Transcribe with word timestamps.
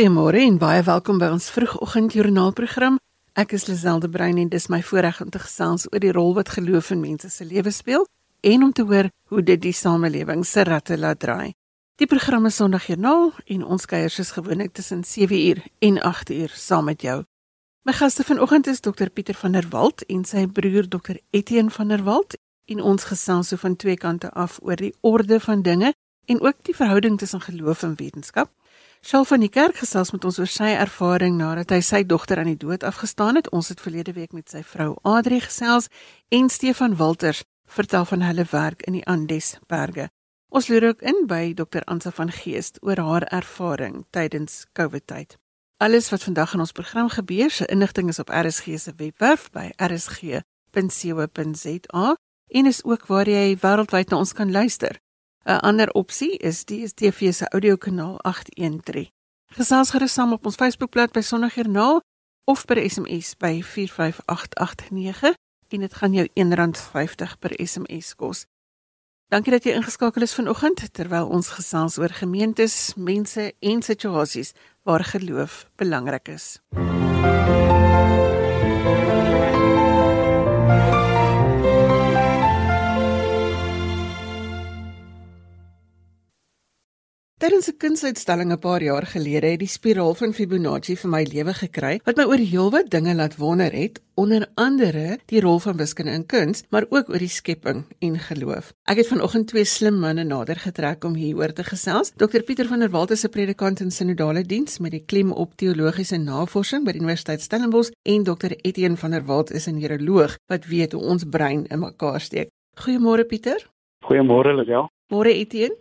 Goeiemôre 0.00 0.40
en 0.40 0.54
baie 0.56 0.80
welkom 0.80 1.18
by 1.20 1.26
ons 1.28 1.50
vroegoggendjoernaalprogram. 1.52 2.94
Ek 3.36 3.50
is 3.52 3.66
Liselde 3.68 4.08
Brein 4.08 4.38
en 4.40 4.48
dis 4.48 4.66
my 4.72 4.78
voorreg 4.80 5.18
om 5.20 5.28
te 5.28 5.42
gesels 5.42 5.82
oor 5.90 6.00
die 6.00 6.12
rol 6.16 6.30
wat 6.38 6.54
geloof 6.54 6.88
in 6.94 7.02
mense 7.02 7.28
se 7.28 7.44
lewens 7.44 7.82
speel 7.82 8.06
en 8.40 8.62
om 8.64 8.72
te 8.72 8.86
hoor 8.88 9.10
hoe 9.28 9.42
dit 9.44 9.60
die 9.60 9.74
samelewing 9.76 10.46
se 10.48 10.64
ratte 10.64 10.96
laat 10.96 11.20
draai. 11.20 11.52
Die 12.00 12.08
program 12.08 12.48
is 12.48 12.56
Sondagjoernaal 12.56 13.34
en 13.44 13.66
ons 13.76 13.84
kuier 13.84 14.08
soos 14.08 14.30
gewoonlik 14.38 14.72
tussen 14.72 15.04
7uur 15.04 15.60
en 15.84 16.00
8uur 16.00 16.54
saam 16.56 16.88
met 16.88 17.04
jou. 17.04 17.18
My 17.84 17.92
gaste 17.92 18.24
vanoggend 18.24 18.72
is 18.72 18.80
Dr 18.80 19.12
Pieter 19.12 19.36
van 19.36 19.52
der 19.52 19.68
Walt 19.68 20.06
en 20.08 20.24
sy 20.24 20.46
broer 20.46 20.88
Dr 20.88 21.20
Etienne 21.30 21.76
van 21.76 21.92
der 21.92 22.06
Walt 22.08 22.38
en 22.72 22.80
ons 22.80 23.04
gesels 23.04 23.52
so 23.52 23.60
van 23.60 23.76
twee 23.76 24.00
kante 24.00 24.32
af 24.32 24.62
oor 24.62 24.80
die 24.80 24.94
orde 25.02 25.40
van 25.44 25.60
dinge 25.60 25.92
en 26.24 26.40
ook 26.40 26.64
die 26.64 26.76
verhouding 26.76 27.18
tussen 27.18 27.44
geloof 27.44 27.82
en 27.82 27.98
wetenskap. 28.00 28.48
Sjoe 29.00 29.24
van 29.24 29.40
die 29.40 29.48
kerk 29.48 29.78
gesels 29.80 30.10
met 30.12 30.24
ons 30.28 30.38
oor 30.38 30.50
sy 30.52 30.74
ervaring 30.76 31.38
nadat 31.40 31.70
hy 31.72 31.80
sy 31.80 32.02
dogter 32.04 32.36
aan 32.38 32.50
die 32.52 32.60
dood 32.60 32.84
afgestaan 32.84 33.38
het. 33.40 33.48
Ons 33.48 33.72
het 33.72 33.80
verlede 33.80 34.12
week 34.12 34.32
met 34.36 34.52
sy 34.52 34.60
vrou 34.60 34.92
Adri 35.08 35.40
gesels 35.40 35.88
en 36.28 36.52
Stefan 36.52 36.96
Walters 37.00 37.40
vertel 37.64 38.04
van 38.04 38.20
hulle 38.28 38.44
werk 38.50 38.82
in 38.84 38.92
die 38.98 39.06
Andes 39.08 39.56
berge. 39.72 40.10
Ons 40.52 40.68
loer 40.68 40.84
ook 40.90 41.00
in 41.00 41.24
by 41.30 41.54
Dr 41.56 41.80
Ansa 41.88 42.10
van 42.12 42.28
Geest 42.34 42.78
oor 42.84 43.00
haar 43.00 43.24
ervaring 43.32 44.04
tydens 44.12 44.66
COVID 44.76 45.06
tyd. 45.06 45.38
Alles 45.80 46.10
wat 46.12 46.26
vandag 46.28 46.54
in 46.54 46.60
ons 46.60 46.76
program 46.76 47.08
gebeur, 47.08 47.50
se 47.50 47.64
inligting 47.72 48.08
is 48.12 48.20
op 48.20 48.28
RSG 48.28 48.76
se 48.76 48.92
webwerf 48.96 49.48
by 49.54 49.72
rsg.co.za 49.80 50.44
en 52.50 52.66
is 52.66 52.84
ook 52.84 53.06
waar 53.06 53.28
jy 53.28 53.56
wêreldwyd 53.62 54.10
na 54.10 54.16
ons 54.20 54.32
kan 54.36 54.52
luister. 54.52 55.00
'n 55.44 55.60
Ander 55.60 55.90
opsie 55.90 56.36
is 56.36 56.64
die 56.64 56.84
DStv 56.84 57.32
se 57.32 57.48
audiokanaal 57.48 58.18
813. 58.22 59.08
Gesels 59.46 59.90
gerus 59.90 60.12
saam 60.12 60.32
op 60.32 60.44
ons 60.44 60.54
Facebookblad 60.54 61.12
by 61.12 61.20
Sondagjoernaal 61.20 62.00
of 62.44 62.64
per 62.64 62.90
SMS 62.90 63.36
by 63.36 63.62
45889 63.62 65.34
en 65.68 65.80
dit 65.80 65.94
gaan 65.94 66.12
jou 66.12 66.28
R1.50 66.34 67.38
per 67.38 67.52
SMS 67.66 68.14
kos. 68.14 68.44
Dankie 69.28 69.52
dat 69.52 69.64
jy 69.64 69.72
ingeskakel 69.78 70.22
is 70.22 70.34
vanoggend 70.34 70.92
terwyl 70.92 71.26
ons 71.30 71.48
gesels 71.48 71.98
oor 71.98 72.10
gemeentes, 72.10 72.94
mense 72.96 73.52
en 73.60 73.82
situasies 73.82 74.52
waar 74.82 75.04
geloof 75.04 75.70
belangrik 75.76 76.28
is. 76.28 76.58
MUZIEK 76.70 78.39
Tydens 87.40 87.70
'n 87.70 87.76
kunsuitstalling 87.82 88.52
'n 88.52 88.58
paar 88.58 88.82
jaar 88.82 89.06
gelede 89.06 89.46
het 89.46 89.58
die 89.58 89.68
spiraal 89.68 90.14
van 90.14 90.32
Fibonacci 90.32 90.96
vir 90.96 91.10
my 91.10 91.22
lewe 91.24 91.54
gekry 91.54 92.00
wat 92.04 92.16
my 92.16 92.24
oor 92.24 92.42
heelwat 92.52 92.90
dinge 92.90 93.14
laat 93.14 93.36
wonder 93.36 93.72
het, 93.72 94.00
onder 94.14 94.46
andere 94.54 95.18
die 95.26 95.40
rol 95.40 95.58
van 95.58 95.76
wiskunde 95.76 96.12
in 96.12 96.26
kuns, 96.26 96.62
maar 96.68 96.84
ook 96.90 97.08
oor 97.08 97.18
die 97.18 97.28
skepping 97.28 97.84
en 97.98 98.18
geloof. 98.18 98.74
Ek 98.84 98.96
het 98.96 99.08
vanoggend 99.08 99.46
twee 99.48 99.64
slim 99.64 99.98
manne 99.98 100.24
nader 100.24 100.56
getrek 100.56 101.04
om 101.04 101.14
hieroor 101.14 101.52
te 101.52 101.64
gesels. 101.64 102.12
Dr 102.16 102.42
Pieter 102.42 102.66
van 102.66 102.78
der 102.78 102.90
Walt 102.90 103.10
is 103.10 103.24
'n 103.24 103.30
predikant 103.30 103.80
in 103.80 103.90
sinodale 103.90 104.42
diens 104.42 104.78
met 104.78 104.90
die 104.90 105.04
klem 105.06 105.32
op 105.32 105.56
teologiese 105.56 106.16
navorsing 106.16 106.84
by 106.84 106.92
die 106.92 107.00
Universiteit 107.00 107.40
Stellenbosch 107.40 107.90
en 108.02 108.22
Dr 108.22 108.52
Etienne 108.60 108.96
van 108.96 109.10
der 109.10 109.24
Walt 109.24 109.50
is 109.50 109.66
'n 109.66 109.78
neuroloog 109.78 110.36
wat 110.46 110.66
weet 110.66 110.92
hoe 110.92 111.02
ons 111.02 111.24
brein 111.24 111.66
in 111.66 111.78
mekaar 111.78 112.20
steek. 112.20 112.48
Goeiemôre 112.76 113.24
Pieter. 113.24 113.70
Goeiemôre 114.04 114.54
Lisel. 114.54 114.90
Môre 115.08 115.32
Etienne. 115.32 115.76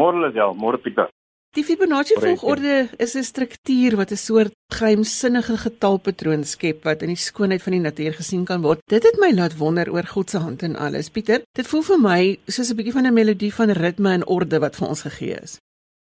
Môre 0.00 0.16
Lisel, 0.24 0.54
môre 0.56 0.78
Pieter. 0.80 1.10
Die 1.56 1.64
Fibonacci 1.66 2.14
volgorde 2.22 2.88
is 3.04 3.16
'n 3.16 3.26
struktuur 3.32 3.96
wat 4.00 4.12
'n 4.12 4.16
soort 4.28 4.52
geheimsinnige 4.78 5.56
getalpatroon 5.64 6.44
skep 6.44 6.84
wat 6.84 7.02
in 7.02 7.12
die 7.14 7.24
skoonheid 7.28 7.62
van 7.62 7.72
die 7.72 7.86
natuur 7.88 8.14
gesien 8.20 8.44
kan 8.44 8.62
word. 8.62 8.80
Dit 8.86 9.02
het 9.02 9.18
my 9.18 9.32
laat 9.32 9.58
wonder 9.58 9.92
oor 9.92 10.06
God 10.14 10.30
se 10.30 10.38
hand 10.38 10.62
in 10.62 10.76
alles. 10.76 11.10
Pieter, 11.10 11.42
dit 11.52 11.66
voel 11.66 11.82
vir 11.82 12.00
my 12.00 12.38
soos 12.46 12.70
'n 12.70 12.76
bietjie 12.76 12.96
van 12.98 13.06
'n 13.06 13.14
melodie 13.14 13.54
van 13.54 13.70
ritme 13.70 14.10
en 14.12 14.26
orde 14.26 14.58
wat 14.58 14.76
vir 14.76 14.88
ons 14.88 15.02
gegee 15.02 15.36
is. 15.42 15.58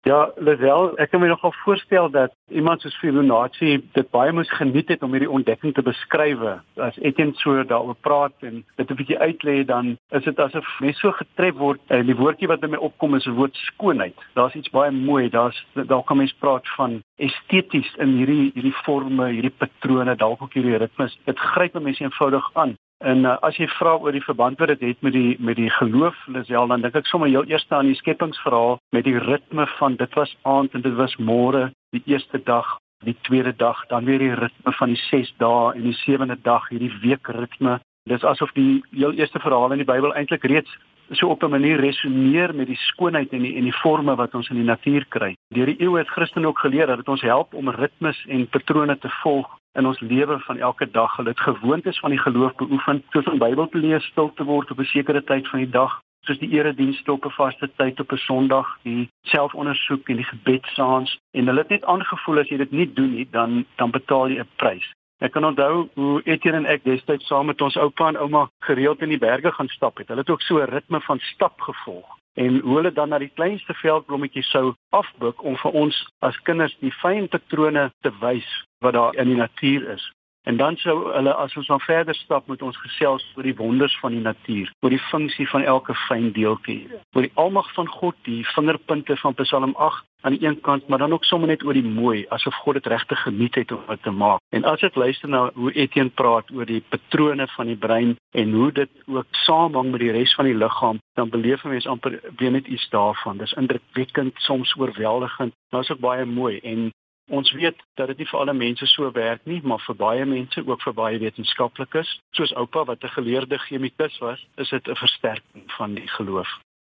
Ja, 0.04 0.34
Lisel, 0.36 0.90
ek 1.00 1.14
kan 1.14 1.22
my 1.24 1.30
nogal 1.32 1.54
voorstel 1.62 2.10
dat 2.12 2.34
iemand 2.52 2.82
soos 2.84 2.96
Fibonacci 3.00 3.78
dit 3.96 4.10
baie 4.12 4.34
moes 4.36 4.50
geniet 4.52 4.90
het 4.92 5.04
om 5.06 5.14
hierdie 5.16 5.32
ontdekking 5.32 5.72
te 5.78 5.84
beskryf. 5.86 6.42
As 6.76 6.98
Etienne 7.00 7.40
so 7.40 7.64
daaroor 7.70 7.96
praat 8.04 8.36
en 8.44 8.66
dit 8.76 8.92
'n 8.92 9.00
bietjie 9.00 9.20
uitlê, 9.20 9.64
dan 9.64 9.96
is 10.12 10.28
dit 10.28 10.40
asof 10.40 10.68
mens 10.82 11.00
so 11.00 11.12
getref 11.12 11.56
word. 11.56 11.80
En 11.88 12.06
die 12.06 12.20
woordjie 12.20 12.52
wat 12.52 12.64
in 12.64 12.76
my 12.76 12.78
opkom 12.84 13.16
is 13.16 13.24
die 13.24 13.32
woord 13.32 13.56
skoonheid. 13.56 14.18
Daar's 14.36 14.56
iets 14.56 14.76
baie 14.76 14.92
mooi. 14.92 15.30
Daar's 15.30 15.66
daar 15.74 16.04
kan 16.04 16.18
mens 16.18 16.34
praat 16.34 16.68
van 16.76 17.02
esteties 17.16 17.96
in 17.96 18.18
hierdie 18.18 18.52
hierdie 18.54 18.76
forme, 18.84 19.32
hierdie 19.32 19.56
patrone, 19.58 20.16
dalk 20.16 20.42
ook 20.42 20.54
hierdie 20.54 20.78
ritmes. 20.78 21.18
Dit 21.26 21.40
gryp 21.40 21.80
mense 21.80 22.04
eenvoudig 22.04 22.50
aan. 22.54 22.76
En 23.04 23.26
uh, 23.28 23.36
as 23.44 23.58
jy 23.60 23.68
vra 23.76 23.98
oor 24.00 24.16
die 24.16 24.24
verband 24.24 24.62
wat 24.64 24.72
dit 24.72 24.84
het 24.88 25.02
met 25.04 25.12
die 25.12 25.36
met 25.44 25.58
die 25.60 25.70
geloof, 25.76 26.16
Lisel, 26.32 26.70
dan 26.72 26.86
dink 26.86 26.96
ek 26.96 27.10
sommer 27.10 27.28
heel 27.28 27.44
eers 27.52 27.66
aan 27.76 27.90
die 27.92 28.00
skepingsverhaal 28.00 28.78
met 28.96 29.04
die 29.04 29.18
ritme 29.20 29.66
van 29.76 29.98
dit 30.00 30.16
was 30.16 30.32
aand 30.48 30.72
en 30.78 30.86
dit 30.86 30.96
was 30.96 31.16
môre, 31.20 31.66
die 31.92 32.04
eerste 32.08 32.40
dag, 32.48 32.78
die 33.04 33.18
tweede 33.28 33.52
dag, 33.60 33.82
dan 33.92 34.08
weer 34.08 34.24
die 34.24 34.38
ritme 34.40 34.72
van 34.80 34.96
die 34.96 35.02
6 35.10 35.34
dae 35.44 35.74
en 35.76 35.84
die 35.84 35.98
sewende 36.06 36.40
dag, 36.48 36.70
hierdie 36.72 36.94
weekritme. 37.04 37.82
Dis 38.08 38.24
asof 38.24 38.56
die 38.56 38.80
heel 38.96 39.12
eerste 39.20 39.44
verhaal 39.44 39.76
in 39.76 39.84
die 39.84 39.90
Bybel 39.92 40.16
eintlik 40.16 40.48
reeds 40.48 40.72
so 41.12 41.28
op 41.28 41.44
'n 41.44 41.50
manier 41.50 41.80
resoneer 41.80 42.56
met 42.56 42.68
die 42.68 42.76
skoonheid 42.76 43.32
en 43.32 43.42
die 43.42 43.56
en 43.56 43.64
die 43.64 43.74
forme 43.74 44.16
wat 44.16 44.34
ons 44.34 44.50
in 44.50 44.56
die 44.56 44.66
natuur 44.66 45.06
kry. 45.10 45.36
Deur 45.48 45.66
die 45.66 45.82
eeue 45.82 45.98
het 45.98 46.10
Christene 46.10 46.48
ook 46.48 46.60
geleer 46.60 46.88
dat 46.88 46.98
dit 46.98 47.08
ons 47.08 47.22
help 47.22 47.54
om 47.54 47.70
ritmes 47.70 48.26
en 48.28 48.48
patrone 48.48 48.98
te 48.98 49.10
volg 49.10 49.58
in 49.74 49.88
ons 49.88 50.00
lewe 50.00 50.40
van 50.40 50.58
elke 50.58 50.92
dag. 50.92 51.16
Hulle 51.16 51.30
het 51.30 51.40
gewoontes 51.40 52.00
van 52.00 52.10
die 52.10 52.20
geloof 52.20 52.56
beoefen, 52.56 53.04
soos 53.10 53.26
om 53.26 53.38
Bybel 53.38 53.70
te 53.70 53.78
lees, 53.78 54.04
stil 54.04 54.34
te 54.34 54.44
word 54.44 54.72
op 54.72 54.80
'n 54.80 54.86
sekere 54.86 55.24
tyd 55.24 55.48
van 55.48 55.60
die 55.60 55.70
dag, 55.70 56.02
soos 56.22 56.40
die 56.40 56.52
eredienste 56.52 57.12
op 57.12 57.26
'n 57.26 57.30
vaste 57.30 57.70
tyd 57.76 58.00
op 58.00 58.12
'n 58.12 58.18
Sondag, 58.18 58.78
die 58.84 59.10
selfondersoek 59.22 60.10
en 60.10 60.16
die 60.16 60.26
gebed 60.26 60.66
saans. 60.66 61.18
En 61.32 61.46
hulle 61.46 61.60
het 61.60 61.70
net 61.70 61.86
aangevoel 61.86 62.40
as 62.40 62.50
jy 62.50 62.58
dit 62.58 62.72
nie 62.72 62.94
doen 62.94 63.14
nie, 63.16 63.28
dan 63.32 63.66
dan 63.76 63.92
betaal 63.92 64.30
jy 64.30 64.40
'n 64.40 64.50
prys. 64.56 64.94
Ek 65.24 65.32
kan 65.32 65.46
onthou 65.48 65.88
hoe 65.96 66.22
Etienne 66.28 66.58
en 66.58 66.66
ek 66.68 66.84
destyds 66.84 67.30
saam 67.32 67.48
met 67.48 67.62
ons 67.64 67.78
oupa 67.80 68.10
en 68.12 68.18
ouma 68.20 68.42
gereeld 68.68 69.06
in 69.06 69.14
die 69.14 69.22
berge 69.22 69.54
gaan 69.56 69.70
stap 69.72 70.02
het. 70.02 70.10
Hulle 70.12 70.26
het 70.26 70.30
ook 70.30 70.42
so 70.44 70.60
'n 70.60 70.68
ritme 70.68 71.00
van 71.02 71.20
stap 71.20 71.62
gevolg 71.62 72.18
en 72.34 72.60
hoe 72.60 72.76
hulle 72.76 72.92
dan 72.92 73.10
na 73.10 73.18
die 73.18 73.32
kleinste 73.36 73.74
veldblommetjies 73.74 74.50
sou 74.50 74.74
afbuk 74.90 75.44
om 75.44 75.56
vir 75.58 75.72
ons 75.72 76.00
as 76.20 76.40
kinders 76.42 76.76
die 76.82 76.92
fyn 76.92 77.28
patrone 77.30 77.92
te 78.02 78.12
wys 78.20 78.50
wat 78.80 78.94
daar 78.94 79.16
in 79.16 79.28
die 79.28 79.40
natuur 79.40 79.90
is. 79.90 80.12
En 80.44 80.58
dan 80.58 80.76
sou 80.78 80.96
hulle 81.14 81.34
as 81.34 81.56
ons 81.56 81.68
dan 81.68 81.80
verder 81.80 82.16
stap 82.16 82.48
met 82.52 82.62
ons 82.62 82.78
gesels 82.78 83.24
oor 83.36 83.48
die 83.48 83.56
wonders 83.56 83.96
van 84.02 84.12
die 84.12 84.24
natuur, 84.24 84.72
oor 84.84 84.92
die 84.92 85.06
funksie 85.10 85.48
van 85.48 85.64
elke 85.64 85.96
fyn 86.08 86.32
deeltjie, 86.36 86.82
oor 87.16 87.24
die 87.24 87.36
almag 87.40 87.70
van 87.78 87.88
God, 87.88 88.18
die 88.28 88.42
vingerpunte 88.52 89.16
van 89.22 89.38
Psalm 89.40 89.76
8 89.76 90.04
aan 90.24 90.36
die 90.36 90.48
een 90.48 90.60
kant, 90.62 90.88
maar 90.88 91.00
dan 91.00 91.14
ook 91.14 91.24
sommer 91.24 91.48
net 91.48 91.64
oor 91.64 91.76
die 91.76 91.84
mooi, 91.84 92.26
asof 92.30 92.56
God 92.64 92.74
dit 92.80 92.88
regtig 92.92 93.22
geniet 93.24 93.56
het 93.56 93.72
om 93.72 93.82
dit 93.88 94.04
te 94.04 94.12
maak. 94.12 94.40
En 94.56 94.64
as 94.68 94.84
ek 94.84 94.96
luister 94.96 95.30
na 95.30 95.50
hoe 95.56 95.72
Etienne 95.72 96.12
praat 96.16 96.52
oor 96.52 96.68
die 96.68 96.84
patrone 96.90 97.48
van 97.56 97.72
die 97.72 97.80
brein 97.80 98.16
en 98.32 98.54
hoe 98.56 98.72
dit 98.72 98.92
ook 99.08 99.40
saamhang 99.46 99.92
met 99.92 100.04
die 100.04 100.12
res 100.16 100.36
van 100.40 100.48
die 100.48 100.56
liggaam, 100.56 101.00
dan 101.20 101.30
beleef 101.30 101.64
'n 101.64 101.76
mens 101.76 101.88
amper 101.88 102.20
weer 102.38 102.52
net 102.52 102.68
iets 102.68 102.90
daarvan. 102.90 103.38
Dis 103.38 103.54
indrukwekkend, 103.54 104.34
soms 104.38 104.76
oorweldigend, 104.80 105.54
maar 105.70 105.82
is 105.82 105.92
ook 105.92 106.00
baie 106.00 106.26
mooi 106.26 106.60
en 106.60 106.92
Ons 107.34 107.52
weet 107.52 107.80
dat 107.98 108.12
dit 108.12 108.18
nie 108.22 108.28
vir 108.30 108.40
alle 108.40 108.54
mense 108.54 108.86
so 108.92 109.10
werk 109.16 109.42
nie, 109.50 109.62
maar 109.66 109.82
vir 109.88 109.96
baie 109.98 110.26
mense, 110.26 110.62
ook 110.68 110.84
vir 110.86 110.94
baie 110.94 111.22
wetenskaplikes, 111.24 112.12
soos 112.38 112.54
oupa 112.62 112.84
wat 112.86 113.04
'n 113.04 113.16
geleerde 113.18 113.58
chemikus 113.66 114.20
was, 114.20 114.46
is 114.58 114.70
dit 114.70 114.88
'n 114.88 114.96
versterking 114.96 115.66
van 115.78 115.96
die 115.96 116.08
geloof. 116.18 116.50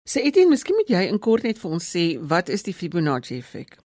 Sê 0.08 0.22
Etienne, 0.22 0.50
miskien 0.50 0.76
moet 0.76 0.88
jy 0.88 1.02
in 1.08 1.18
kort 1.18 1.42
net 1.42 1.58
vir 1.58 1.70
ons 1.70 1.86
sê 1.94 2.04
wat 2.20 2.48
is 2.48 2.62
die 2.62 2.72
Fibonacci 2.72 3.38
effek? 3.38 3.78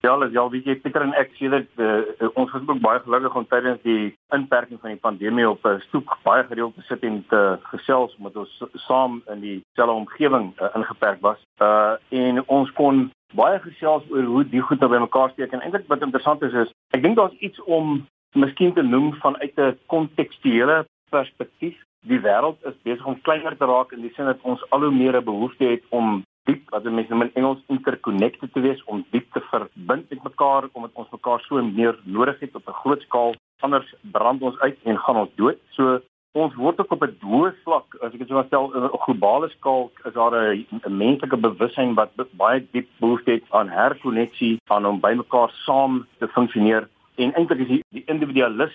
Ja, 0.00 0.10
alles 0.10 0.30
ja, 0.32 0.44
wie 0.48 0.60
jy 0.62 0.76
Pieter 0.78 1.02
en 1.02 1.14
ek 1.18 1.32
sê 1.34 1.48
dit 1.50 1.80
uh, 1.82 2.28
ons 2.38 2.52
was 2.54 2.68
ook 2.68 2.82
baie 2.84 3.00
gelukkig 3.02 3.34
om 3.34 3.46
tydens 3.50 3.80
die 3.82 4.12
inperking 4.36 4.78
van 4.78 4.92
die 4.94 5.00
pandemie 5.02 5.48
op 5.48 5.66
'n 5.66 5.80
stoep 5.88 6.12
baie 6.22 6.44
gereeld 6.46 6.76
te 6.76 6.84
sit 6.86 7.02
en 7.02 7.24
te 7.28 7.40
gesels 7.72 8.14
met 8.22 8.36
ons 8.36 8.62
saam 8.86 9.22
in 9.34 9.40
dieselfde 9.40 9.96
omgewing 9.96 10.52
uh, 10.62 10.70
ingeperk 10.78 11.18
was. 11.20 11.40
Uh 11.58 11.98
en 12.14 12.38
ons 12.46 12.70
kon 12.78 13.10
baie 13.34 13.58
gesels 13.58 14.06
oor 14.10 14.22
hoe 14.22 14.44
die 14.44 14.62
goed 14.62 14.80
nou 14.80 14.90
bymekaar 14.90 15.34
steek 15.34 15.52
en 15.52 15.66
eintlik 15.66 15.90
wat 15.90 16.06
interessant 16.06 16.42
is 16.42 16.54
is 16.54 16.70
ek 16.94 17.02
dink 17.02 17.16
daar's 17.16 17.34
iets 17.42 17.60
om 17.66 18.06
miskien 18.38 18.72
te 18.74 18.82
noem 18.82 19.12
vanuit 19.18 19.58
'n 19.58 19.78
kontekstuele 19.86 20.86
perspektief. 21.10 21.76
Die 22.06 22.20
wêreld 22.20 22.62
is 22.62 22.82
besig 22.82 23.06
om 23.06 23.20
kleiner 23.20 23.56
te 23.56 23.66
raak 23.66 23.92
in 23.92 24.00
die 24.06 24.14
sin 24.14 24.30
dat 24.30 24.38
ons 24.42 24.62
al 24.70 24.80
hoe 24.80 24.94
meer 24.94 25.16
'n 25.16 25.24
behoefte 25.24 25.64
het 25.64 25.82
om 25.88 26.22
diep 26.48 26.70
wat 26.74 26.88
mense 26.88 27.12
noem 27.12 27.26
in 27.28 27.34
Engels 27.40 27.62
interconnected 27.74 28.52
te 28.52 28.62
wees 28.64 28.82
om 28.92 29.04
diep 29.14 29.28
te 29.36 29.42
verbind 29.50 30.10
met 30.10 30.28
mekaar 30.30 30.68
omdat 30.72 31.00
ons 31.02 31.14
mekaar 31.14 31.44
so 31.46 31.62
meer 31.62 31.98
nodig 32.04 32.40
het 32.40 32.54
op 32.58 32.68
'n 32.68 32.80
groot 32.82 33.02
skaal 33.06 33.34
anders 33.60 33.94
brand 34.12 34.42
ons 34.42 34.58
uit 34.58 34.78
en 34.84 34.98
gaan 34.98 35.16
ons 35.16 35.34
dood. 35.36 35.58
So 35.76 36.00
ons 36.32 36.54
word 36.54 36.80
ook 36.80 36.92
op 36.92 37.02
'n 37.02 37.16
hoë 37.20 37.54
vlak, 37.64 37.96
as 38.02 38.12
ek 38.12 38.18
dit 38.18 38.28
sou 38.28 38.44
stel, 38.46 38.64
op 38.64 39.00
'n 39.00 39.06
globale 39.06 39.48
skaal 39.48 39.90
is 40.04 40.14
daar 40.14 40.34
'n 40.34 40.66
menslike 41.04 41.36
bewussyn 41.36 41.94
wat 41.94 42.10
baie 42.36 42.66
diep 42.72 42.88
behoefte 43.00 43.30
het 43.30 43.44
aan 43.50 43.68
herkonneksie, 43.68 44.58
aan 44.70 44.86
om 44.86 45.00
by 45.00 45.12
mekaar 45.14 45.50
saam 45.66 46.06
te 46.18 46.28
funksioneer 46.28 46.88
en 47.18 47.34
eintlik 47.34 47.64
is 47.64 47.68
die, 47.68 47.82
die 47.94 48.04
individualis 48.06 48.74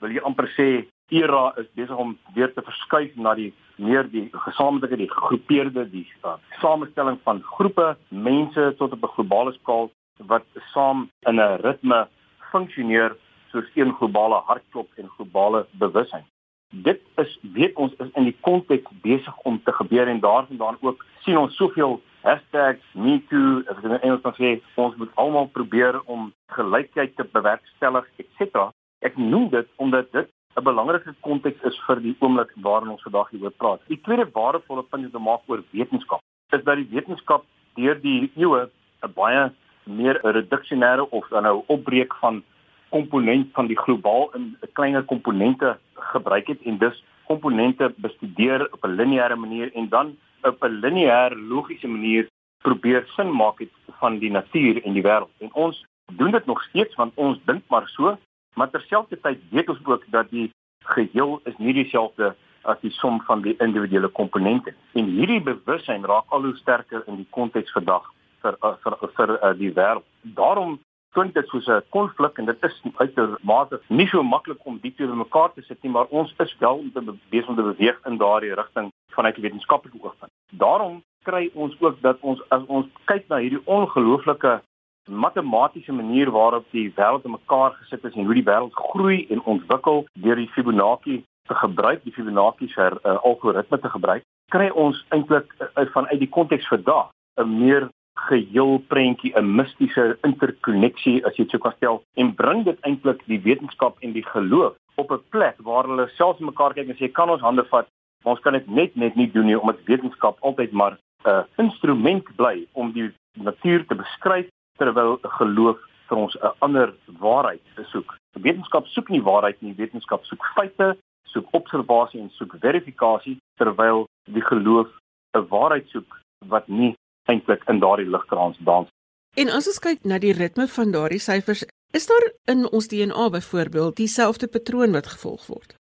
wil 0.00 0.10
jy 0.14 0.22
amper 0.26 0.48
sê 0.56 0.68
era 1.12 1.52
is 1.60 1.68
besig 1.76 1.96
om 1.96 2.16
weer 2.34 2.52
te 2.52 2.62
verskuif 2.64 3.16
na 3.16 3.34
die 3.34 3.52
meer 3.76 4.08
die 4.10 4.28
gesamentlike 4.32 4.96
die 4.96 5.10
gegroepeerde 5.10 5.84
die 5.90 6.06
uh, 6.24 6.36
samestelling 6.60 7.18
van 7.24 7.42
groepe 7.56 7.96
mense 8.08 8.74
tot 8.78 8.92
op 8.92 9.04
'n 9.04 9.14
globale 9.16 9.52
skaal 9.60 9.90
wat 10.32 10.46
saam 10.72 11.08
in 11.28 11.40
'n 11.40 11.60
ritme 11.62 12.08
funksioneer 12.50 13.16
soos 13.50 13.68
een 13.74 13.92
globale 13.92 14.40
hartklop 14.48 14.88
en 14.96 15.08
globale 15.16 15.66
bewussyn. 15.72 16.24
Dit 16.70 17.00
is 17.16 17.38
weet 17.42 17.74
ons 17.76 17.92
is 17.98 18.10
in 18.14 18.24
die 18.24 18.36
konteks 18.40 18.90
besig 19.02 19.36
om 19.48 19.60
te 19.64 19.72
gebeur 19.72 20.08
en 20.08 20.20
daarvandaan 20.20 20.76
ook 20.80 21.04
sien 21.20 21.38
ons 21.38 21.56
soveel 21.56 22.00
hashtags 22.22 22.84
#metoo 22.92 23.62
as 23.68 23.82
in 23.84 24.00
Engels 24.00 24.22
kan 24.22 24.34
sê 24.38 24.60
ons 24.74 24.96
moet 24.96 25.10
almal 25.14 25.46
probeer 25.46 26.00
om 26.04 26.32
gelykheid 26.46 27.16
te 27.16 27.24
bewerkstellig 27.24 28.08
etc. 28.16 28.70
Ek 29.00 29.16
noem 29.16 29.48
dit 29.48 29.68
omdat 29.76 30.12
dit 30.12 30.30
'n 30.56 30.64
belangrike 30.64 31.14
konteks 31.20 31.62
is 31.70 31.78
vir 31.86 32.00
die 32.00 32.16
oomblik 32.20 32.50
waarin 32.64 32.92
ons 32.94 33.02
vandag 33.02 33.30
hieroor 33.30 33.54
praat. 33.56 33.80
Die 33.88 34.00
tweede 34.00 34.28
waardevolle 34.32 34.82
punt 34.82 35.12
te 35.12 35.18
maak 35.18 35.42
oor 35.46 35.62
wetenskap 35.70 36.20
is 36.56 36.64
dat 36.64 36.76
die 36.76 36.88
wetenskap 36.90 37.44
deur 37.74 38.00
die 38.00 38.30
eeue 38.36 38.68
'n 39.02 39.12
baie 39.14 39.52
meer 39.84 40.20
'n 40.22 40.34
reduksionêre 40.38 41.04
of 41.10 41.30
nou 41.30 41.64
opbreek 41.66 42.14
van 42.20 42.42
komponent 42.90 43.48
van 43.52 43.66
die 43.66 43.78
globaal 43.84 44.30
in 44.34 44.56
'n 44.60 44.72
kleiner 44.72 45.02
komponente 45.02 45.78
gebruik 45.94 46.46
het 46.46 46.60
en 46.62 46.78
dus 46.78 47.02
komponente 47.26 47.94
bestudeer 47.96 48.68
op 48.72 48.84
'n 48.84 48.96
lineêre 49.00 49.36
manier 49.36 49.72
en 49.74 49.88
dan 49.88 50.16
op 50.42 50.64
'n 50.64 50.80
lineêre 50.84 51.36
logiese 51.36 51.88
manier 51.88 52.28
probeer 52.62 53.04
sin 53.16 53.30
maak 53.36 53.58
het 53.58 53.72
van 54.00 54.18
die 54.18 54.30
natuur 54.30 54.82
en 54.84 54.92
die 54.92 55.02
wêreld. 55.02 55.32
En 55.38 55.50
ons 55.52 55.86
doen 56.12 56.30
dit 56.30 56.46
nog 56.46 56.62
steeds 56.62 56.94
want 56.94 57.12
ons 57.14 57.38
dink 57.44 57.62
maar 57.68 57.88
so 57.88 58.18
Maar 58.54 58.70
terselfdertyd 58.70 59.40
weet 59.50 59.68
ons 59.68 59.84
ook 59.84 60.04
dat 60.10 60.30
die 60.30 60.50
geheel 60.84 61.40
is 61.44 61.56
nie 61.56 61.72
dieselfde 61.72 62.34
as 62.62 62.78
die 62.80 62.90
som 62.90 63.20
van 63.26 63.42
die 63.42 63.54
individuele 63.58 64.08
komponente. 64.08 64.74
En 64.92 65.04
hierdie 65.04 65.42
bewussyn 65.42 66.04
raak 66.06 66.30
al 66.30 66.46
hoe 66.46 66.56
sterker 66.56 67.02
in 67.06 67.16
die 67.16 67.28
konteks 67.30 67.72
vandag 67.72 68.06
vir 68.42 68.56
uh, 68.62 68.74
vir 68.82 68.96
vir, 69.00 69.12
vir 69.18 69.34
uh, 69.38 69.52
die 69.58 69.72
wêreld. 69.74 70.06
Daarom 70.38 70.78
klink 71.12 71.34
dit 71.34 71.48
soos 71.48 71.66
'n 71.68 71.82
konflik 71.90 72.38
en 72.38 72.44
dit 72.44 72.64
is 72.64 72.82
uitermate 72.96 73.80
nie 73.88 74.06
so 74.06 74.22
maklik 74.22 74.66
om 74.66 74.78
dit 74.82 74.96
te 74.96 75.06
mekaar 75.06 75.52
te 75.54 75.62
sit 75.62 75.82
nie, 75.82 75.92
maar 75.92 76.06
ons 76.10 76.34
is 76.38 76.56
wel 76.58 76.76
om 76.76 76.92
te 76.92 77.02
besig 77.30 77.48
om 77.48 77.56
te 77.56 77.62
beweeg 77.62 77.98
in 78.06 78.16
daardie 78.16 78.54
rigting 78.54 78.92
vanuit 79.08 79.34
die 79.34 79.42
wetenskaplike 79.42 79.98
oogpunt. 80.00 80.32
Daarom 80.50 81.02
kry 81.22 81.50
ons 81.54 81.76
ook 81.80 82.00
dat 82.00 82.18
ons 82.20 82.40
as 82.48 82.62
ons 82.66 82.86
kyk 83.04 83.28
na 83.28 83.36
hierdie 83.36 83.62
ongelooflike 83.64 84.62
matematiese 85.10 85.92
manier 85.92 86.30
waarop 86.30 86.64
die 86.70 86.92
wêreld 86.94 87.24
in 87.24 87.30
mekaar 87.30 87.72
gesit 87.80 88.04
is 88.04 88.14
en 88.14 88.24
hoe 88.24 88.34
die 88.34 88.46
wêreld 88.46 88.74
groei 88.74 89.26
en 89.30 89.42
ontwikkel 89.42 90.04
deur 90.12 90.36
die 90.36 90.50
Fibonacci 90.54 91.22
te 91.48 91.54
gebruik, 91.54 92.04
die 92.04 92.12
Fibonacci 92.12 92.68
se 92.68 92.90
uh, 92.90 93.16
algoritme 93.24 93.78
te 93.78 93.88
gebruik, 93.88 94.22
kry 94.54 94.68
ons 94.70 95.04
eintlik 95.08 95.50
uh, 95.58 95.86
vanuit 95.94 96.20
die 96.20 96.30
konteks 96.30 96.68
vandag 96.70 97.10
'n 97.40 97.58
meer 97.58 97.88
geheel 98.28 98.78
prentjie, 98.88 99.32
'n 99.34 99.54
mistiese 99.56 100.18
interkonneksie 100.22 101.24
as 101.26 101.36
jy 101.36 101.44
dit 101.44 101.50
sou 101.50 101.60
kan 101.60 101.74
stel 101.76 102.02
en 102.14 102.34
bring 102.34 102.64
dit 102.64 102.78
eintlik 102.80 103.24
die 103.26 103.40
wetenskap 103.40 103.96
en 104.00 104.12
die 104.12 104.26
geloof 104.26 104.76
op 104.96 105.10
'n 105.10 105.24
plek 105.30 105.56
waar 105.58 105.84
hulle 105.84 106.08
selfs 106.14 106.40
mekaar 106.40 106.74
kyk 106.74 106.88
en 106.88 106.96
sê 106.96 107.12
kan 107.12 107.30
ons 107.30 107.42
hande 107.42 107.64
vat, 107.64 107.88
maar 108.22 108.34
ons 108.34 108.40
kan 108.42 108.52
dit 108.52 108.68
net 108.68 108.96
net 108.96 109.16
nie 109.16 109.30
doen 109.30 109.46
nie 109.46 109.60
omdat 109.60 109.84
wetenskap 109.84 110.36
altyd 110.40 110.72
maar 110.72 110.98
'n 111.24 111.28
uh, 111.28 111.42
instrument 111.56 112.36
bly 112.36 112.66
om 112.72 112.92
die 112.92 113.10
natuur 113.34 113.86
te 113.86 113.94
beskryf 113.94 114.46
terwyl 114.82 115.18
geloof 115.38 115.78
vir 116.08 116.18
ons 116.18 116.34
'n 116.36 116.52
ander 116.66 116.94
waarheid 117.24 117.62
soek. 117.92 118.16
Wetenskap 118.46 118.86
soek 118.86 119.08
nie 119.08 119.22
waarheid 119.22 119.60
nie, 119.62 119.74
wetenskap 119.74 120.24
soek 120.24 120.44
feite, 120.54 120.96
soek 121.32 121.46
observasie 121.58 122.20
en 122.20 122.30
soek 122.30 122.56
verifikasie 122.60 123.36
terwyl 123.60 124.06
die 124.24 124.44
geloof 124.50 124.88
'n 125.36 125.46
waarheid 125.48 125.88
soek 125.88 126.18
wat 126.48 126.68
nie 126.68 126.94
eintlik 127.30 127.62
in 127.68 127.78
daardie 127.80 128.10
ligkraans 128.10 128.58
dans. 128.58 128.88
En 129.36 129.48
as 129.48 129.66
ons 129.66 129.78
kyk 129.78 130.04
na 130.04 130.18
die 130.18 130.32
ritme 130.32 130.66
van 130.68 130.90
daardie 130.92 131.20
syfers, 131.20 131.64
is 131.92 132.06
daar 132.06 132.26
in 132.44 132.66
ons 132.72 132.88
DNA 132.88 133.30
byvoorbeeld 133.30 133.96
dieselfde 133.96 134.48
patroon 134.48 134.92
wat 134.92 135.06
gevolg 135.06 135.46
word? 135.46 135.76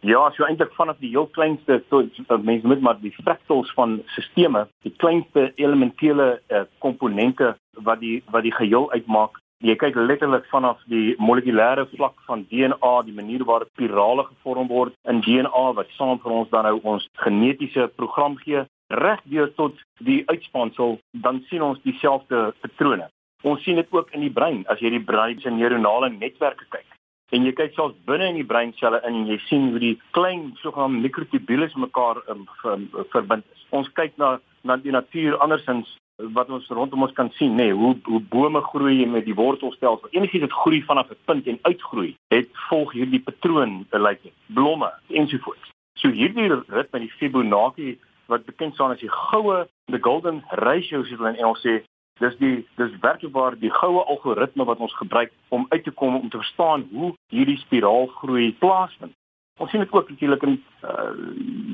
Ja, 0.00 0.22
so 0.32 0.46
eintlik 0.46 0.72
vanaf 0.72 0.96
die 1.02 1.10
heel 1.12 1.26
kleinste 1.36 1.82
tot 1.92 2.16
mense 2.42 2.66
moet 2.66 2.80
maar 2.80 3.00
die 3.00 3.12
fractals 3.18 3.72
van 3.76 3.98
sisteme, 4.14 4.66
die 4.86 4.94
kleinste 4.96 5.50
elementêre 5.60 6.30
uh, 6.48 6.64
komponente 6.78 7.54
wat 7.84 8.00
die 8.00 8.22
wat 8.32 8.46
die 8.48 8.54
geheel 8.56 8.88
uitmaak, 8.92 9.36
Jy 9.60 9.74
kyk 9.76 9.96
letterlik 10.00 10.46
vanaf 10.48 10.78
die 10.88 11.12
molekulêre 11.20 11.82
vlak 11.90 12.14
van 12.24 12.46
DNA, 12.48 12.92
die 13.04 13.12
manier 13.12 13.42
waarop 13.44 13.68
spirale 13.74 14.22
gevorm 14.24 14.70
word 14.72 14.94
in 15.12 15.20
DNA 15.20 15.64
wat 15.76 15.90
saam 15.98 16.16
vir 16.22 16.32
ons 16.32 16.48
dan 16.54 16.64
nou 16.64 16.78
ons 16.94 17.04
genetiese 17.20 17.90
program 18.00 18.38
gee, 18.40 18.62
reg 19.02 19.20
deur 19.28 19.52
tot 19.58 19.82
die 20.08 20.22
uitspansel, 20.32 20.96
dan 21.12 21.42
sien 21.50 21.66
ons 21.66 21.82
dieselfde 21.84 22.54
patrone. 22.64 23.10
Ons 23.44 23.60
sien 23.66 23.76
dit 23.76 23.92
ook 23.92 24.08
in 24.16 24.24
die 24.24 24.32
brein 24.32 24.64
as 24.72 24.80
jy 24.80 24.94
die 24.96 25.04
brein 25.12 25.44
se 25.44 25.52
neuronale 25.52 26.08
netwerke 26.14 26.64
kyk. 26.72 26.88
En 27.30 27.44
jy 27.46 27.52
kyk 27.54 27.74
selfs 27.74 27.98
binne 28.08 28.26
in 28.32 28.40
die 28.40 28.46
breinselle 28.46 29.00
in 29.06 29.20
en 29.22 29.26
jy 29.30 29.38
sien 29.46 29.70
hoe 29.70 29.78
die 29.82 29.96
klein 30.16 30.50
sogenaamde 30.62 31.04
mikrotubules 31.04 31.74
mekaar 31.78 32.22
um, 32.32 32.46
ver, 32.62 32.80
verbind 33.12 33.44
is. 33.54 33.66
Ons 33.70 33.90
kyk 33.98 34.16
na 34.18 34.38
na 34.66 34.76
die 34.76 34.92
natuur 34.92 35.38
andersins 35.40 35.88
wat 36.36 36.50
ons 36.52 36.66
rondom 36.68 37.06
ons 37.06 37.14
kan 37.16 37.30
sien, 37.38 37.54
nê, 37.56 37.70
nee, 37.70 37.76
hoe 37.76 37.94
hoe 38.04 38.20
bome 38.32 38.60
groei 38.60 39.06
met 39.08 39.24
die 39.24 39.34
wortelstelsel. 39.34 40.10
Enigiets 40.12 40.44
wat 40.48 40.58
groei 40.62 40.82
vanaf 40.84 41.10
'n 41.10 41.16
punt 41.24 41.46
en 41.46 41.58
uitgroei, 41.62 42.14
het 42.34 42.48
volg 42.68 42.92
hierdie 42.92 43.22
patroon, 43.22 43.86
lyk 43.90 44.22
dit. 44.22 44.32
Blomme 44.46 44.92
ensovoorts. 45.08 45.70
So 45.94 46.08
hierdie 46.08 46.48
ritme 46.68 46.98
die 46.98 47.12
Fibonacci 47.18 47.98
wat 48.26 48.44
bekend 48.44 48.74
staan 48.74 48.90
as 48.90 49.00
die 49.00 49.10
goue 49.10 49.66
the 49.86 49.98
golden 49.98 50.42
ratio 50.50 51.02
soos 51.02 51.18
hulle 51.18 51.28
in 51.28 51.40
Engels 51.42 51.62
sê, 51.66 51.82
dis 52.20 52.36
die 52.40 52.56
dis 52.80 52.96
werklik 53.00 53.32
waar 53.32 53.56
die 53.58 53.72
goue 53.72 54.02
algoritme 54.04 54.64
wat 54.68 54.78
ons 54.78 54.96
gebruik 54.98 55.32
om 55.48 55.66
uit 55.68 55.84
te 55.84 55.90
kom 55.90 56.16
om 56.16 56.28
te 56.28 56.40
verstaan 56.42 56.86
hoe 56.92 57.14
hierdie 57.32 57.58
spiraalgroei 57.64 58.52
plaasvind. 58.60 59.14
Ons 59.60 59.70
sien 59.70 59.82
dit 59.84 59.92
ook 59.92 60.08
natuurlik 60.08 60.42
in 60.48 60.56
uh, 60.88 61.12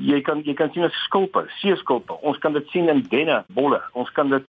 jy 0.09 0.21
kan 0.21 0.43
jy 0.43 0.55
kan 0.59 0.71
sien 0.73 0.87
as 0.87 1.03
skulpe, 1.05 1.45
seeskulpe. 1.61 2.17
Ons 2.21 2.39
kan 2.43 2.55
dit 2.55 2.73
sien 2.73 2.89
in 2.91 3.03
denne 3.11 3.43
bolle. 3.55 3.79
Ons 3.93 4.11
kan 4.15 4.31
dit 4.31 4.47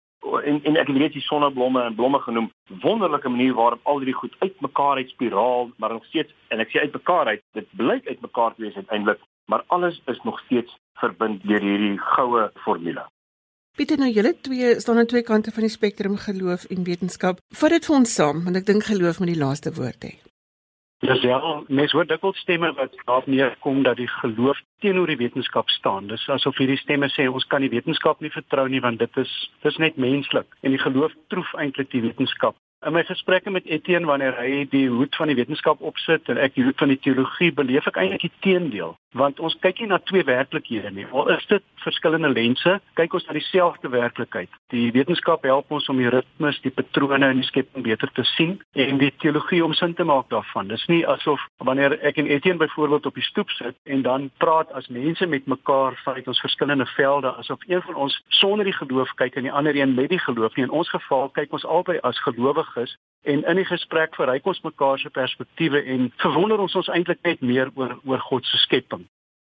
en 0.44 0.60
en 0.64 0.80
ek 0.80 0.92
weet 0.96 1.16
die 1.16 1.24
sonneblomme 1.26 1.84
en 1.84 1.96
blomme 1.96 2.20
genoem. 2.26 2.50
Wonderlike 2.84 3.30
manier 3.30 3.56
waarop 3.58 3.88
al 3.88 4.02
hierdie 4.04 4.18
goed 4.18 4.36
uitmekaar 4.40 5.02
uit 5.02 5.16
spiraal, 5.16 5.72
maar 5.78 5.96
nog 5.96 6.06
steeds 6.06 6.36
en 6.54 6.64
ek 6.64 6.74
sê 6.74 6.86
uitmekaar 6.86 7.34
uit, 7.34 7.44
dit 7.58 7.72
blyk 7.80 8.08
uitmekaar 8.08 8.56
te 8.56 8.68
wees 8.68 8.78
uiteindelik, 8.78 9.24
maar 9.52 9.64
alles 9.68 10.02
is 10.12 10.22
nog 10.28 10.40
steeds 10.46 10.78
verbind 11.02 11.44
deur 11.48 11.64
hierdie 11.66 11.98
goue 12.14 12.50
formule. 12.66 13.08
Pieter, 13.78 13.96
nou 13.98 14.10
julle 14.12 14.34
twee 14.44 14.74
staan 14.84 14.98
aan 15.00 15.08
twee 15.08 15.24
kante 15.24 15.52
van 15.56 15.64
die 15.64 15.72
spektrum 15.72 16.18
geloof 16.20 16.66
en 16.76 16.84
wetenskap. 16.84 17.38
Vat 17.56 17.72
dit 17.72 17.86
vir 17.88 17.96
ons 17.96 18.16
saam, 18.18 18.42
want 18.44 18.60
ek 18.60 18.66
dink 18.68 18.84
geloof 18.84 19.22
moet 19.22 19.32
die 19.32 19.40
laaste 19.40 19.72
woord 19.78 20.04
hê. 20.08 20.12
Ja, 21.02 21.16
ja, 21.24 21.38
mens 21.68 21.96
hoor 21.96 22.06
dikwels 22.06 22.38
stemme 22.44 22.74
wat 22.78 22.92
daarop 23.06 23.30
neerkom 23.32 23.80
dat 23.88 23.96
die 23.98 24.10
geloof 24.20 24.60
teenoor 24.84 25.08
die 25.08 25.18
wetenskap 25.18 25.72
staan. 25.74 26.12
Dis 26.12 26.28
asof 26.30 26.60
hierdie 26.60 26.78
stemme 26.78 27.08
sê 27.16 27.30
ons 27.32 27.48
kan 27.48 27.64
die 27.64 27.72
wetenskap 27.72 28.20
nie 28.22 28.34
vertrou 28.36 28.68
nie 28.70 28.84
want 28.84 29.00
dit 29.00 29.24
is 29.24 29.32
dis 29.64 29.80
net 29.82 29.98
menslik 29.98 30.60
en 30.62 30.76
die 30.76 30.84
geloof 30.84 31.16
troef 31.34 31.56
eintlik 31.64 31.90
die 31.96 32.04
wetenskap. 32.04 32.60
In 32.84 32.94
my 32.94 33.04
gesprekke 33.04 33.52
met 33.52 33.66
Etienne 33.66 34.08
wanneer 34.10 34.34
hy 34.42 34.64
die 34.72 34.88
hoed 34.90 35.16
van 35.16 35.30
die 35.30 35.36
wetenskap 35.38 35.84
opsit 35.86 36.30
en 36.34 36.40
ek 36.42 36.56
die 36.56 36.64
hoed 36.66 36.80
van 36.82 36.90
die 36.90 36.98
teologie 36.98 37.52
beleef 37.54 37.86
ek 37.92 38.00
eintlik 38.02 38.26
die 38.26 38.34
teendeel 38.42 38.96
want 39.20 39.42
ons 39.44 39.58
kyk 39.60 39.82
nie 39.82 39.90
na 39.92 39.98
twee 40.08 40.24
werklikhede 40.24 40.88
nie. 40.96 41.04
Al 41.12 41.34
is 41.34 41.44
dit 41.50 41.64
verskillende 41.84 42.30
lense, 42.32 42.78
kyk 42.96 43.16
ons 43.18 43.26
na 43.28 43.34
dieselfde 43.36 43.90
werklikheid. 43.92 44.48
Die 44.72 44.86
wetenskap 44.96 45.44
help 45.44 45.74
ons 45.76 45.90
om 45.92 46.00
die 46.00 46.08
ritmes, 46.08 46.62
die 46.64 46.72
patrone 46.72 47.28
in 47.34 47.42
die 47.42 47.48
skepping 47.50 47.84
beter 47.84 48.08
te 48.16 48.24
sien 48.30 48.54
en 48.72 49.02
die 49.02 49.12
teologie 49.20 49.60
om 49.66 49.76
sin 49.76 49.92
te 49.98 50.08
maak 50.08 50.30
daarvan. 50.32 50.72
Dis 50.72 50.86
nie 50.88 51.02
asof 51.04 51.44
wanneer 51.60 51.98
ek 52.00 52.22
en 52.24 52.30
Etienne 52.32 52.64
byvoorbeeld 52.64 53.10
op 53.12 53.20
die 53.20 53.26
stoep 53.28 53.52
sit 53.58 53.76
en 53.84 54.06
dan 54.08 54.30
praat 54.40 54.72
as 54.80 54.88
mense 54.88 55.28
met 55.28 55.50
mekaar 55.52 56.00
vanuit 56.06 56.32
ons 56.32 56.44
verskillende 56.48 56.88
velde 56.96 57.36
asof 57.44 57.68
een 57.68 57.84
van 57.84 58.00
ons 58.08 58.16
sonder 58.40 58.64
die 58.66 58.78
geloof 58.80 59.12
kyk 59.20 59.36
en 59.36 59.50
die 59.50 59.52
ander 59.52 59.76
een 59.76 59.92
met 60.00 60.10
die 60.16 60.24
geloof 60.24 60.56
nie. 60.56 60.70
In 60.70 60.80
ons 60.80 60.90
geval 60.90 61.28
kyk 61.36 61.52
ons 61.52 61.68
albei 61.68 62.00
as 62.08 62.24
gelowiges 62.24 62.71
is 62.78 62.96
en 63.24 63.44
in 63.44 63.56
die 63.56 63.66
gesprek 63.66 64.16
verryk 64.16 64.46
ons 64.46 64.62
mekaar 64.66 65.00
se 65.00 65.10
perspektiewe 65.10 65.84
en 65.94 66.12
verwonder 66.24 66.60
ons 66.60 66.76
ons 66.76 66.90
eintlik 66.90 67.22
net 67.24 67.42
meer 67.42 67.70
oor 67.76 68.00
oor 68.06 68.20
God 68.30 68.46
se 68.46 68.58
skepping. 68.58 69.06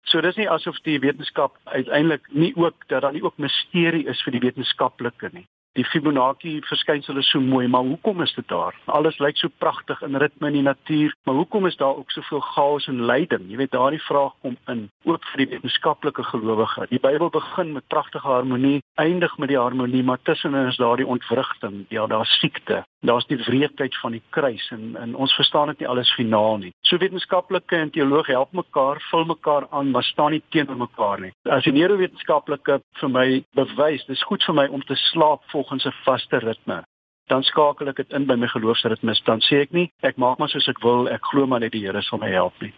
So 0.08 0.22
dis 0.22 0.40
nie 0.40 0.50
asof 0.50 0.80
die 0.86 1.00
wetenskap 1.04 1.58
uiteindelik 1.66 2.28
nie 2.32 2.54
ook 2.56 2.88
dat 2.88 3.02
daar 3.02 3.14
nie 3.14 3.24
ook 3.24 3.38
misterie 3.38 4.08
is 4.08 4.24
vir 4.24 4.38
die 4.38 4.46
wetenskaplike 4.48 5.34
nie 5.34 5.48
die 5.78 5.86
Fibonacci 5.86 6.58
verskynsel 6.66 7.18
is 7.18 7.30
so 7.30 7.40
mooi, 7.40 7.68
maar 7.68 7.86
hoekom 7.86 8.22
is 8.22 8.34
dit 8.34 8.48
daar? 8.48 8.76
Alles 8.86 9.20
lyk 9.22 9.38
so 9.38 9.50
pragtig 9.58 10.02
in 10.02 10.18
ritme 10.18 10.48
in 10.48 10.60
die 10.60 10.66
natuur, 10.66 11.14
maar 11.24 11.36
hoekom 11.36 11.68
is 11.70 11.78
daar 11.78 11.96
ook 11.98 12.12
soveel 12.12 12.40
chaos 12.40 12.88
en 12.88 13.04
lyding? 13.06 13.46
Jy 13.52 13.58
weet 13.62 13.76
daardie 13.76 14.02
vraag 14.02 14.34
kom 14.42 14.58
in 14.68 14.88
ook 15.06 15.26
vir 15.32 15.44
die 15.44 15.50
wetenskaplike 15.54 16.24
gelowige. 16.32 16.88
Die 16.90 17.02
Bybel 17.04 17.30
begin 17.30 17.74
met 17.76 17.88
pragtige 17.88 18.28
harmonie, 18.28 18.82
eindig 18.96 19.38
met 19.38 19.54
die 19.54 19.60
harmonie, 19.60 20.04
maar 20.04 20.22
tussenin 20.24 20.72
is 20.72 20.80
daar 20.82 20.98
die 20.98 21.08
ontwrigting, 21.08 21.86
ja, 21.94 22.08
daar's 22.08 22.40
siekte. 22.40 22.84
Daar's 23.06 23.28
die 23.30 23.38
wreedheid 23.38 23.96
van 24.02 24.18
die 24.18 24.24
kruis 24.34 24.72
en 24.74 24.96
en 24.98 25.16
ons 25.16 25.34
verstaan 25.38 25.70
dit 25.70 25.80
nie 25.84 25.88
alles 25.88 26.10
finaal 26.18 26.58
nie. 26.58 26.74
So 26.82 26.98
wetenskaplike 26.98 27.78
en 27.78 27.92
teoloog 27.94 28.28
help 28.34 28.52
mekaar, 28.58 29.02
vul 29.12 29.26
mekaar 29.30 29.68
aan, 29.70 29.92
maar 29.92 30.04
staan 30.04 30.34
nie 30.34 30.42
teenoor 30.50 30.80
mekaar 30.82 31.22
nie. 31.22 31.32
As 31.46 31.64
die 31.68 31.76
neurowetenskaplike 31.76 32.80
vir 33.00 33.14
my 33.14 33.28
bewys, 33.56 34.06
dis 34.10 34.24
goed 34.26 34.44
vir 34.48 34.58
my 34.58 34.68
om 34.74 34.82
te 34.88 34.98
slaap 35.12 35.46
vol 35.54 35.67
volgens 35.68 35.86
'n 35.86 36.04
vaste 36.04 36.38
ritme. 36.38 36.84
Dan 37.28 37.44
skakel 37.44 37.88
ek 37.88 37.96
dit 37.96 38.12
in 38.12 38.26
by 38.26 38.36
my 38.36 38.48
geloofsritmes. 38.48 39.24
Dan 39.24 39.40
sê 39.40 39.56
ek 39.62 39.72
nie 39.72 39.92
ek 40.02 40.16
maak 40.18 40.38
maar 40.38 40.50
soos 40.50 40.68
ek 40.68 40.80
wil, 40.80 41.10
ek 41.10 41.26
glo 41.26 41.46
maar 41.46 41.60
net 41.60 41.72
die 41.72 41.86
Here 41.86 42.02
sal 42.02 42.20
my 42.20 42.32
help 42.32 42.54
nie. 42.62 42.74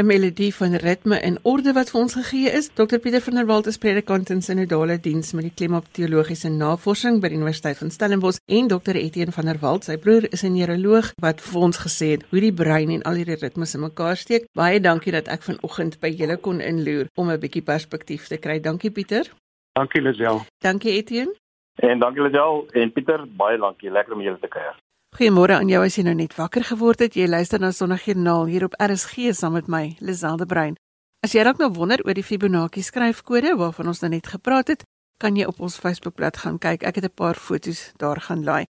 'n 0.00 0.06
Melodie 0.06 0.54
van 0.54 0.74
ritme 0.74 1.16
en 1.20 1.38
orde 1.42 1.72
wat 1.72 1.90
vir 1.90 2.00
ons 2.00 2.14
gegee 2.14 2.50
is. 2.50 2.70
Dr 2.74 2.98
Pieter 2.98 3.20
van 3.20 3.34
der 3.34 3.46
Walt 3.46 3.66
is 3.66 3.78
predikant 3.78 4.30
in 4.30 4.42
Synodale 4.42 5.00
Diens 5.00 5.32
met 5.32 5.42
die 5.42 5.52
klem 5.54 5.74
op 5.74 5.90
teologiese 5.92 6.48
navorsing 6.48 7.20
by 7.20 7.28
die 7.28 7.36
Universiteit 7.36 7.76
van 7.78 7.90
Stellenbosch 7.90 8.38
en 8.46 8.68
Dr 8.68 8.96
Etienne 8.96 9.32
van 9.32 9.44
der 9.44 9.58
Walt, 9.60 9.84
sy 9.84 9.98
broer, 9.98 10.32
is 10.32 10.44
'n 10.44 10.54
neuroloog 10.54 11.12
wat 11.20 11.40
vir 11.40 11.60
ons 11.60 11.78
gesê 11.78 12.06
het 12.14 12.24
hoe 12.30 12.40
die 12.40 12.52
brein 12.52 12.90
en 12.90 13.02
al 13.02 13.14
hierdie 13.14 13.40
ritmes 13.42 13.74
in 13.74 13.80
mekaar 13.80 14.16
steek. 14.16 14.46
Baie 14.54 14.80
dankie 14.80 15.12
dat 15.12 15.28
ek 15.28 15.42
vanoggend 15.42 16.00
by 16.00 16.08
julle 16.08 16.36
kon 16.36 16.60
inloer 16.60 17.06
om 17.14 17.28
'n 17.28 17.40
bietjie 17.40 17.62
perspektief 17.62 18.26
te 18.28 18.38
kry. 18.38 18.60
Dankie 18.60 18.90
Pieter. 18.90 19.28
Dankie 19.74 20.00
Lisel. 20.00 20.40
Dankie 20.60 20.92
Etienne. 20.92 21.34
En 21.80 21.98
dankie 21.98 22.22
Lisel 22.22 22.66
en 22.72 22.92
Pieter, 22.92 23.24
baie 23.36 23.58
dankie. 23.58 23.90
Lekker 23.90 24.14
om 24.14 24.20
julle 24.20 24.38
te 24.38 24.48
kuier. 24.48 24.76
Goeiemôre 25.16 25.56
aan 25.56 25.70
jou 25.72 25.80
as 25.82 25.96
jy 25.96 26.04
nou 26.06 26.14
net 26.14 26.36
wakker 26.36 26.64
geword 26.68 27.00
het. 27.02 27.16
Jy 27.16 27.26
luister 27.26 27.60
na 27.60 27.72
Sondagjoernaal 27.74 28.50
hier 28.52 28.66
op 28.68 28.76
RSG 28.78 29.32
saam 29.34 29.56
met 29.56 29.68
my, 29.68 29.96
Lisel 30.04 30.36
de 30.36 30.46
Bruin. 30.46 30.76
As 31.24 31.32
jy 31.34 31.44
dalk 31.44 31.58
nou 31.60 31.70
wonder 31.76 32.00
oor 32.04 32.16
die 32.16 32.24
Fibonacci 32.24 32.84
skryfkode 32.84 33.56
waarvan 33.60 33.90
ons 33.92 34.04
nou 34.04 34.12
net 34.12 34.28
gepraat 34.28 34.72
het, 34.72 34.84
kan 35.20 35.36
jy 35.36 35.48
op 35.48 35.60
ons 35.60 35.80
Facebookblad 35.80 36.40
gaan 36.44 36.60
kyk. 36.60 36.84
Ek 36.84 37.00
het 37.00 37.04
'n 37.04 37.16
paar 37.16 37.34
foto's 37.34 37.92
daar 37.96 38.20
gaan 38.20 38.44
laai. 38.44 38.64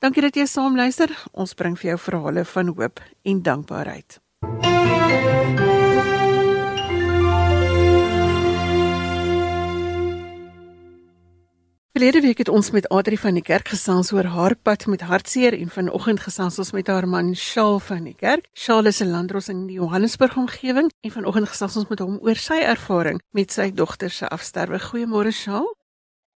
Dankie 0.00 0.22
dat 0.22 0.36
jy 0.36 0.46
saam 0.46 0.76
luister. 0.76 1.08
Ons 1.32 1.54
bring 1.54 1.78
vir 1.78 1.90
jou 1.90 1.98
verhale 1.98 2.44
van 2.44 2.66
hoop 2.68 3.00
en 3.24 3.42
dankbaarheid. 3.42 4.20
MUZIEK 4.42 5.73
Verlede 11.94 12.20
week 12.20 12.38
het 12.38 12.48
ons 12.48 12.72
met 12.74 12.88
Adri 12.90 13.14
van 13.22 13.36
die 13.38 13.42
kerk 13.46 13.68
gesels 13.70 14.08
oor 14.12 14.26
haar 14.26 14.56
pad 14.66 14.88
met 14.90 15.04
hartseer 15.06 15.54
en 15.54 15.68
vanoggend 15.70 16.24
gesels 16.24 16.56
ons 16.58 16.72
met 16.74 16.88
haar 16.90 17.06
man 17.06 17.28
Shaal 17.38 17.78
van 17.78 18.08
die 18.08 18.16
kerk. 18.18 18.48
Shaal 18.50 18.90
is 18.90 18.98
'n 19.00 19.12
landros 19.12 19.48
in 19.48 19.60
die 19.68 19.76
Johannesburg 19.78 20.34
omgewing 20.36 20.90
en 21.04 21.10
vanoggend 21.10 21.48
gesels 21.48 21.76
ons 21.76 21.88
met 21.88 21.98
hom 21.98 22.18
oor 22.18 22.34
sy 22.34 22.58
ervaring 22.66 23.20
met 23.30 23.52
sy 23.52 23.70
dogter 23.70 24.10
se 24.10 24.26
afsterwe. 24.26 24.80
Goeiemôre 24.80 25.30
Shaal. 25.30 25.76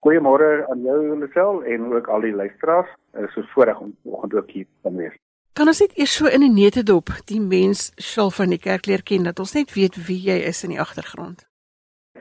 Goeiemôre 0.06 0.70
aan 0.70 0.82
jou 0.82 1.18
Lisel 1.18 1.64
en 1.64 1.92
ook 1.92 2.06
al 2.06 2.20
die 2.20 2.34
luisteraars. 2.34 2.88
Dit 3.12 3.22
is 3.22 3.34
so 3.34 3.42
voorreg 3.42 3.80
om 3.80 3.96
vanoggend 4.02 4.34
ook 4.34 4.50
hier 4.50 4.66
te 4.82 4.94
wees. 4.94 5.14
Kan 5.52 5.66
ons 5.66 5.80
net 5.80 5.98
eers 5.98 6.14
so 6.14 6.26
in 6.26 6.42
'n 6.42 6.54
netedop 6.54 7.10
die 7.24 7.40
mens 7.40 7.90
Shaal 8.00 8.30
van 8.30 8.48
die 8.48 8.58
kerk 8.58 8.86
leer 8.86 9.02
ken 9.02 9.22
dat 9.22 9.38
ons 9.38 9.52
net 9.52 9.74
weet 9.74 10.06
wie 10.06 10.22
jy 10.22 10.38
is 10.38 10.62
in 10.62 10.70
die 10.70 10.80
agtergrond? 10.80 11.48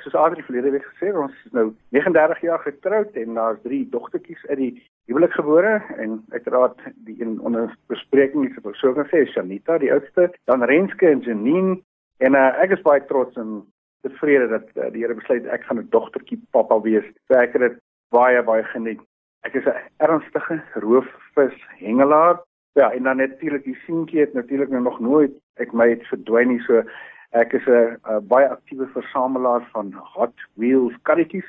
Soos 0.08 0.20
Adri 0.22 0.44
verlede 0.44 0.72
week 0.72 0.86
gesê, 0.94 1.12
ons 1.12 1.34
is 1.46 1.52
nou 1.56 1.72
39 1.96 2.42
jaar 2.46 2.62
getroud 2.64 3.16
en 3.20 3.34
daar's 3.36 3.60
drie 3.64 3.84
dogtertjies 3.92 4.44
uit 4.48 4.60
die 4.60 4.72
huwelik 5.12 5.34
gebore 5.36 5.82
en 6.00 6.22
uiteraard 6.32 6.80
die 7.08 7.18
een 7.20 7.40
onder 7.40 7.74
bespreking 7.92 8.48
is 8.48 8.60
wat 8.64 8.78
sou 8.80 8.94
gesê 8.96 9.26
Shanita, 9.28 9.78
die 9.82 9.92
oudste, 9.92 10.30
dan 10.48 10.64
Renske 10.64 11.10
en 11.10 11.24
Janine 11.26 11.80
en 12.24 12.40
uh, 12.40 12.48
ek 12.64 12.78
is 12.78 12.86
baie 12.86 13.04
trots 13.10 13.36
en 13.40 13.60
tevrede 14.08 14.48
dat 14.54 14.70
uh, 14.76 14.88
die 14.94 15.04
Here 15.04 15.18
besluit 15.18 15.48
ek 15.52 15.68
gaan 15.68 15.82
'n 15.84 15.92
dogtertjie 15.92 16.40
pappa 16.56 16.80
wees. 16.82 17.06
So 17.28 17.36
ek 17.36 17.54
het 17.58 17.62
dit 17.62 17.80
baie 18.16 18.42
baie 18.44 18.64
geniet. 18.72 19.02
Ek 19.44 19.56
is 19.60 19.68
'n 19.68 19.76
ernstige 20.00 20.62
roofvis 20.76 21.58
hengelaar. 21.84 22.40
Ja, 22.80 22.92
en 22.94 23.04
dan 23.04 23.18
natuurlik 23.18 23.64
die 23.64 23.80
seentjie 23.86 24.20
het 24.20 24.34
natuurlik 24.34 24.70
nou 24.70 24.82
nog 24.82 25.00
nooit 25.00 25.34
ek 25.58 25.74
my 25.74 25.90
het 25.90 26.08
verdwyn 26.08 26.48
nie 26.48 26.62
so 26.62 26.84
Ek 27.32 27.54
is 27.54 27.66
'n 27.68 28.28
baie 28.28 28.48
aktiewe 28.50 28.88
versamelaar 28.88 29.68
van 29.74 29.92
Hot 29.94 30.36
Wheels 30.56 30.96
karretjies. 31.04 31.46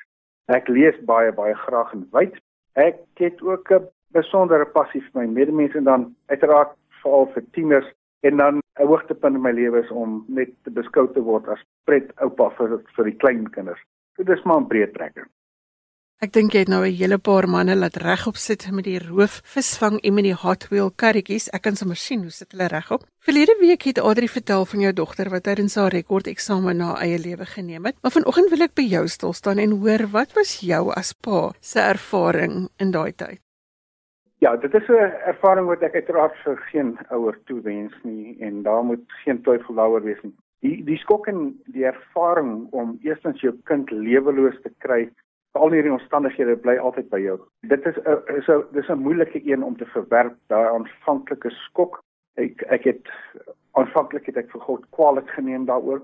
Ek 0.48 0.68
lees 0.68 0.96
baie 1.04 1.32
baie 1.32 1.54
graag 1.54 1.92
en 1.92 2.08
wyd. 2.12 2.34
Ek 2.74 2.96
het 3.14 3.42
ook 3.42 3.70
'n 3.70 3.88
besondere 4.12 4.66
passie 4.66 5.02
vir 5.02 5.22
my 5.22 5.26
medmense 5.26 5.78
en 5.78 5.84
dan 5.84 6.16
uiteraard 6.26 6.74
veral 7.02 7.26
vir 7.34 7.44
tieners 7.52 7.92
en 8.22 8.36
dan 8.36 8.60
'n 8.80 8.86
hoogtepunt 8.86 9.34
in 9.34 9.42
my 9.42 9.52
lewe 9.52 9.78
is 9.84 9.90
om 9.90 10.24
net 10.28 10.50
beskou 10.64 11.06
te 11.12 11.20
word 11.20 11.48
as 11.48 11.62
pret 11.84 12.12
oupa 12.16 12.50
vir 12.50 12.82
vir 12.96 13.04
die 13.04 13.16
klein 13.16 13.50
kinders. 13.50 13.80
So 14.16 14.22
dis 14.22 14.42
maar 14.44 14.60
'n 14.60 14.68
breë 14.68 14.92
trekker. 14.92 15.26
Ek 16.18 16.32
dink 16.34 16.50
jy 16.50 16.64
het 16.64 16.70
nou 16.72 16.82
'n 16.82 16.96
hele 16.98 17.16
paar 17.16 17.46
manne 17.46 17.76
laat 17.78 17.96
regop 18.02 18.36
sit 18.36 18.66
met 18.74 18.84
die 18.84 18.98
roof 18.98 19.34
visvang 19.54 20.00
en 20.02 20.14
met 20.14 20.24
die 20.24 20.34
Hot 20.34 20.64
Wheel 20.68 20.90
karretjies. 20.90 21.46
Ek 21.54 21.62
kan 21.62 21.76
sommer 21.76 21.94
sien 21.94 22.22
hoe 22.22 22.30
sit 22.30 22.50
hulle 22.50 22.66
regop. 22.66 23.04
Verlede 23.22 23.54
week 23.60 23.82
het 23.82 24.00
Adri 24.00 24.26
vertel 24.26 24.64
van 24.64 24.80
jou 24.80 24.92
dogter 24.92 25.30
wat 25.30 25.44
tydens 25.44 25.76
haar 25.76 25.92
rekord 25.92 26.26
eksamen 26.26 26.76
na 26.76 26.96
eie 26.98 27.18
lewe 27.18 27.46
geneem 27.46 27.84
het. 27.84 27.94
Maar 28.02 28.10
vanoggend 28.10 28.50
wil 28.50 28.62
ek 28.62 28.74
by 28.74 28.82
jou 28.82 29.06
stil 29.06 29.32
staan 29.32 29.58
en 29.58 29.70
hoor 29.70 30.08
wat 30.10 30.32
was 30.34 30.58
jou 30.60 30.90
as 30.90 31.12
pa 31.12 31.52
se 31.60 31.78
ervaring 31.78 32.68
in 32.80 32.90
daai 32.90 33.12
tyd? 33.12 33.38
Ja, 34.40 34.56
dit 34.56 34.74
is 34.74 34.88
'n 34.88 35.14
ervaring 35.26 35.66
wat 35.66 35.82
ek 35.82 35.94
uiteraard 35.94 36.34
vir 36.44 36.56
geen 36.72 36.98
ouer 37.10 37.38
toewens 37.46 37.94
nie 38.02 38.36
en 38.40 38.62
daar 38.62 38.82
moet 38.82 39.06
geen 39.24 39.42
twyfel 39.42 39.74
daaroor 39.74 40.02
wees 40.02 40.22
nie. 40.22 40.34
Die 40.62 40.84
die 40.84 40.98
skok 40.98 41.28
en 41.28 41.62
die 41.66 41.84
ervaring 41.84 42.66
om 42.72 42.98
eerstens 43.02 43.40
jou 43.40 43.54
kind 43.64 43.90
leweloos 43.90 44.58
te 44.62 44.70
kry 44.78 45.10
al 45.58 45.74
hierdie 45.74 45.92
omstandighede 45.92 46.56
bly 46.62 46.76
altyd 46.76 47.08
by 47.12 47.20
jou. 47.22 47.38
Dit 47.72 47.86
is 47.86 47.96
'n 48.04 48.36
is 48.36 48.48
'n 48.48 48.64
dis 48.72 48.88
'n 48.88 49.04
moeilike 49.06 49.40
een 49.44 49.62
om 49.62 49.76
te 49.76 49.86
verwerk 49.86 50.36
daai 50.48 50.66
aanvanklike 50.66 51.50
skok. 51.50 52.02
Ek 52.36 52.62
ek 52.62 52.84
het 52.84 53.08
aanvanklik 53.72 54.26
het 54.26 54.36
ek 54.36 54.50
vir 54.50 54.60
God 54.60 54.86
kwaadlik 54.90 55.28
geneem 55.30 55.66
daaroor. 55.66 56.02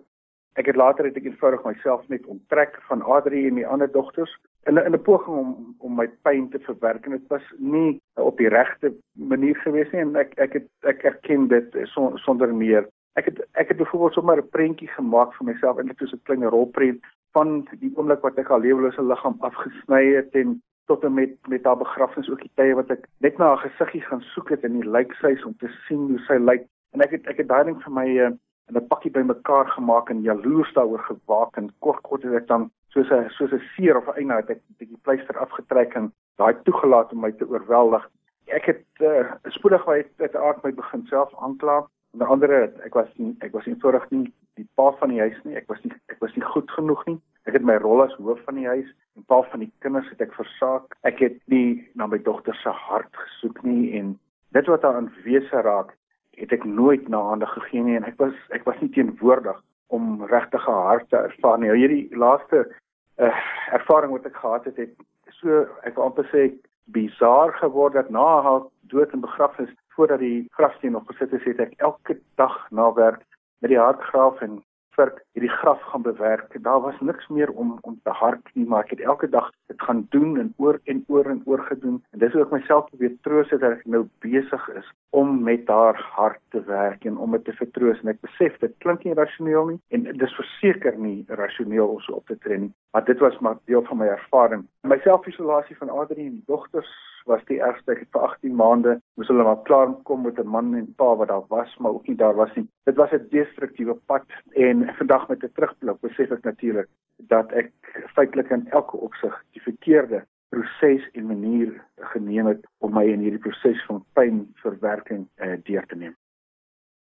Ek 0.54 0.66
het 0.66 0.76
later 0.76 1.04
het 1.04 1.16
ek 1.16 1.24
eenvoudig 1.24 1.64
myself 1.64 2.08
net 2.08 2.26
onttrek 2.26 2.76
van 2.88 3.02
Adri 3.02 3.46
en 3.46 3.54
die 3.54 3.66
ander 3.66 3.90
dogters 3.90 4.34
in 4.66 4.74
'n 4.78 4.86
in 4.86 4.94
'n 4.94 5.02
poging 5.02 5.36
om 5.36 5.76
om 5.78 5.94
my 5.94 6.08
pyn 6.22 6.48
te 6.50 6.58
verwerk 6.58 7.04
en 7.04 7.10
dit 7.10 7.26
was 7.28 7.42
nie 7.58 8.00
op 8.14 8.36
die 8.38 8.48
regte 8.48 8.94
manier 9.12 9.56
gewees 9.56 9.90
nie 9.92 10.00
en 10.00 10.16
ek 10.16 10.38
ek 10.38 10.52
het 10.52 10.68
ek 10.82 11.02
erken 11.04 11.48
dit 11.48 11.66
sonder 12.14 12.54
meer. 12.54 12.88
Ek 13.14 13.24
het 13.24 13.38
ek 13.52 13.68
het 13.68 13.76
byvoorbeeld 13.76 14.12
sommer 14.12 14.38
'n 14.38 14.48
prentjie 14.48 14.88
gemaak 14.88 15.34
vir 15.34 15.46
myself 15.46 15.78
eintlik 15.78 15.98
soos 15.98 16.14
'n 16.14 16.22
klein 16.24 16.44
rolprent 16.44 17.02
van 17.34 17.66
die 17.80 17.92
oomblik 17.96 18.22
wat 18.22 18.38
ek 18.38 18.48
haar 18.52 18.62
lewelose 18.62 19.02
liggaam 19.02 19.36
afgesny 19.48 20.02
het 20.14 20.36
en 20.38 20.54
tot 20.86 21.04
en 21.04 21.14
met 21.14 21.34
met 21.48 21.64
haar 21.64 21.80
begrafnis 21.80 22.30
ook 22.30 22.42
die 22.44 22.52
tye 22.60 22.74
wat 22.78 22.90
ek 22.94 23.06
net 23.26 23.38
na 23.38 23.50
haar 23.52 23.62
gesiggie 23.64 24.02
gaan 24.06 24.22
soek 24.32 24.52
het 24.54 24.64
in 24.68 24.78
die 24.78 24.90
lijkhuis 24.96 25.44
om 25.48 25.56
te 25.58 25.70
sien 25.86 26.06
hoe 26.10 26.20
sy 26.28 26.38
lyk. 26.40 26.66
En 26.94 27.02
ek 27.06 27.16
het 27.16 27.30
ek 27.32 27.42
het 27.42 27.48
daai 27.50 27.64
ding 27.70 27.80
vir 27.82 27.94
my 27.98 28.06
uh, 28.26 28.30
in 28.70 28.78
'n 28.78 28.86
pakkie 28.92 29.12
bymekaar 29.16 29.68
gemaak 29.76 30.10
en 30.10 30.22
jaloers 30.22 30.72
daaroor 30.76 31.04
gewaak 31.08 31.56
en 31.56 31.72
kort 31.78 32.02
kort 32.02 32.22
het 32.22 32.36
ek 32.42 32.46
dan 32.52 32.70
soos 32.94 33.10
'n 33.10 33.30
soos 33.38 33.52
'n 33.52 33.64
seer 33.74 33.96
of 33.96 34.06
'n 34.08 34.18
eina 34.20 34.36
het 34.36 34.50
ek 34.50 34.60
'n 34.60 34.76
bietjie 34.78 35.02
pleister 35.02 35.38
afgetrek 35.38 35.94
en 35.94 36.12
daai 36.36 36.54
toegelaat 36.62 37.12
om 37.12 37.20
my 37.20 37.32
te 37.32 37.48
oorweldig. 37.48 38.08
Ek 38.46 38.64
het 38.64 38.86
uh, 39.00 39.32
spoedig 39.48 39.84
by 39.84 40.04
dit 40.18 40.36
aard 40.36 40.62
my 40.62 40.72
begin 40.72 41.06
self 41.06 41.32
aankla. 41.40 41.86
En 42.12 42.20
ander 42.20 42.50
ek 42.84 42.94
was 42.94 43.08
nie, 43.16 43.36
ek 43.40 43.52
was 43.52 43.66
eenvoudig 43.66 44.10
nie 44.10 44.32
die 44.58 44.66
pa 44.78 44.90
van 45.00 45.12
die 45.12 45.20
huis 45.20 45.38
nie. 45.44 45.56
Ek 45.58 45.68
was 45.70 45.80
nie 45.84 45.92
ek 46.12 46.20
was 46.22 46.34
nie 46.36 46.44
goed 46.46 46.70
genoeg 46.76 47.02
nie. 47.08 47.18
Ek 47.48 47.56
het 47.58 47.66
my 47.66 47.76
rol 47.82 48.04
as 48.04 48.14
hoof 48.20 48.40
van 48.46 48.58
die 48.60 48.68
huis 48.68 48.88
en 49.18 49.26
pa 49.30 49.40
van 49.50 49.64
die 49.64 49.70
kinders 49.84 50.08
het 50.12 50.22
ek 50.24 50.34
versaak. 50.38 50.96
Ek 51.08 51.20
het 51.22 51.36
nie 51.52 51.82
na 51.98 52.08
my 52.10 52.20
dogter 52.22 52.56
se 52.62 52.72
hart 52.86 53.10
gesoek 53.24 53.62
nie 53.66 53.92
en 53.98 54.14
dit 54.56 54.70
wat 54.70 54.86
haar 54.86 55.00
aanwese 55.00 55.62
raak, 55.66 55.90
het 56.38 56.52
ek 56.54 56.64
nooit 56.66 57.08
na 57.10 57.20
hande 57.30 57.46
gegee 57.50 57.82
nie 57.82 57.98
en 57.98 58.06
ek 58.06 58.18
was 58.22 58.34
ek 58.54 58.66
was 58.68 58.78
nie 58.82 58.92
teenwoordig 58.94 59.58
om 59.94 60.24
regtig 60.30 60.66
haar 60.66 60.86
hart 60.90 61.10
te 61.10 61.18
ervaar 61.18 61.58
nie. 61.58 61.70
Nou, 61.70 61.78
hierdie 61.78 62.18
laaste 62.18 62.64
uh, 62.64 63.42
ervaring 63.74 64.14
wat 64.14 64.26
ek 64.30 64.38
gehad 64.38 64.70
het, 64.70 64.78
het 64.78 65.34
so 65.40 65.66
ek 65.86 65.98
wil 65.98 66.08
amper 66.08 66.26
sê 66.30 66.48
bizar 66.94 67.54
geword 67.60 67.94
dat 67.98 68.10
na 68.12 68.24
haar 68.46 68.66
dood 68.92 69.12
en 69.12 69.22
begrafnis 69.24 69.70
voordat 69.94 70.18
die 70.18 70.46
grafsteen 70.58 70.92
nog 70.92 71.06
gesit 71.06 71.32
is, 71.32 71.44
het 71.46 71.60
ek 71.62 71.76
elke 71.78 72.18
dag 72.40 72.56
na 72.70 72.90
werk 72.96 73.22
met 73.64 73.72
die 73.72 73.80
hartgraaf 73.80 74.40
en 74.44 74.58
virk 74.94 75.22
hierdie 75.32 75.50
graf 75.50 75.80
gaan 75.90 76.02
bewerk. 76.02 76.62
Daar 76.62 76.80
was 76.80 76.98
niks 77.00 77.28
meer 77.28 77.50
om 77.50 77.78
om 77.80 77.94
te 78.02 78.10
hart 78.10 78.50
nie, 78.52 78.66
maar 78.68 78.84
ek 78.84 78.90
het 78.90 79.00
elke 79.00 79.28
dag 79.28 79.48
dit 79.72 79.80
gaan 79.82 80.02
doen 80.12 80.36
en 80.42 80.50
oor 80.56 80.78
en 80.84 81.00
oor 81.08 81.30
en 81.32 81.40
oor 81.44 81.62
gedoen. 81.70 81.96
En 82.12 82.18
dis 82.18 82.34
ook 82.34 82.52
myself 82.52 82.84
probeer 82.90 83.14
troos 83.26 83.48
dat 83.48 83.64
ek 83.70 83.86
nou 83.94 84.02
besig 84.26 84.68
is 84.80 84.92
om 85.16 85.32
met 85.48 85.72
haar 85.72 85.96
hart 86.18 86.42
te 86.52 86.60
werk 86.68 87.08
en 87.08 87.16
om 87.16 87.32
dit 87.38 87.44
te 87.48 87.56
vertroos. 87.62 88.04
En 88.04 88.12
ek 88.12 88.20
besef 88.28 88.60
dit 88.60 88.76
klink 88.84 89.08
nie 89.08 89.16
rasioneel 89.16 89.72
nie 89.72 89.80
en 89.96 90.04
dis 90.12 90.38
verseker 90.42 91.00
nie 91.00 91.24
rasioneel 91.40 91.96
om 91.96 92.04
so 92.04 92.20
op 92.20 92.28
te 92.28 92.38
tree 92.44 92.66
nie, 92.66 92.72
maar 92.92 93.08
dit 93.08 93.24
was 93.24 93.40
maar 93.40 93.56
deel 93.64 93.88
van 93.88 94.02
my 94.04 94.12
ervaring. 94.18 94.68
My 94.84 95.00
selfisolasie 95.08 95.80
van 95.80 95.96
Adrie 96.04 96.28
en 96.28 96.36
die 96.36 96.48
dogters 96.52 96.92
was 97.30 97.44
die 97.48 97.60
ergste. 97.60 97.92
Ek 97.92 98.04
het 98.04 98.12
vir 98.12 98.26
18 98.28 98.54
maande 98.58 98.96
moes 99.16 99.30
hulle 99.32 99.46
maar 99.46 99.62
klaar 99.68 99.94
kom 100.08 100.22
met 100.26 100.38
'n 100.38 100.46
man 100.56 100.74
en 100.74 100.94
pa 100.94 101.16
wat 101.16 101.28
daar 101.28 101.46
was, 101.48 101.76
maar 101.78 101.94
ook 101.94 102.06
nie 102.08 102.16
daar 102.16 102.34
was 102.34 102.54
nie. 102.56 102.68
Dit 102.84 102.96
was 102.96 103.12
'n 103.12 103.28
destruktiewe 103.30 103.94
pad 104.06 104.26
en 104.52 104.94
vandag 104.98 105.28
met 105.28 105.42
'n 105.44 105.52
terugblik 105.54 106.00
besef 106.00 106.30
ek 106.30 106.44
natuurlik 106.44 106.88
dat 107.16 107.52
ek 107.52 107.72
feitelik 108.14 108.50
in 108.50 108.66
elke 108.70 108.96
opsig 108.96 109.42
die 109.52 109.62
verkeerde 109.62 110.24
proses 110.48 111.08
en 111.12 111.26
manier 111.26 111.84
geneem 112.12 112.46
het 112.46 112.66
om 112.78 112.94
my 112.94 113.04
in 113.04 113.20
hierdie 113.20 113.42
proses 113.42 113.80
van 113.88 114.04
pynverwerking 114.12 115.26
uh, 115.36 115.56
deur 115.62 115.86
te 115.86 115.96
neem. 115.96 116.14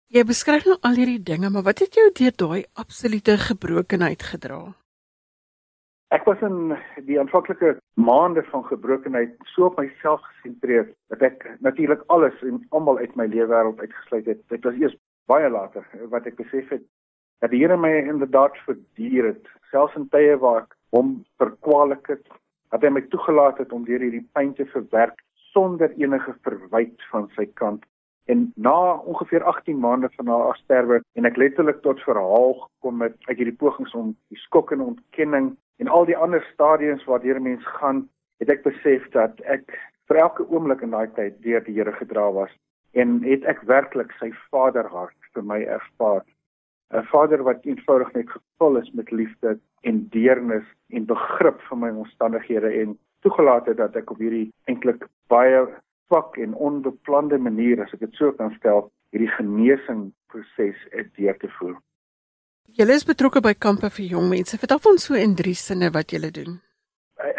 Jy 0.07 0.23
beskryf 0.23 0.65
nou 0.65 0.77
al 0.81 0.95
hierdie 0.99 1.23
dinge, 1.23 1.49
maar 1.49 1.65
wat 1.65 1.79
het 1.79 1.97
jou 1.97 2.09
deur 2.13 2.35
daai 2.37 2.65
absolute 2.73 3.37
gebrokenheid 3.37 4.23
gedra? 4.23 4.59
Ek 6.13 6.25
was 6.29 6.41
in 6.45 6.75
die 7.07 7.17
aanvanklike 7.19 7.79
maande 7.97 8.43
van 8.51 8.65
gebrokenheid 8.67 9.33
so 9.55 9.65
op 9.71 9.79
myself 9.81 10.21
gesentreer 10.27 10.85
dat 11.09 11.23
ek 11.25 11.47
natuurlik 11.65 12.03
alles 12.13 12.37
en 12.45 12.61
almal 12.69 13.01
uit 13.01 13.15
my 13.17 13.25
lewe 13.25 13.49
wêreld 13.49 13.81
uitgesluit 13.81 14.29
het. 14.29 14.43
Dit 14.53 14.63
was 14.67 14.77
eers 14.77 14.93
baie 15.25 15.49
later 15.49 15.87
wat 16.13 16.27
ek 16.29 16.37
besef 16.37 16.69
het 16.69 16.85
dat 17.43 17.51
die 17.51 17.63
Here 17.63 17.77
my 17.77 17.91
inderdaad 18.05 18.55
verdier 18.67 19.31
het, 19.31 19.49
selfs 19.71 19.97
in 19.99 20.05
tye 20.13 20.37
waar 20.39 20.63
ek 20.63 20.77
hom 20.95 21.17
verkwalik 21.41 22.07
het, 22.13 22.23
dat 22.71 22.85
hy 22.85 22.93
my 22.93 23.03
toegelaat 23.11 23.59
het 23.61 23.73
om 23.75 23.83
deur 23.85 24.01
hierdie 24.01 24.23
pyn 24.37 24.53
te 24.55 24.65
verwerk 24.71 25.19
sonder 25.51 25.91
enige 25.99 26.33
verwyte 26.47 27.09
van 27.11 27.27
sy 27.35 27.45
kant. 27.59 27.83
En 28.31 28.47
na 28.55 28.95
ongeveer 29.05 29.43
18 29.43 29.77
maande 29.79 30.09
van 30.15 30.31
haar 30.31 30.57
sterwe 30.63 31.01
en 31.17 31.27
ek 31.29 31.37
letterlik 31.37 31.83
tot 31.83 32.01
verhaal 32.07 32.55
gekom 32.63 33.03
het 33.05 33.17
uit 33.27 33.37
hierdie 33.37 33.59
pogings 33.59 33.93
om 33.93 34.15
die 34.33 34.41
skok 34.47 34.73
en 34.73 34.87
ontkenning 34.87 35.53
en 35.79 35.87
al 35.87 36.05
die 36.05 36.17
ander 36.17 36.43
stadiums 36.53 37.03
waardeur 37.09 37.41
mens 37.41 37.65
gaan, 37.79 38.05
het 38.39 38.49
ek 38.49 38.63
besef 38.63 39.07
dat 39.15 39.41
ek 39.41 39.77
vir 40.07 40.21
elke 40.21 40.45
oomblik 40.49 40.83
in 40.85 40.93
daai 40.95 41.07
tyd 41.17 41.41
deur 41.43 41.63
die 41.65 41.75
Here 41.77 41.93
gedra 41.95 42.29
was 42.33 42.51
en 42.93 43.19
het 43.23 43.43
ek 43.51 43.63
werklik 43.67 44.13
sy 44.19 44.31
vaderhart 44.53 45.31
vir 45.35 45.43
my 45.43 45.61
ervaar. 45.77 46.23
'n 46.93 47.03
Vader 47.11 47.43
wat 47.43 47.65
eenvoudig 47.65 48.11
net 48.13 48.29
gevul 48.29 48.77
is 48.77 48.91
met 48.91 49.11
liefde 49.11 49.57
en 49.81 50.07
deernis 50.09 50.67
en 50.89 51.05
begrip 51.05 51.61
vir 51.69 51.77
my 51.77 51.89
omstandighede 51.89 52.71
en 52.81 52.97
toegelaat 53.25 53.65
het 53.65 53.77
dat 53.77 53.95
ek 53.95 54.11
op 54.11 54.21
hierdie 54.21 54.51
eintlik 54.69 55.07
baie 55.33 55.65
swak 56.07 56.37
en 56.37 56.53
onbeplande 56.53 57.37
manier 57.37 57.81
as 57.81 57.93
ek 57.93 58.05
dit 58.05 58.13
so 58.13 58.31
kan 58.31 58.53
stel, 58.59 58.91
hierdie 59.11 59.31
genesing 59.37 60.11
proses 60.29 60.77
deur 61.17 61.37
te 61.41 61.49
voer. 61.57 61.75
Julle 62.73 62.95
is 62.97 63.05
betrokke 63.05 63.41
by 63.41 63.53
kampe 63.53 63.89
vir 63.93 64.05
jong 64.17 64.29
mense. 64.29 64.57
Vertel 64.57 64.81
ons 64.91 65.05
so 65.07 65.15
in 65.15 65.35
drie 65.35 65.55
sinne 65.55 65.91
wat 65.93 66.11
julle 66.11 66.31
doen. 66.33 66.57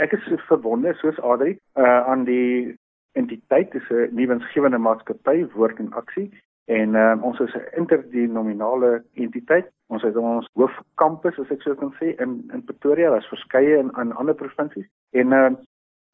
Ek 0.01 0.15
is 0.17 0.25
verbonde 0.49 0.95
soos 1.01 1.19
Adri 1.21 1.57
uh, 1.77 2.03
aan 2.09 2.25
die 2.25 2.77
entiteit 3.19 3.75
is 3.75 3.89
'n 3.91 4.15
nuwensgewende 4.17 4.79
maatskappy 4.79 5.45
woord 5.57 5.79
en 5.79 5.93
aksie 5.93 6.31
en 6.67 6.95
uh, 6.95 7.17
ons 7.23 7.41
is 7.41 7.55
'n 7.55 7.67
interdenominale 7.83 9.05
entiteit. 9.15 9.69
Ons 9.89 10.03
het 10.03 10.17
ons 10.17 10.49
hoofkampus 10.55 11.39
as 11.39 11.51
ek 11.51 11.63
so 11.63 11.75
kan 11.75 11.93
sê 12.01 12.15
in 12.21 12.51
in 12.55 12.65
Pretoria, 12.65 13.11
daar's 13.11 13.29
verskeie 13.29 13.79
in, 13.79 13.91
in 14.01 14.13
ander 14.13 14.35
provinsies. 14.35 14.89
En 15.13 15.33
uh, 15.33 15.51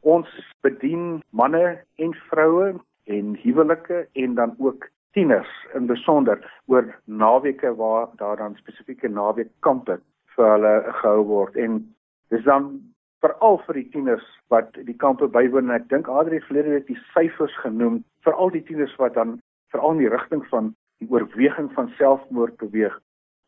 ons 0.01 0.29
bedien 0.63 1.23
manne 1.31 1.85
en 1.97 2.15
vroue 2.31 2.81
en 3.05 3.37
huwelike 3.43 4.09
en 4.13 4.35
dan 4.35 4.55
ook 4.59 4.89
tieners 5.13 5.51
in 5.75 5.87
besonder 5.87 6.41
oor 6.67 6.89
naweke 7.05 7.75
waar 7.77 8.09
daar 8.17 8.37
dan 8.37 8.57
spesifieke 8.57 9.09
naweekkampe 9.09 10.01
vir 10.37 10.51
hulle 10.55 10.75
gehou 11.01 11.25
word. 11.29 11.57
En 11.57 11.81
dis 12.33 12.45
dan 12.45 12.81
veral 13.23 13.61
vir 13.67 13.81
die 13.81 13.89
tieners 13.95 14.27
wat 14.51 14.75
die 14.75 14.97
kampe 14.97 15.29
bywoon. 15.29 15.71
En 15.71 15.77
ek 15.77 15.89
dink 15.93 16.09
Adri 16.09 16.41
het 16.41 16.49
verlede 16.49 16.77
week 16.77 16.89
die 16.91 17.01
syfers 17.13 17.55
genoem 17.63 18.03
vir 18.27 18.35
al 18.35 18.51
die 18.55 18.65
tieners 18.67 18.95
wat 18.99 19.15
dan 19.19 19.39
veral 19.75 19.97
in 19.97 20.05
die 20.05 20.13
rigting 20.13 20.45
van 20.51 20.75
die 21.03 21.11
oorweging 21.11 21.71
van 21.77 21.91
selfmoord 21.99 22.57
beweeg 22.61 22.99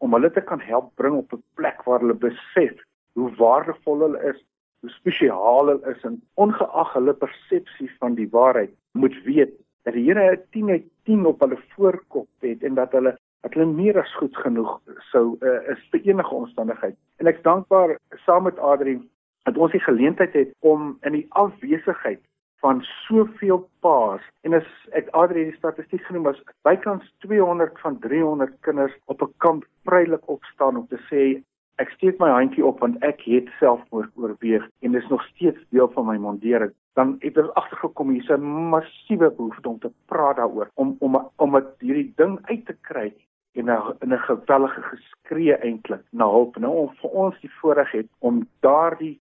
om 0.04 0.16
hulle 0.16 0.30
te 0.32 0.42
kan 0.44 0.60
help 0.60 0.90
bring 1.00 1.16
op 1.16 1.32
'n 1.32 1.42
plek 1.58 1.82
waar 1.86 2.00
hulle 2.00 2.18
besef 2.26 2.74
hoe 3.18 3.30
waardevol 3.40 4.00
hulle 4.04 4.22
is 4.30 4.40
hoe 4.80 4.90
spesiaal 4.90 5.60
hulle 5.60 5.76
is 5.92 6.02
en 6.08 6.20
ongeag 6.44 6.92
hulle 6.92 7.14
persepsie 7.24 7.90
van 8.00 8.14
die 8.14 8.28
waarheid 8.30 8.72
moet 8.92 9.16
weet 9.28 9.54
dat 9.84 9.94
die 9.94 10.04
Here 10.08 10.42
10 10.50 10.70
uit 10.70 10.86
10 11.04 11.26
op 11.26 11.40
hulle 11.40 11.58
voorkop 11.74 12.28
het 12.40 12.62
en 12.62 12.74
dat 12.74 12.92
hulle 12.92 13.16
dat 13.44 13.54
hulle 13.54 13.66
meer 13.68 13.98
as 14.00 14.12
goed 14.16 14.36
genoeg 14.40 14.70
sou 15.10 15.36
uh, 15.40 15.58
is 15.72 15.80
vir 15.92 16.00
enige 16.08 16.34
omstandigheid. 16.34 16.96
En 17.20 17.28
ek's 17.28 17.42
dankbaar 17.44 17.98
saam 18.24 18.46
met 18.48 18.58
Adri 18.58 18.96
dat 19.44 19.58
ons 19.60 19.72
die 19.72 19.84
geleentheid 19.84 20.32
het 20.32 20.54
om 20.64 20.94
in 21.04 21.12
die 21.12 21.26
afwesigheid 21.28 22.22
van 22.64 22.80
soveel 23.04 23.60
paas 23.84 24.24
en 24.48 24.56
as 24.56 24.68
ek 24.96 25.10
Adri 25.12 25.44
die 25.50 25.58
statistiek 25.58 26.06
genoem 26.08 26.30
as 26.32 26.40
bykans 26.64 27.04
200 27.26 27.76
van 27.84 27.98
300 28.06 28.56
kinders 28.64 28.96
op 29.12 29.22
'n 29.22 29.34
kamp 29.44 29.68
vrylik 29.84 30.24
opstaan 30.36 30.80
om 30.80 30.88
te 30.88 31.00
sê 31.10 31.42
Ek 31.82 31.90
steek 31.96 32.20
my 32.22 32.28
handjie 32.30 32.62
op 32.62 32.78
want 32.84 33.00
ek 33.02 33.24
het 33.26 33.48
selfmoord 33.58 34.12
oorweeg 34.14 34.62
en 34.86 34.92
dit 34.94 35.02
is 35.02 35.08
nog 35.10 35.24
steeds 35.32 35.58
deel 35.74 35.88
van 35.96 36.06
my 36.06 36.16
mondering. 36.22 36.70
Dan 36.94 37.16
het 37.20 37.38
ek 37.38 37.50
agtergekom 37.60 38.10
hier's 38.14 38.30
'n 38.30 38.42
massiewe 38.72 39.30
behoefte 39.30 39.68
om 39.68 39.78
te 39.78 39.92
praat 40.06 40.36
daaroor 40.36 40.70
om 40.74 40.96
om 41.00 41.18
om 41.36 41.52
dit 41.52 41.66
hierdie 41.78 42.12
ding 42.16 42.38
uit 42.42 42.66
te 42.66 42.76
kry 42.80 43.12
en 43.54 43.70
'n 43.70 43.96
in 44.00 44.12
'n 44.12 44.26
gewellige 44.30 44.82
geskree 44.82 45.56
eintlik 45.56 46.04
na 46.10 46.28
hulp. 46.30 46.56
Nou 46.56 46.72
om 46.72 46.90
vir 47.00 47.10
ons 47.10 47.40
die 47.40 47.54
voorreg 47.60 47.90
het 47.90 48.08
om 48.18 48.46
daardie 48.60 49.20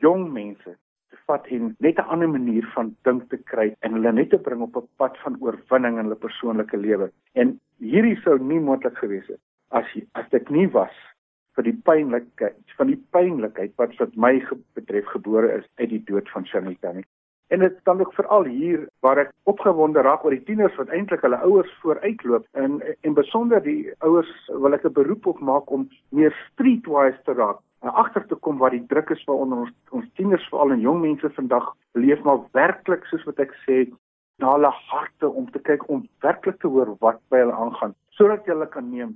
jong 0.00 0.32
mense 0.32 0.76
te 1.10 1.16
vat 1.26 1.46
en 1.46 1.74
net 1.78 1.98
'n 1.98 2.10
ander 2.12 2.28
manier 2.28 2.66
van 2.74 2.96
dink 3.02 3.28
te 3.28 3.36
kry 3.36 3.76
en 3.80 3.92
hulle 3.92 4.12
net 4.12 4.30
te 4.30 4.38
bring 4.38 4.60
op 4.60 4.76
'n 4.76 4.88
pad 4.96 5.18
van 5.18 5.36
oorwinning 5.40 5.98
in 5.98 6.04
hulle 6.04 6.24
persoonlike 6.26 6.76
lewe. 6.76 7.10
En 7.32 7.60
hierdie 7.78 8.20
sou 8.20 8.38
nie 8.38 8.60
moontlik 8.60 8.96
gewees 8.96 9.26
het 9.26 9.40
as 9.68 9.86
as 10.12 10.28
dit 10.30 10.50
nie 10.50 10.68
was 10.68 11.13
vir 11.56 11.68
die 11.68 11.76
pynlikheid 11.88 12.76
van 12.78 12.90
die 12.90 13.00
pynlikheid 13.16 13.74
wat 13.80 13.94
wat 14.00 14.16
my 14.16 14.32
betref 14.78 15.10
gebore 15.16 15.52
is 15.58 15.66
uit 15.80 15.90
die 15.90 16.04
dood 16.10 16.30
van 16.34 16.46
Shanita 16.46 16.92
nie. 16.92 17.06
En 17.52 17.60
dit 17.60 17.76
staan 17.80 18.00
ook 18.00 18.14
veral 18.16 18.44
hier 18.48 18.86
waar 19.04 19.20
ek 19.22 19.32
opgewonde 19.50 20.02
raak 20.02 20.24
oor 20.24 20.34
die 20.34 20.44
tieners 20.48 20.76
wat 20.80 20.88
eintlik 20.88 21.22
hulle 21.26 21.42
ouers 21.46 21.74
vooruitloop 21.82 22.46
en 22.64 22.80
en 22.82 23.14
besonder 23.14 23.62
die 23.62 23.92
ouers 24.00 24.32
wil 24.48 24.74
ek 24.74 24.84
'n 24.84 24.96
beroep 24.98 25.26
op 25.26 25.40
maak 25.40 25.70
om 25.70 25.88
meer 26.10 26.34
streetwise 26.50 27.20
te 27.24 27.32
raak 27.32 27.60
en 27.82 27.92
agter 27.92 28.26
te 28.26 28.34
kom 28.34 28.58
wat 28.58 28.72
die 28.72 28.86
druk 28.88 29.10
is 29.10 29.24
vir 29.28 29.34
ons 29.34 29.70
ons 29.90 30.08
tieners 30.16 30.48
veral 30.48 30.72
en 30.72 30.80
jong 30.80 31.00
mense 31.00 31.30
vandag 31.36 31.66
leef 31.92 32.22
maar 32.24 32.40
werklik 32.52 33.04
soos 33.06 33.24
wat 33.28 33.38
ek 33.38 33.52
sê 33.66 33.84
na 34.38 34.54
hulle 34.54 34.70
harte 34.90 35.28
om 35.28 35.50
te 35.50 35.60
kyk 35.68 35.88
om 35.88 36.08
werklik 36.26 36.58
te 36.60 36.68
hoor 36.68 36.96
wat 37.04 37.20
by 37.30 37.44
hulle 37.44 37.58
aangaan 37.66 37.94
sodat 38.18 38.46
jy 38.46 38.54
hulle 38.54 38.70
kan 38.76 38.90
neem 38.90 39.12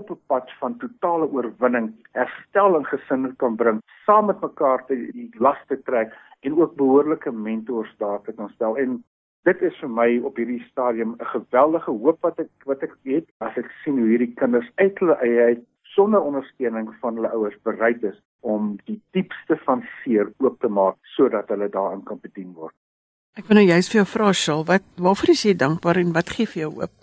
op 0.00 0.10
'n 0.10 0.20
pad 0.32 0.50
van 0.60 0.78
totale 0.82 1.28
oorwinning, 1.28 1.92
herstel 2.12 2.76
en 2.76 2.86
gesin 2.92 3.36
kan 3.36 3.56
bring, 3.56 3.78
saam 4.06 4.26
met 4.26 4.40
mekaar 4.40 4.84
te 4.86 4.96
die 5.12 5.30
laste 5.38 5.82
trek 5.82 6.16
en 6.40 6.58
ook 6.60 6.76
behoorlike 6.76 7.32
mentors 7.32 7.94
daar 7.98 8.22
te 8.22 8.32
kan 8.32 8.48
stel. 8.48 8.76
En 8.76 9.04
dit 9.48 9.62
is 9.62 9.76
vir 9.80 9.90
my 9.90 10.08
op 10.28 10.36
hierdie 10.36 10.64
stadium 10.70 11.14
'n 11.18 11.32
geweldige 11.36 11.90
hoop 11.90 12.18
wat 12.20 12.38
ek 12.38 12.50
wat 12.64 12.82
ek 12.82 12.94
het 13.04 13.26
as 13.38 13.56
ek 13.56 13.70
sien 13.84 13.98
hoe 13.98 14.08
hierdie 14.08 14.34
kinders 14.34 14.70
uit 14.74 14.98
hulle 14.98 15.16
eie 15.20 15.44
uit 15.44 15.64
sonder 15.82 16.20
ondersteuning 16.20 16.94
van 17.00 17.14
hulle 17.14 17.30
ouers 17.30 17.56
bereid 17.62 18.02
is 18.02 18.18
om 18.40 18.76
die 18.84 19.00
diepste 19.10 19.56
van 19.64 19.82
seer 20.02 20.32
oop 20.38 20.60
te 20.60 20.68
maak 20.68 20.96
sodat 21.16 21.48
hulle 21.48 21.68
daarin 21.68 22.04
kan 22.04 22.18
bedien 22.22 22.52
word. 22.52 22.74
Ek 23.38 23.46
wil 23.48 23.60
nou 23.60 23.66
juist 23.66 23.92
vir 23.92 24.00
jou 24.00 24.08
vra, 24.12 24.32
Shal, 24.32 24.64
wat 24.66 24.82
waarvoor 24.96 25.30
is 25.30 25.44
jy 25.46 25.54
dankbaar 25.54 25.96
en 25.96 26.12
wat 26.12 26.30
gee 26.36 26.46
vir 26.46 26.62
jou 26.62 26.72
hoop? 26.80 26.94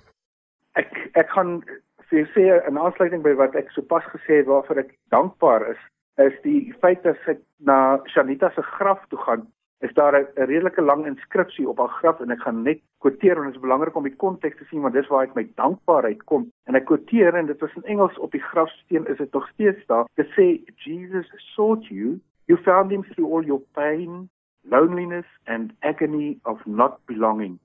Ek 0.75 0.89
ek 1.13 1.29
gaan 1.35 1.63
sê 2.09 2.23
sê 2.33 2.47
in 2.67 2.77
aansluiting 2.79 3.23
by 3.23 3.35
wat 3.39 3.55
ek 3.55 3.71
sopas 3.75 4.05
gesê 4.13 4.41
het 4.41 4.47
waarvoor 4.47 4.83
ek 4.83 4.95
dankbaar 5.11 5.69
is, 5.73 5.81
is 6.23 6.35
die 6.43 6.73
feit 6.81 7.03
dat 7.03 7.19
ek 7.27 7.41
na 7.59 7.99
Shanita 8.13 8.49
se 8.55 8.63
graf 8.77 9.03
toe 9.11 9.19
gaan, 9.25 9.43
is 9.85 9.93
daar 9.93 10.15
'n 10.15 10.27
redelike 10.35 10.81
lang 10.81 11.05
inskripsie 11.05 11.69
op 11.69 11.77
haar 11.77 11.93
graf 11.99 12.19
en 12.19 12.31
ek 12.31 12.39
gaan 12.39 12.63
net 12.63 12.79
quoteer 12.99 13.35
want 13.35 13.47
dit 13.47 13.55
is 13.55 13.61
belangrik 13.61 13.95
om 13.95 14.03
die 14.03 14.15
konteks 14.15 14.57
te 14.57 14.65
sien 14.69 14.81
want 14.81 14.93
dis 14.93 15.07
waar 15.07 15.23
ek 15.23 15.35
my 15.35 15.45
dankbaarheid 15.55 16.23
kom. 16.23 16.51
En 16.65 16.75
ek 16.75 16.85
quoteer 16.85 17.35
en 17.35 17.45
dit 17.45 17.59
was 17.59 17.75
in 17.75 17.83
Engels 17.83 18.17
op 18.17 18.31
die 18.31 18.41
grafsteen 18.41 19.05
is 19.05 19.17
dit 19.17 19.33
nog 19.33 19.47
steeds 19.49 19.85
daar. 19.85 20.05
Dit 20.15 20.27
sê 20.27 20.63
Jesus 20.75 21.27
sought 21.53 21.85
you, 21.87 22.19
you 22.47 22.57
found 22.57 22.91
him 22.91 23.03
through 23.03 23.33
all 23.33 23.45
your 23.45 23.61
pain, 23.73 24.29
loneliness 24.63 25.27
and 25.45 25.73
agony 25.79 26.39
of 26.43 26.65
not 26.65 26.99
belonging. 27.05 27.59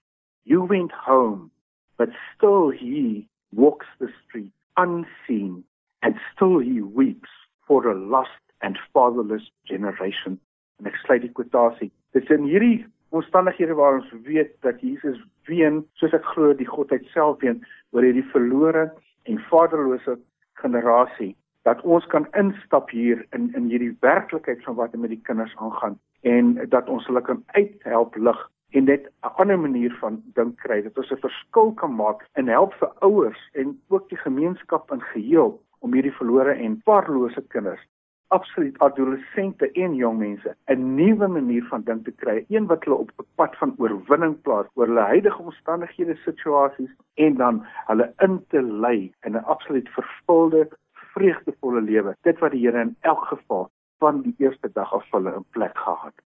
You 0.44 0.66
went 0.66 0.92
home, 0.92 1.50
but 1.96 2.11
still 2.35 2.70
he 2.70 3.26
walks 3.52 3.86
the 3.98 4.08
street 4.24 4.52
unseen, 4.76 5.64
and 6.02 6.14
still 6.34 6.58
he 6.58 6.80
weeps 6.80 7.30
for 7.66 7.86
a 7.88 7.94
lost 7.94 8.42
and 8.60 8.78
fatherless 8.92 9.44
generation. 9.64 10.40
En 10.80 10.88
ek 10.90 10.96
sluit 11.04 11.22
die 11.26 11.34
kwotasie. 11.36 11.90
Dit 12.16 12.26
is 12.26 12.34
in 12.34 12.48
hierdie 12.48 12.86
omstandighede 13.12 13.76
waar 13.78 14.00
ons 14.00 14.10
weet 14.26 14.54
dat 14.66 14.80
Jesus 14.80 15.20
ween, 15.50 15.82
soos 16.00 16.14
ek 16.16 16.26
glo 16.32 16.54
die 16.56 16.68
Godheid 16.68 17.04
self 17.12 17.40
ween 17.44 17.60
oor 17.92 18.06
hierdie 18.06 18.26
verlore 18.32 18.88
en 19.28 19.40
vaderlose 19.50 20.16
generasie 20.62 21.34
dat 21.62 21.82
ons 21.82 22.06
kan 22.10 22.26
instap 22.38 22.90
hier 22.90 23.26
in 23.36 23.50
in 23.54 23.68
hierdie 23.70 23.94
werklikheid 24.00 24.64
van 24.64 24.74
wat 24.74 24.94
met 24.94 25.12
die 25.14 25.22
kinders 25.28 25.54
aangaan 25.56 25.98
en 26.20 26.54
dat 26.74 26.88
ons 26.88 27.06
hulle 27.06 27.22
kan 27.22 27.42
uithelp 27.46 28.16
lig 28.16 28.40
en 28.72 28.85
net 28.85 29.06
'n 29.06 29.35
ander 29.40 29.58
manier 29.58 29.92
van 30.00 30.22
dink 30.35 30.56
kry 30.64 30.82
dat 30.82 30.98
ons 30.98 31.12
'n 31.12 31.24
verskil 31.26 31.72
kan 31.72 31.94
maak 31.94 32.20
en 32.32 32.48
help 32.48 32.74
vir 32.74 32.92
ouers 33.08 33.42
en 33.52 33.80
ook 33.88 34.08
die 34.08 34.22
gemeenskap 34.26 34.92
in 34.92 35.02
geheel 35.14 35.61
om 35.78 35.92
hierdie 35.92 36.18
verlore 36.20 36.54
en 36.54 36.80
parlose 36.85 37.42
kinders 37.48 37.85
absoluut 38.32 38.78
adolessente 38.78 39.70
en 39.85 39.94
jong 39.94 40.18
mense 40.18 40.54
'n 40.74 40.94
nuwe 40.94 41.28
manier 41.28 41.64
van 41.72 41.82
dink 41.88 42.04
te 42.04 42.14
kry 42.22 42.44
een 42.48 42.66
wat 42.66 42.85
hulle 42.85 43.02
op 43.04 43.11
'n 43.18 43.26
pad 43.35 43.56
van 43.56 43.74
oorwinning 43.78 44.37
plaas 44.42 44.66
oor 44.74 44.87
hulle 44.87 45.11
huidige 45.12 45.42
omstandighede 45.42 46.16
situasies 46.24 46.92
en 47.14 47.37
dan 47.37 47.66
hulle 47.88 48.12
in 48.26 48.44
te 48.48 48.62
lei 48.62 49.12
in 49.26 49.37
'n 49.37 49.44
absoluut 49.54 49.88
vervulde 49.88 50.68
vreugdevolle 51.14 51.80
lewe. 51.80 52.16
Dit 52.22 52.38
wat 52.38 52.50
die 52.50 52.66
Here 52.66 52.80
in 52.80 52.96
elk 53.00 53.24
geval 53.24 53.70
van 53.98 54.22
die 54.22 54.35
eerste 54.38 54.70
dag 54.72 54.94
af 54.94 55.11
hulle 55.11 55.35
in 55.35 55.44
plek 55.50 55.78
gehad 55.78 56.14
het 56.16 56.32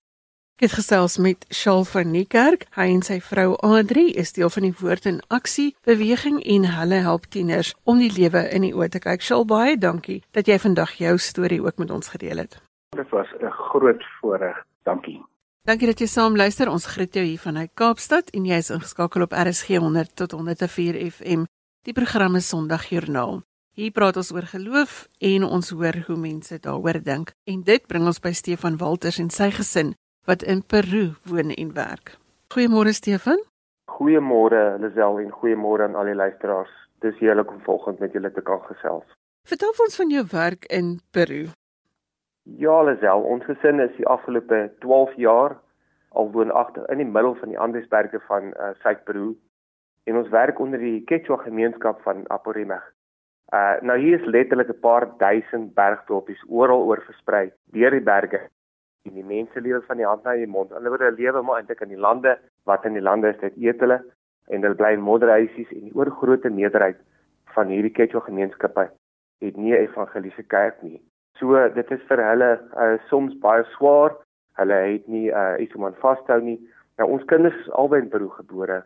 Ek 0.58 0.64
het 0.72 0.80
gesels 0.80 1.20
met 1.22 1.46
Shaal 1.54 1.84
van 1.86 2.08
Niekerk. 2.10 2.64
Hy 2.74 2.88
en 2.90 3.04
sy 3.06 3.20
vrou 3.22 3.52
Adri 3.62 4.08
is 4.18 4.32
deel 4.34 4.50
van 4.50 4.64
die 4.66 4.74
Woord 4.80 5.04
in 5.06 5.20
Aksie 5.30 5.76
beweging 5.86 6.40
en 6.42 6.64
hulle 6.74 6.98
help 7.06 7.28
tieners 7.30 7.76
om 7.86 8.00
die 8.02 8.10
lewe 8.10 8.42
in 8.50 8.66
die 8.66 8.72
oë 8.74 8.88
te 8.96 8.98
kyk. 9.04 9.22
Shaal, 9.22 9.46
baie 9.46 9.76
dankie 9.78 10.24
dat 10.34 10.50
jy 10.50 10.58
vandag 10.64 10.96
jou 10.98 11.12
storie 11.22 11.60
ook 11.62 11.78
met 11.78 11.94
ons 11.94 12.10
gedeel 12.10 12.42
het. 12.42 12.58
Dit 12.98 13.14
was 13.14 13.28
'n 13.38 13.52
groot 13.52 14.02
voorreg. 14.18 14.58
Dankie. 14.84 15.22
Dankie 15.62 15.88
dat 15.88 16.00
jy 16.00 16.08
saam 16.08 16.36
luister. 16.36 16.70
Ons 16.70 16.86
groet 16.86 17.14
jou 17.14 17.26
hier 17.26 17.40
vanuit 17.40 17.70
Kaapstad 17.74 18.30
en 18.30 18.46
jy 18.46 18.58
is 18.58 18.70
ingeskakel 18.70 19.22
op 19.22 19.34
RSG 19.34 19.78
100 19.78 20.16
tot 20.16 20.32
104 20.32 21.12
FM. 21.12 21.46
Die 21.84 21.94
program 21.94 22.36
is 22.36 22.48
Sondagjoernaal. 22.48 23.44
Hier 23.74 23.92
praat 23.92 24.18
ons 24.18 24.32
oor 24.32 24.48
geloof 24.50 25.08
en 25.20 25.44
ons 25.44 25.70
hoor 25.70 26.04
hoe 26.08 26.18
mense 26.18 26.60
daaroor 26.60 27.04
dink. 27.04 27.32
En 27.44 27.64
dit 27.64 27.88
bring 27.88 28.06
ons 28.06 28.20
by 28.20 28.32
Stefan 28.32 28.78
Walters 28.78 29.20
en 29.20 29.30
sy 29.30 29.52
gesin 29.52 29.96
wat 30.28 30.44
in 30.44 30.64
Peru 30.66 31.06
woon 31.24 31.50
en 31.50 31.74
werk. 31.74 32.18
Goeiemôre 32.54 32.92
Stefan. 32.92 33.40
Goeiemôre 33.98 34.78
Lisel 34.84 35.20
en 35.24 35.32
goeiemôre 35.32 35.88
aan 35.88 35.96
al 35.96 36.10
die 36.12 36.16
luisteraars. 36.16 36.74
Dis 37.00 37.16
heerlik 37.20 37.52
om 37.52 37.62
volgens 37.64 38.00
met 38.00 38.12
julle 38.12 38.32
te 38.32 38.42
kan 38.42 38.60
gesels. 38.68 39.06
Vertel 39.48 39.72
ons 39.86 39.96
van 39.96 40.12
jou 40.12 40.26
werk 40.32 40.68
in 40.80 41.00
Peru. 41.16 41.46
Ja 42.44 42.82
Lisel, 42.84 43.24
ons 43.24 43.46
gesin 43.48 43.80
is 43.80 43.96
die 43.96 44.08
afgelope 44.08 44.60
12 44.84 45.16
jaar 45.16 45.56
al 46.10 46.32
woonagtig 46.36 46.92
in 46.92 47.00
die 47.04 47.08
middel 47.08 47.36
van 47.40 47.54
die 47.54 47.60
Andesberge 47.60 48.20
van 48.28 48.52
uh, 48.52 48.74
Suid-Peru 48.84 49.32
en 50.12 50.20
ons 50.20 50.30
werk 50.36 50.60
onder 50.60 50.84
die 50.84 51.04
Quechua 51.08 51.40
gemeenskap 51.46 52.04
van 52.04 52.28
Apurímac. 52.36 52.84
Uh 53.56 53.80
nou 53.80 53.96
hier 54.00 54.20
is 54.20 54.28
letterlik 54.28 54.76
'n 54.76 54.80
paar 54.84 55.08
duisend 55.18 55.74
bergdorpies 55.74 56.44
oral 56.48 56.84
oor 56.84 57.02
versprei 57.08 57.52
deur 57.72 57.92
die 57.96 58.04
berge 58.04 58.42
en 59.08 59.16
die 59.16 59.26
mense 59.26 59.62
lewe 59.62 59.82
van 59.88 59.98
die 59.98 60.06
hand 60.06 60.24
na 60.24 60.36
die 60.36 60.48
mond. 60.48 60.72
Hulle 60.76 60.92
word 60.94 61.20
lewe 61.20 61.42
maar 61.42 61.62
eintlik 61.62 61.82
in 61.86 61.94
die 61.96 62.04
lande 62.08 62.38
wat 62.70 62.86
in 62.86 62.98
die 62.98 63.04
lande 63.04 63.34
is 63.34 63.42
dit 63.42 63.58
eet 63.58 63.84
hulle 63.84 64.02
en 64.48 64.64
hulle 64.64 64.80
bly 64.80 64.94
in 64.96 65.06
modderhuisies 65.06 65.72
en 65.76 65.90
die 65.90 65.96
oorgrootste 65.96 66.50
meerderheid 66.50 67.00
van 67.56 67.72
hierdie 67.74 67.94
Quechua 67.96 68.24
gemeenskappe 68.26 68.90
het 69.42 69.58
nie 69.58 69.74
'n 69.74 69.84
evangeliese 69.88 70.44
kerk 70.44 70.82
nie. 70.84 71.02
So 71.40 71.70
dit 71.70 71.92
is 71.92 72.02
vir 72.10 72.24
hulle 72.30 72.52
uh, 72.76 72.98
soms 73.10 73.36
baie 73.40 73.64
swaar. 73.76 74.16
Hulle 74.58 74.74
het 74.74 75.08
nie 75.08 75.30
uh, 75.30 75.56
iets 75.60 75.76
om 75.76 75.86
aan 75.86 76.00
vashou 76.02 76.42
nie. 76.42 76.60
Nou 76.98 77.10
ons 77.10 77.26
kinders 77.26 77.60
is 77.62 77.72
albei 77.72 78.02
in 78.02 78.10
Peru 78.10 78.30
gebore 78.30 78.84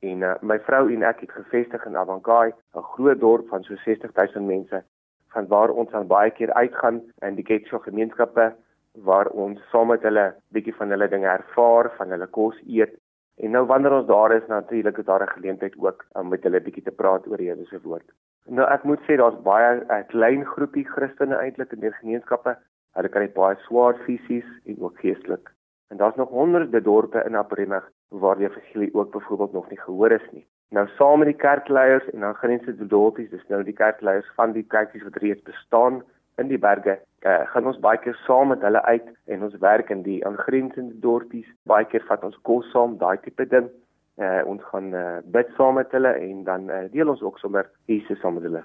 en 0.00 0.22
uh, 0.22 0.34
my 0.42 0.58
vrou 0.58 0.92
en 0.92 1.02
ek 1.02 1.20
het 1.20 1.32
gevestig 1.32 1.86
in 1.86 1.96
Abancay, 1.96 2.52
'n 2.74 2.82
groot 2.92 3.20
dorp 3.20 3.48
van 3.48 3.62
so 3.62 3.74
60 3.84 4.12
000 4.12 4.44
mense 4.44 4.84
van 5.32 5.46
waar 5.46 5.70
ons 5.70 5.92
aan 5.92 6.06
baie 6.06 6.30
keer 6.30 6.52
uitgaan 6.52 7.00
in 7.20 7.34
die 7.34 7.44
Quechua 7.44 7.78
gemeenskappe 7.78 8.54
waar 9.04 9.26
ons 9.26 9.60
saam 9.70 9.88
met 9.92 10.02
hulle 10.02 10.34
bietjie 10.52 10.74
van 10.74 10.90
hulle 10.90 11.08
dinge 11.08 11.28
ervaar, 11.28 11.90
van 11.96 12.14
hulle 12.14 12.26
kos 12.26 12.60
eet. 12.66 12.94
En 13.36 13.52
nou 13.52 13.66
wanneer 13.66 13.92
ons 13.92 14.06
daar 14.06 14.32
is, 14.32 14.46
natuurlik 14.48 14.98
is 14.98 15.04
daar 15.04 15.22
'n 15.22 15.34
geleentheid 15.36 15.74
ook 15.78 16.04
om 16.12 16.28
met 16.28 16.42
hulle 16.42 16.60
bietjie 16.60 16.82
te 16.82 16.90
praat 17.00 17.26
oor 17.26 17.36
die 17.36 17.48
Here 17.48 17.64
se 17.64 17.80
woord. 17.82 18.08
Nou 18.46 18.68
ek 18.70 18.84
moet 18.84 19.00
sê 19.00 19.16
daar's 19.16 19.42
baie 19.42 19.84
'n 19.88 20.06
klein 20.06 20.44
groepie 20.44 20.84
Christene 20.84 21.36
eintlik 21.36 21.72
in 21.72 21.80
die 21.80 21.92
gemeenskappe. 21.92 22.56
Hulle 22.94 23.08
kry 23.08 23.28
baie 23.28 23.56
swaar 23.66 23.94
fisies 24.06 24.48
en 24.64 24.76
ook 24.80 24.98
geestelik. 24.98 25.50
En 25.90 25.96
daar's 25.96 26.16
nog 26.16 26.28
honderde 26.28 26.82
dorpe 26.82 27.22
in 27.26 27.34
Apremag 27.34 27.90
waar 28.08 28.36
die 28.36 28.48
evangelie 28.48 28.94
ook 28.94 29.10
byvoorbeeld 29.10 29.52
nog 29.52 29.68
nie 29.68 29.80
gehoor 29.80 30.10
is 30.10 30.30
nie. 30.32 30.46
Nou 30.70 30.88
saam 30.88 31.18
met 31.18 31.28
die 31.28 31.36
kerkleiers 31.36 32.10
en 32.10 32.20
dan 32.20 32.34
grense 32.34 32.86
dorpies, 32.86 33.30
dis 33.30 33.46
nou 33.48 33.62
die 33.62 33.72
kerkleiers 33.72 34.30
van 34.34 34.52
die 34.52 34.66
kerkies 34.66 35.02
wat 35.02 35.16
reeds 35.16 35.42
bestaan 35.42 36.02
in 36.36 36.48
die 36.48 36.60
berge 36.60 36.98
uh, 37.26 37.42
gaan 37.52 37.66
ons 37.66 37.80
baie 37.80 37.98
keer 37.98 38.16
saam 38.26 38.52
met 38.52 38.62
hulle 38.66 38.82
uit 38.82 39.08
en 39.32 39.42
ons 39.42 39.58
werk 39.64 39.90
in 39.90 40.02
die 40.06 40.20
aangrensende 40.26 40.94
dorpies. 41.00 41.48
Baie 41.70 41.88
keer 41.90 42.04
vat 42.08 42.24
ons 42.24 42.38
kos 42.48 42.70
saam, 42.72 42.98
daai 43.00 43.16
tipe 43.24 43.48
ding. 43.50 43.68
Uh, 44.16 44.40
ons 44.48 44.62
gaan 44.70 44.94
uh, 44.96 45.18
bid 45.32 45.50
saam 45.56 45.76
met 45.80 45.92
hulle 45.92 46.12
en 46.28 46.44
dan 46.44 46.70
uh, 46.70 46.86
deel 46.92 47.12
ons 47.12 47.22
ook 47.22 47.38
sommer 47.38 47.68
Jesus 47.90 48.20
saam 48.20 48.38
met 48.38 48.48
hulle. 48.48 48.64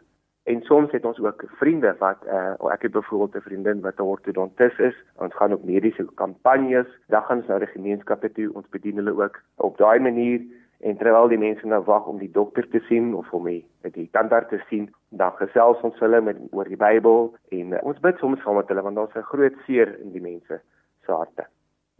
En 0.49 0.61
soms 0.65 0.91
het 0.91 1.05
ons 1.05 1.19
ook 1.21 1.43
vriende 1.59 1.91
wat 1.99 2.23
uh, 2.25 2.55
ek 2.73 2.87
het 2.87 2.91
byvoorbeeld 2.95 3.35
'n 3.35 3.47
vriendin 3.47 3.81
wat 3.81 3.99
'n 3.99 4.09
ortodontis 4.13 4.77
is. 4.79 4.95
Ons 5.15 5.35
gaan 5.35 5.53
op 5.53 5.63
mediese 5.63 6.07
kampanjes, 6.15 6.87
dan 7.07 7.23
gaan 7.23 7.37
ons 7.37 7.47
na 7.47 7.59
die 7.59 7.67
gemeenskappe 7.67 8.31
toe, 8.31 8.53
ons 8.53 8.69
bedien 8.69 8.95
hulle 8.95 9.13
ook 9.23 9.43
op 9.55 9.77
daai 9.77 9.99
manier 9.99 10.41
en 10.79 10.97
terwyl 10.97 11.27
die 11.27 11.37
mense 11.37 11.67
nou 11.67 11.83
wag 11.83 12.05
om 12.05 12.17
die 12.17 12.31
dokter 12.31 12.67
te 12.69 12.79
sien 12.79 13.13
of 13.15 13.33
om 13.33 13.45
die 13.45 13.65
die 13.91 14.09
tandarts 14.11 14.49
te 14.49 14.61
sien, 14.69 14.89
dan 15.11 15.31
gesels 15.39 15.81
ons 15.87 15.97
hulle 15.99 16.21
met 16.23 16.37
oor 16.55 16.69
die 16.71 16.79
Bybel 16.79 17.33
en 17.57 17.73
uh, 17.75 17.81
ons 17.87 17.99
bid 18.03 18.19
soms 18.19 18.39
saam 18.43 18.59
met 18.59 18.69
hulle 18.71 18.83
want 18.85 18.95
daar's 18.99 19.17
'n 19.19 19.31
groot 19.31 19.57
seer 19.65 19.99
in 19.99 20.11
die 20.11 20.23
mense 20.23 20.61
se 21.05 21.11
harte. 21.11 21.45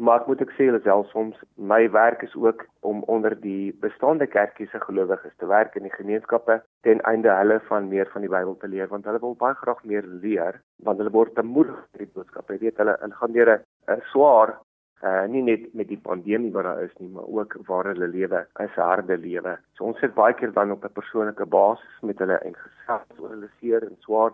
Maar 0.02 0.21
ek 0.21 0.28
moet 0.28 0.41
ek 0.41 0.54
sê 0.58 0.69
alself 0.71 1.10
soms 1.12 1.36
my 1.58 1.89
werk 1.91 2.24
is 2.24 2.36
ook 2.36 2.65
om 2.80 3.04
onder 3.04 3.36
die 3.41 3.76
bestaande 3.82 4.28
kerkie 4.28 4.67
se 4.71 4.80
gelowiges 4.80 5.36
te 5.38 5.45
werk 5.45 5.76
in 5.76 5.84
die 5.84 5.93
gemeenskappe 5.97 6.62
ten 6.82 7.02
einde 7.02 7.30
hulle 7.30 7.60
van 7.67 7.89
meer 7.89 8.10
van 8.13 8.21
die 8.21 8.32
Bybel 8.32 8.58
te 8.58 8.67
leer 8.67 8.88
want 8.88 9.06
hulle 9.06 9.19
wil 9.19 9.36
baie 9.36 9.54
graag 9.54 9.84
meer 9.84 10.08
leer 10.08 10.62
want 10.88 10.97
hulle 10.97 11.12
word 11.12 11.36
te 11.36 11.43
moeg 11.43 11.69
met 11.91 12.00
die 12.00 12.13
boodskap. 12.13 12.50
Jy 12.50 12.58
weet 12.58 12.78
hulle 12.78 12.97
hulle 13.02 13.19
gaan 13.19 13.32
deur 13.32 13.54
'n 13.88 14.02
swaar 14.12 14.58
uh 15.04 15.26
nie 15.34 15.42
net 15.42 15.74
met 15.74 15.88
die 15.90 15.98
pandemie 15.98 16.52
wat 16.54 16.64
daar 16.64 16.84
is 16.84 16.94
nie, 17.00 17.10
maar 17.10 17.26
ook 17.26 17.58
waar 17.68 17.90
hulle 17.92 18.08
lewe, 18.08 18.46
'n 18.60 18.70
harde 18.76 19.18
lewe. 19.18 19.58
So 19.74 19.86
ons 19.86 20.00
sit 20.00 20.14
baie 20.14 20.34
keer 20.34 20.54
dan 20.54 20.72
op 20.72 20.86
'n 20.86 20.94
persoonlike 20.94 21.46
basis 21.46 22.02
met 22.02 22.20
hulle 22.20 22.38
en 22.38 22.56
gesels 22.56 23.20
oor 23.20 23.30
hulle 23.30 23.50
seer 23.60 23.84
en 23.84 23.96
swaar 24.00 24.34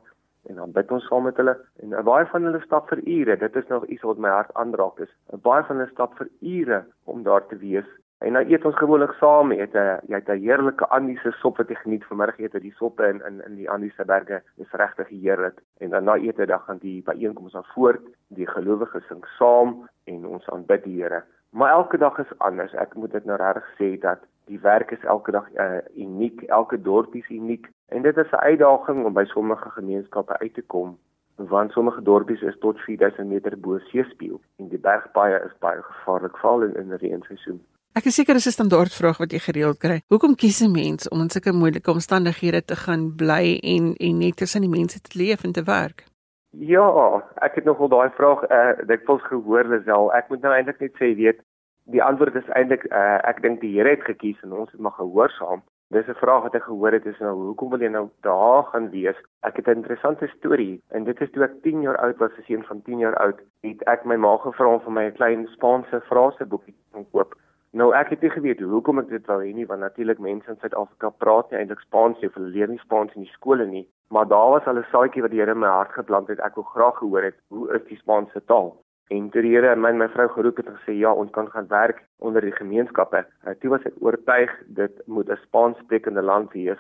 en 0.50 0.56
dan 0.56 0.72
bid 0.72 0.92
ons 0.92 1.08
saam 1.08 1.24
met 1.24 1.38
hulle 1.38 1.56
en 1.84 2.04
baie 2.04 2.26
van 2.26 2.44
hulle 2.44 2.62
stap 2.62 2.90
vir 2.90 3.02
ure. 3.04 3.38
Dit 3.38 3.56
is 3.56 3.68
nog 3.68 3.86
iets 3.86 4.02
wat 4.02 4.18
my 4.18 4.30
hart 4.30 4.54
aanraak 4.54 5.00
is. 5.00 5.14
Baie 5.42 5.64
van 5.64 5.78
hulle 5.78 5.92
stap 5.92 6.18
vir 6.18 6.30
ure 6.42 6.86
om 7.04 7.24
daar 7.24 7.48
te 7.48 7.58
wees. 7.58 7.90
En 8.26 8.34
nou 8.34 8.42
eet 8.50 8.66
ons 8.66 8.76
gewoonlik 8.76 9.12
saam, 9.20 9.52
het 9.52 9.76
'n 9.76 10.00
jy 10.10 10.16
het 10.16 10.30
'n 10.30 10.42
heerlike 10.42 10.86
Andiese 10.88 11.32
sop 11.32 11.58
wat 11.58 11.70
jy 11.70 11.76
geniet 11.76 12.06
vanmiddag 12.06 12.40
eet 12.40 12.62
die 12.62 12.74
soppe 12.78 13.08
in 13.08 13.22
in 13.28 13.42
in 13.46 13.56
die 13.56 13.70
Andiese 13.70 14.06
berge. 14.06 14.42
Dis 14.56 14.72
regtig 14.72 15.08
heerlik. 15.08 15.62
En 15.78 15.90
dan 15.90 16.04
na 16.04 16.16
ete 16.16 16.46
dan 16.46 16.60
gaan 16.60 16.78
die 16.78 17.04
byeenkoms 17.04 17.56
aan 17.56 17.72
voort. 17.74 18.02
Die 18.28 18.48
gelowiges 18.48 19.08
sing 19.08 19.26
saam 19.26 19.90
en 20.04 20.26
ons 20.26 20.50
aanbid 20.50 20.84
die 20.84 21.02
Here. 21.02 21.24
Maar 21.50 21.72
elke 21.72 21.98
dag 21.98 22.18
is 22.18 22.38
anders. 22.38 22.74
Ek 22.74 22.94
moet 22.96 23.12
dit 23.12 23.26
nou 23.26 23.38
regtig 23.38 23.68
sê 23.78 24.00
dat 24.00 24.20
die 24.46 24.60
werk 24.60 24.92
is 24.92 25.04
elke 25.04 25.32
dag 25.32 25.54
uh, 25.54 25.78
uniek, 25.96 26.42
elke 26.42 26.82
dorp 26.82 27.16
is 27.16 27.30
uniek 27.30 27.70
en 27.88 28.02
dit 28.02 28.18
is 28.18 28.32
'n 28.32 28.36
uitdaging 28.36 29.06
om 29.06 29.14
by 29.14 29.26
sommige 29.26 29.70
gemeenskappe 29.70 30.38
uit 30.38 30.54
te 30.54 30.62
kom 30.62 30.98
want 31.38 31.72
sommige 31.72 32.02
dorpies 32.02 32.42
is 32.42 32.58
tot 32.60 32.80
4000 32.80 33.28
meter 33.28 33.60
bo 33.60 33.78
seespieël 33.78 34.42
en 34.56 34.68
die 34.68 34.80
bergpaaie 34.80 35.44
is 35.46 35.58
baie 35.60 35.82
gevaarlik 35.82 36.38
veral 36.38 36.62
in 36.62 36.76
in 36.76 36.92
reënseisoen. 36.92 37.62
Ek 37.98 38.06
is 38.06 38.18
seker 38.20 38.38
dis 38.38 38.46
'n 38.46 38.54
standaard 38.54 38.94
vraag 38.94 39.18
wat 39.18 39.32
jy 39.34 39.40
gereeld 39.42 39.78
kry. 39.82 39.96
Hoekom 40.14 40.36
kies 40.36 40.62
'n 40.62 40.72
mens 40.72 41.10
om 41.10 41.22
in 41.22 41.32
sulke 41.34 41.52
moeilike 41.52 41.90
omstandighede 41.90 42.62
te 42.62 42.76
gaan 42.76 43.16
bly 43.16 43.58
en 43.74 43.96
en 44.08 44.18
net 44.20 44.36
tussen 44.38 44.62
die 44.62 44.70
mense 44.70 45.02
te 45.02 45.18
leef 45.18 45.44
en 45.44 45.52
te 45.52 45.64
werk? 45.64 46.04
Ja, 46.52 47.24
ek 47.42 47.56
het 47.56 47.66
nogal 47.66 47.90
daai 47.90 48.10
vraag 48.10 48.44
uh, 48.52 48.86
dikwels 48.86 49.24
gehoor, 49.24 49.66
Lisel. 49.66 50.14
Ek 50.14 50.30
moet 50.30 50.42
nou 50.42 50.54
eintlik 50.54 50.80
net 50.80 50.94
sê, 51.02 51.16
weet, 51.16 51.40
die 51.86 52.04
antwoord 52.04 52.36
is 52.36 52.54
eintlik 52.54 52.86
uh, 52.92 53.18
ek 53.32 53.42
dink 53.42 53.62
die 53.62 53.74
Here 53.74 53.90
het 53.90 54.06
gekies 54.06 54.38
en 54.44 54.54
ons 54.54 54.72
het 54.72 54.80
maar 54.80 54.98
gehoorsaam. 55.00 55.66
Dis 55.90 56.08
'n 56.08 56.22
vraag 56.22 56.44
wat 56.44 56.56
ek 56.56 56.70
gehoor 56.70 56.92
het 56.92 57.06
is 57.06 57.20
nou 57.20 57.34
hoekom 57.50 57.70
wil 57.70 57.82
jy 57.82 57.90
nou 57.90 58.10
daar 58.22 58.64
gaan 58.70 58.90
wees? 58.94 59.18
Ek 59.42 59.56
het 59.56 59.68
'n 59.68 59.82
interessante 59.82 60.30
storie 60.38 60.84
en 60.94 61.04
dit 61.04 61.22
is 61.22 61.32
toe 61.32 61.44
ek 61.50 61.62
10 61.64 61.82
jaar 61.82 61.98
oud 61.98 62.18
was, 62.18 62.38
'n 62.38 62.46
seun 62.46 62.64
van 62.64 62.82
10 62.82 63.00
jaar 63.00 63.18
oud, 63.26 63.42
het 63.64 63.82
ek 63.88 64.06
my 64.06 64.16
ma 64.16 64.38
gevra 64.38 64.68
om 64.74 64.82
vir 64.86 64.92
my 64.92 65.06
'n 65.10 65.18
klein 65.18 65.48
Spaanse 65.48 66.02
fraseboekie 66.06 66.76
te 66.94 67.06
koop. 67.12 67.34
Nou 67.76 67.92
ek 67.94 68.14
het 68.14 68.22
nie 68.24 68.32
geweet 68.32 68.62
hoekom 68.64 69.00
ek 69.02 69.10
dit 69.12 69.26
wou 69.28 69.42
hê 69.42 69.50
nie 69.54 69.66
want 69.68 69.84
natuurlik 69.84 70.20
mense 70.24 70.48
in 70.50 70.60
Suid-Afrika 70.62 71.10
praat 71.24 71.50
nie 71.52 71.60
eintlik 71.60 71.82
Spaans 71.84 72.22
nie, 72.22 72.30
hulle 72.34 72.52
leer 72.54 72.70
nie 72.72 72.80
Spaans 72.80 73.16
in 73.16 73.26
die 73.26 73.34
skole 73.34 73.66
nie, 73.68 73.84
maar 74.10 74.28
daar 74.28 74.52
was 74.56 74.68
al 74.72 74.80
'n 74.80 74.88
saadjie 74.92 75.22
wat 75.22 75.32
die 75.32 75.40
Here 75.42 75.52
in 75.52 75.60
my 75.60 75.68
hart 75.68 75.92
geplant 75.92 76.30
het. 76.30 76.40
Ek 76.40 76.56
wou 76.56 76.64
graag 76.64 76.98
gehoor 76.98 77.24
het 77.24 77.36
hoe 77.50 77.68
is 77.76 77.84
die 77.90 77.98
Spaanse 77.98 78.42
taal? 78.46 78.76
En 79.10 79.30
toe 79.30 79.42
die 79.42 79.52
Here 79.56 79.76
my 79.76 79.90
en 79.90 79.98
my 79.98 80.08
vrou 80.08 80.28
geroep 80.30 80.58
het 80.58 80.68
en 80.68 80.78
gesê 80.78 80.94
ja, 80.96 81.12
ons 81.12 81.32
kan 81.32 81.50
gaan 81.52 81.68
werk 81.68 82.04
onder 82.20 82.42
die 82.42 82.56
gemeenskappe. 82.56 83.26
Uh, 83.46 83.54
toe 83.60 83.70
was 83.70 83.84
ek 83.84 84.00
oortuig 84.00 84.52
dit 84.68 85.02
moet 85.06 85.30
'n 85.30 85.40
Spaanssprekende 85.44 86.22
land 86.22 86.54
wees 86.54 86.80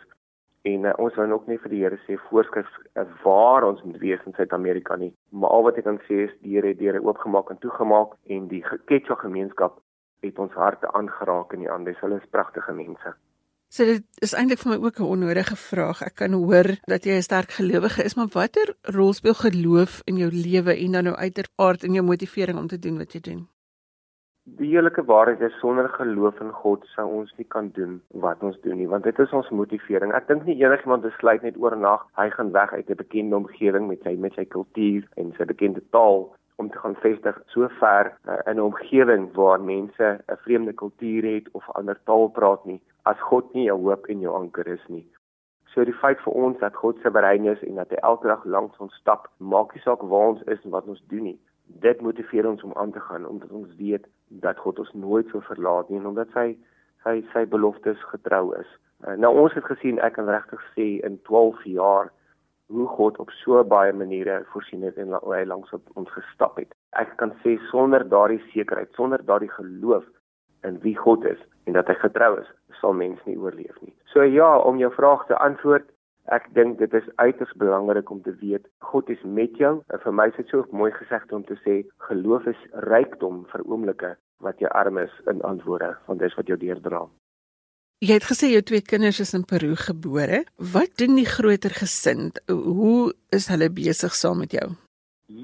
en 0.61 0.83
uh, 0.85 0.93
ons 0.97 1.15
wou 1.15 1.31
ook 1.31 1.47
nie 1.47 1.59
vir 1.59 1.69
die 1.69 1.83
Here 1.83 1.99
sê 2.07 2.17
voorskrif 2.29 2.67
uh, 2.95 3.03
waar 3.23 3.63
ons 3.63 3.83
moet 3.83 3.97
wees 3.97 4.23
in 4.25 4.33
Suid-Amerika 4.33 4.95
nie. 4.95 5.13
Maar 5.31 5.49
al 5.49 5.63
wat 5.63 5.77
ek 5.77 5.83
kan 5.83 5.99
sê 6.07 6.27
is 6.27 6.33
die 6.41 6.55
Here 6.55 6.67
het 6.67 6.79
deure 6.79 7.03
oopgemaak 7.03 7.49
en 7.49 7.57
toegemaak 7.59 8.15
en 8.27 8.47
die 8.47 8.63
Quechua 8.85 9.15
gemeenskap 9.15 9.79
het 10.21 10.39
ons 10.39 10.53
harte 10.53 10.91
aangeraak 10.93 11.53
in 11.53 11.59
die 11.65 11.71
Andes. 11.71 11.99
Hulle 12.01 12.21
is 12.21 12.29
pragtige 12.29 12.73
mense. 12.73 13.15
So 13.67 13.83
dit 13.83 14.03
is 14.23 14.31
eintlik 14.31 14.61
vir 14.63 14.71
my 14.71 14.77
ook 14.85 14.99
'n 14.99 15.11
onnodige 15.13 15.55
vraag. 15.55 16.01
Ek 16.01 16.15
kan 16.15 16.31
hoor 16.31 16.67
dat 16.87 17.03
jy 17.03 17.17
'n 17.17 17.21
sterk 17.21 17.51
gelowige 17.51 18.03
is, 18.03 18.15
maar 18.15 18.31
watter 18.31 18.75
rol 18.81 19.13
speel 19.13 19.33
geloof 19.33 20.01
in 20.05 20.17
jou 20.17 20.31
lewe 20.31 20.73
en 20.77 20.91
dan 20.91 21.03
nou 21.03 21.15
uiteraard 21.15 21.83
in 21.83 21.93
jou 21.93 22.05
motivering 22.05 22.57
om 22.57 22.67
te 22.67 22.79
doen 22.79 22.97
wat 22.97 23.13
jy 23.13 23.19
doen? 23.19 23.47
Die 24.43 24.69
eerlike 24.69 25.03
waarheid 25.03 25.41
is 25.41 25.59
sonder 25.59 25.89
geloof 25.89 26.39
in 26.39 26.51
God 26.51 26.85
sou 26.85 27.07
ons 27.11 27.33
nie 27.37 27.47
kan 27.47 27.69
doen 27.73 28.01
wat 28.07 28.43
ons 28.43 28.61
doen 28.61 28.77
nie, 28.77 28.87
want 28.87 29.03
dit 29.03 29.19
is 29.19 29.31
ons 29.31 29.49
motivering. 29.49 30.13
Ek 30.13 30.27
dink 30.27 30.45
nie 30.45 30.55
enigiemand 30.63 31.01
besluit 31.01 31.41
net 31.41 31.57
oornag 31.57 32.05
hy 32.15 32.29
gaan 32.29 32.51
weg 32.51 32.73
uit 32.73 32.89
'n 32.89 32.95
bekende 32.95 33.35
omgewing 33.35 33.87
met 33.87 34.01
sy 34.03 34.15
met 34.15 34.33
sy 34.33 34.45
kultuur 34.45 35.03
en 35.17 35.33
sy 35.37 35.45
bekende 35.45 35.83
taal 35.91 36.31
om 36.57 36.69
te 36.69 36.79
gaan 36.81 36.95
vestig 36.95 37.41
so 37.53 37.67
ver 37.79 38.13
uh, 38.25 38.37
in 38.45 38.57
'n 38.57 38.67
omgewing 38.69 39.33
waar 39.33 39.61
mense 39.61 40.07
'n 40.27 40.41
vreemde 40.43 40.73
kultuur 40.73 41.23
het 41.33 41.47
of 41.51 41.69
ander 41.69 41.99
taal 42.03 42.27
praat 42.27 42.65
nie 42.65 42.81
as 43.03 43.19
God 43.19 43.53
nie 43.53 43.63
jou 43.63 43.79
hoop 43.81 44.05
en 44.05 44.19
jou 44.19 44.35
anker 44.35 44.67
is 44.67 44.85
nie. 44.87 45.05
So 45.73 45.85
die 45.85 45.93
feit 45.93 46.19
vir 46.25 46.33
ons 46.33 46.59
dat 46.59 46.75
God 46.75 46.99
se 47.01 47.11
brein 47.11 47.45
is 47.45 47.61
en 47.63 47.75
dat 47.75 47.89
hy 47.89 47.99
elke 48.09 48.27
dag 48.27 48.45
langs 48.45 48.77
ons 48.83 48.95
stap, 49.01 49.27
maak 49.37 49.73
nie 49.73 49.81
saak 49.81 50.01
waar 50.01 50.33
ons 50.33 50.41
is 50.53 50.63
en 50.65 50.73
wat 50.73 50.87
ons 50.87 51.03
doen 51.07 51.23
nie. 51.23 51.39
Dit 51.83 52.01
motiveer 52.01 52.47
ons 52.49 52.63
om 52.63 52.73
aan 52.75 52.91
te 52.91 52.99
gaan 52.99 53.25
omdat 53.25 53.51
ons 53.51 53.75
weet 53.77 54.07
dat 54.27 54.57
God 54.57 54.79
ons 54.79 54.93
nooit 54.93 55.29
sal 55.29 55.41
verlaat 55.41 55.89
nie 55.89 55.99
en 55.99 56.07
omdat 56.13 56.33
hy 56.33 56.57
sy 57.03 57.21
sy 57.33 57.45
beloftes 57.45 58.01
getrou 58.11 58.55
is. 58.59 58.69
Uh, 59.05 59.13
nou 59.13 59.35
ons 59.43 59.53
het 59.53 59.65
gesien 59.69 59.99
ek 59.99 60.17
kan 60.17 60.29
regtig 60.29 60.63
sê 60.73 60.87
in 61.05 61.19
12 61.29 61.63
jaar 61.77 62.09
hoe 62.67 62.87
God 62.87 63.17
op 63.23 63.29
so 63.29 63.63
baie 63.63 63.93
maniere 63.93 64.41
voorsien 64.51 64.83
het 64.83 64.97
en 64.97 65.13
hoe 65.15 65.33
hy 65.35 65.43
langs 65.47 65.73
ons 65.93 66.11
gestap 66.11 66.57
het. 66.59 66.73
Ek 66.99 67.13
kan 67.21 67.33
sê 67.43 67.55
sonder 67.71 68.03
daardie 68.09 68.41
sekerheid, 68.51 68.91
sonder 68.95 69.23
daardie 69.25 69.51
geloof 69.55 70.05
in 70.67 70.79
wie 70.83 70.95
God 70.97 71.25
is 71.25 71.39
en 71.67 71.77
dat 71.77 71.87
hy 71.91 71.95
getrou 72.01 72.33
is, 72.41 72.49
sal 72.81 72.95
mens 72.95 73.21
nie 73.25 73.37
oorleef 73.39 73.75
nie. 73.83 73.93
So 74.11 74.23
ja, 74.23 74.49
om 74.59 74.79
jou 74.81 74.91
vraag 74.95 75.25
te 75.27 75.37
antwoord, 75.39 75.87
ek 76.35 76.49
dink 76.55 76.79
dit 76.81 76.93
is 76.99 77.07
uiters 77.15 77.53
belangrik 77.59 78.09
om 78.11 78.19
te 78.23 78.33
weet 78.41 78.67
God 78.91 79.09
is 79.09 79.21
met 79.23 79.55
jou. 79.61 79.77
En 79.93 80.03
vir 80.03 80.15
my 80.19 80.27
is 80.31 80.39
dit 80.39 80.51
so 80.51 80.67
mooi 80.75 80.91
gesegd 80.95 81.31
om 81.31 81.45
te 81.47 81.55
sê 81.63 81.79
geloof 82.09 82.49
is 82.51 82.65
rykdom 82.91 83.45
vir 83.53 83.63
oomblikke 83.63 84.15
wat 84.43 84.59
jy 84.61 84.69
arm 84.75 84.99
is 85.01 85.13
in 85.31 85.41
antwoorde, 85.47 85.95
want 86.07 86.19
dis 86.19 86.35
wat 86.37 86.51
jou 86.51 86.59
deurdra. 86.59 87.05
Jy 87.97 88.13
het 88.13 88.27
gesê 88.29 88.51
jou 88.51 88.59
twee 88.61 88.83
kinders 88.85 89.17
is 89.23 89.31
in 89.33 89.41
Peru 89.49 89.71
gebore. 89.73 90.43
Wat 90.73 90.91
doen 91.01 91.15
die 91.17 91.25
groter 91.25 91.73
gesin? 91.73 92.27
Hoe 92.45 93.15
is 93.33 93.47
hulle 93.49 93.71
besig 93.73 94.13
saam 94.13 94.43
met 94.43 94.51
jou? 94.53 94.67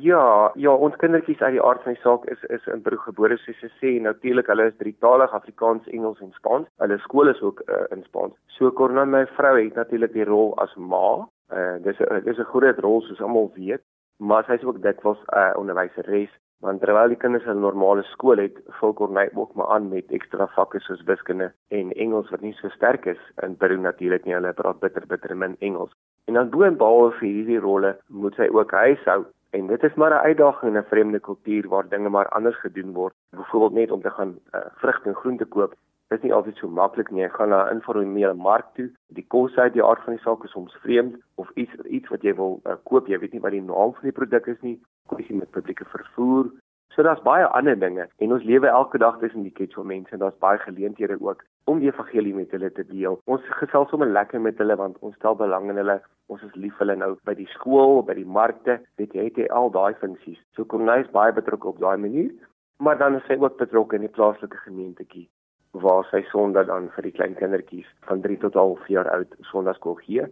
Ja, 0.06 0.52
ja, 0.62 0.70
ons 0.70 0.94
kindertjies 1.02 1.42
uit 1.42 1.56
die 1.56 1.64
aard 1.66 1.82
van 1.82 1.98
die 1.98 2.02
saak 2.04 2.28
is 2.30 2.44
is 2.54 2.68
in 2.70 2.84
Peru 2.86 3.00
gebore 3.08 3.40
soos 3.42 3.58
jy 3.66 3.72
sê. 3.80 3.96
Natuurlik 4.06 4.52
hulle 4.54 4.68
is 4.70 4.78
drietalig 4.78 5.34
Afrikaans, 5.34 5.90
Engels 5.98 6.22
en 6.22 6.30
Spaans. 6.38 6.70
Hulle 6.84 7.00
skool 7.08 7.34
is 7.34 7.42
ook 7.42 7.66
uh, 7.66 7.88
in 7.90 8.06
Spaans. 8.06 8.38
So 8.60 8.70
Corna 8.70 9.08
my 9.10 9.26
vrou 9.34 9.56
het 9.58 9.74
natuurlik 9.74 10.14
die 10.14 10.30
rol 10.30 10.54
as 10.62 10.78
ma. 10.78 11.26
Uh, 11.50 11.82
dis 11.82 11.98
'n 12.06 12.22
dis 12.22 12.38
'n 12.38 12.52
groot 12.54 12.78
rol 12.86 13.02
soos 13.02 13.22
almal 13.22 13.50
weet, 13.58 13.82
maar 14.22 14.46
sy 14.46 14.62
is 14.62 14.64
ook 14.64 14.82
dikwels 14.86 15.26
'n 15.26 15.42
uh, 15.42 15.58
onderwyseres 15.58 16.30
want 16.64 16.80
terwyl 16.82 17.12
die 17.12 17.20
kinders 17.20 17.46
'n 17.46 17.60
normale 17.60 18.04
skool 18.04 18.40
het, 18.40 18.56
vul 18.80 18.94
Corneil 18.94 19.30
ook 19.36 19.54
maar 19.54 19.68
aan 19.76 19.90
met 19.90 20.12
ekstra 20.18 20.48
vakke 20.56 20.80
soos 20.80 21.04
wiskunde 21.04 21.52
en 21.68 21.92
Engels 21.92 22.30
wat 22.30 22.42
nie 22.42 22.54
so 22.54 22.70
sterk 22.70 23.06
is 23.06 23.20
in 23.44 23.58
Peru 23.58 23.78
natuurlik 23.78 24.26
nie. 24.26 24.34
Hulle 24.34 24.54
praat 24.54 24.80
bitter 24.80 25.08
bitter 25.08 25.36
min 25.38 25.56
Engels. 25.60 25.92
En 26.28 26.34
dan 26.34 26.50
boonbehalwe 26.50 27.12
vir 27.20 27.28
hierdie 27.28 27.60
rolle 27.60 27.98
moet 28.08 28.36
sy 28.36 28.48
ook 28.48 28.72
huishou 28.72 29.26
en 29.52 29.68
dit 29.68 29.84
is 29.84 29.96
maar 29.96 30.12
'n 30.12 30.26
uitdaging 30.30 30.72
in 30.72 30.78
'n 30.78 30.90
vreemde 30.92 31.20
kultuur 31.20 31.68
waar 31.68 31.90
dinge 31.90 32.10
maar 32.10 32.30
anders 32.30 32.60
gedoen 32.60 32.94
word. 32.94 33.14
Byvoorbeeld 33.32 33.74
net 33.74 33.92
om 33.92 34.02
te 34.02 34.10
gaan 34.10 34.40
uh, 34.56 34.62
vrugte 34.76 35.10
en 35.10 35.16
groente 35.16 35.46
koop 35.46 35.74
is 36.14 36.24
nie 36.26 36.34
altyd 36.34 36.58
so 36.60 36.68
maklik 36.68 37.12
nie. 37.12 37.24
Jy 37.24 37.30
gaan 37.36 37.50
na 37.50 37.60
'n 37.66 37.76
informele 37.76 38.34
mark 38.34 38.74
toe. 38.76 38.90
Die 39.20 39.26
kos 39.36 39.56
uit 39.58 39.74
die 39.74 39.84
aard 39.84 40.04
van 40.06 40.16
die 40.16 40.24
saak 40.24 40.44
is 40.44 40.52
soms 40.52 40.76
vreemd 40.84 41.16
of 41.36 41.50
iets 41.56 41.74
iets 41.86 42.10
wat 42.10 42.22
jy 42.24 42.34
wil 42.36 42.60
uh, 42.66 42.76
koop, 42.84 43.08
jy 43.08 43.20
weet 43.20 43.34
nie 43.34 43.42
wat 43.46 43.52
die 43.52 43.62
naam 43.62 43.94
van 43.94 44.10
die 44.10 44.20
produk 44.20 44.48
is 44.48 44.62
nie 44.62 44.80
kwessie 45.08 45.36
met 45.36 45.52
publieke 45.52 45.86
vervoer. 45.86 46.52
So 46.96 47.02
daar's 47.02 47.24
baie 47.26 47.46
ander 47.46 47.80
dinge 47.80 48.08
en 48.18 48.34
ons 48.34 48.44
lewe 48.44 48.68
elke 48.68 48.98
dag 48.98 49.18
tussen 49.20 49.44
die 49.44 49.52
Quechua 49.52 49.84
mense 49.84 50.14
en 50.14 50.20
daar's 50.20 50.38
baie 50.38 50.60
geleenthede 50.60 51.18
ook 51.20 51.44
om 51.66 51.80
die 51.80 51.90
evangelie 51.90 52.34
met 52.36 52.52
hulle 52.52 52.72
te 52.72 52.86
deel. 52.86 53.20
Ons 53.26 53.42
gesels 53.62 53.90
sommer 53.90 54.08
lekker 54.08 54.42
met 54.42 54.58
hulle 54.62 54.76
want 54.76 55.00
ons 55.00 55.16
stel 55.16 55.36
belang 55.36 55.70
in 55.70 55.82
hulle. 55.82 56.00
Ons 56.28 56.44
is 56.44 56.56
lief 56.56 56.78
vir 56.78 56.86
hulle 56.86 57.00
nou 57.02 57.12
by 57.26 57.34
die 57.34 57.50
skool, 57.56 58.04
by 58.04 58.14
die 58.14 58.30
markte, 58.40 58.80
weet 59.02 59.14
jy, 59.14 59.30
het 59.30 59.38
hy 59.42 59.48
al 59.50 59.72
daai 59.74 59.94
funksies. 60.02 60.38
So 60.56 60.66
Cornelis 60.66 61.10
baie 61.16 61.34
betrokke 61.34 61.68
op 61.74 61.80
daai 61.80 61.98
manier, 61.98 62.30
maar 62.78 62.98
dan 63.02 63.16
is 63.16 63.26
hy 63.32 63.40
ook 63.42 63.58
betrokke 63.58 63.96
in 63.96 64.06
die 64.06 64.16
plaaslike 64.20 64.62
gemeentetjie 64.68 65.30
waar 65.74 66.06
sy 66.12 66.22
Sondag 66.30 66.68
dan 66.68 66.90
vir 66.96 67.04
die 67.04 67.16
klein 67.18 67.36
kindertjies 67.36 67.90
van 68.08 68.22
3 68.22 68.38
tot 68.38 68.56
11 68.56 68.88
jaar 68.88 69.10
oud 69.10 69.36
Sondagskool 69.52 70.00
gee 70.06 70.30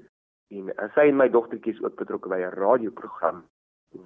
En 0.51 0.71
sy 0.95 1.07
en 1.07 1.15
my 1.15 1.29
dogtertjie 1.31 1.71
is 1.71 1.81
ook 1.83 1.95
betrokke 1.99 2.29
by 2.31 2.39
'n 2.43 2.55
radioprogram 2.59 3.37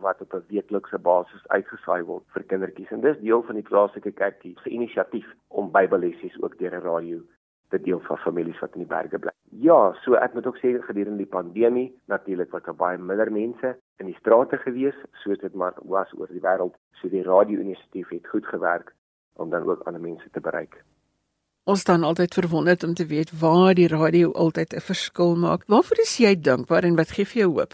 wat 0.03 0.21
op 0.21 0.33
'n 0.33 0.45
weeklikse 0.49 0.99
basis 0.99 1.47
uitgesaai 1.47 2.03
word 2.03 2.25
vir 2.33 2.43
kindertjies 2.51 2.91
en 2.91 3.01
dis 3.01 3.17
deel 3.19 3.41
van 3.47 3.55
die 3.55 3.69
plaaslike 3.69 4.11
kerkie 4.11 4.53
se 4.61 4.69
inisiatief 4.69 5.25
om 5.47 5.71
Bybellessies 5.71 6.37
ook 6.41 6.57
deur 6.59 6.75
'n 6.75 6.85
radio 6.85 7.17
te 7.69 7.81
deel 7.81 7.99
vir 7.99 8.17
families 8.17 8.59
wat 8.59 8.73
in 8.73 8.85
die 8.85 8.93
berge 8.95 9.19
bly. 9.19 9.31
Ja, 9.49 9.93
so 10.03 10.13
ek 10.13 10.33
moet 10.33 10.45
ook 10.45 10.57
sê 10.57 10.77
gedurende 10.81 11.23
die 11.23 11.35
pandemie 11.37 11.93
natuurlik 12.05 12.51
was 12.51 12.63
daar 12.63 12.81
baie 12.85 12.97
minder 12.97 13.31
mense 13.31 13.77
in 13.97 14.05
die 14.05 14.19
strate 14.19 14.57
gewees 14.57 14.97
soos 15.11 15.39
dit 15.39 15.53
maar 15.53 15.73
was 15.83 16.13
oor 16.13 16.27
die 16.27 16.45
wêreld. 16.47 16.75
So 16.91 17.09
die 17.09 17.23
radio 17.23 17.59
inisiatief 17.59 18.09
het 18.09 18.27
goed 18.27 18.45
gewerk 18.45 18.93
om 19.33 19.49
dan 19.49 19.63
ook 19.63 19.87
ander 19.87 20.01
mense 20.01 20.29
te 20.29 20.41
bereik. 20.41 20.83
Ons 21.65 21.81
staan 21.81 22.03
altyd 22.03 22.35
verwonderd 22.37 22.83
om 22.83 22.93
te 22.93 23.05
weet 23.09 23.31
waar 23.41 23.73
die 23.73 23.87
radio 23.87 24.31
altyd 24.31 24.73
'n 24.73 24.85
verskil 24.89 25.35
maak. 25.35 25.61
Waarvoor 25.67 25.99
is 25.99 26.17
jy 26.17 26.33
dankbaar 26.49 26.83
en 26.83 26.95
wat 26.95 27.09
gee 27.15 27.25
vir 27.25 27.41
jou 27.41 27.51
hoop? 27.53 27.73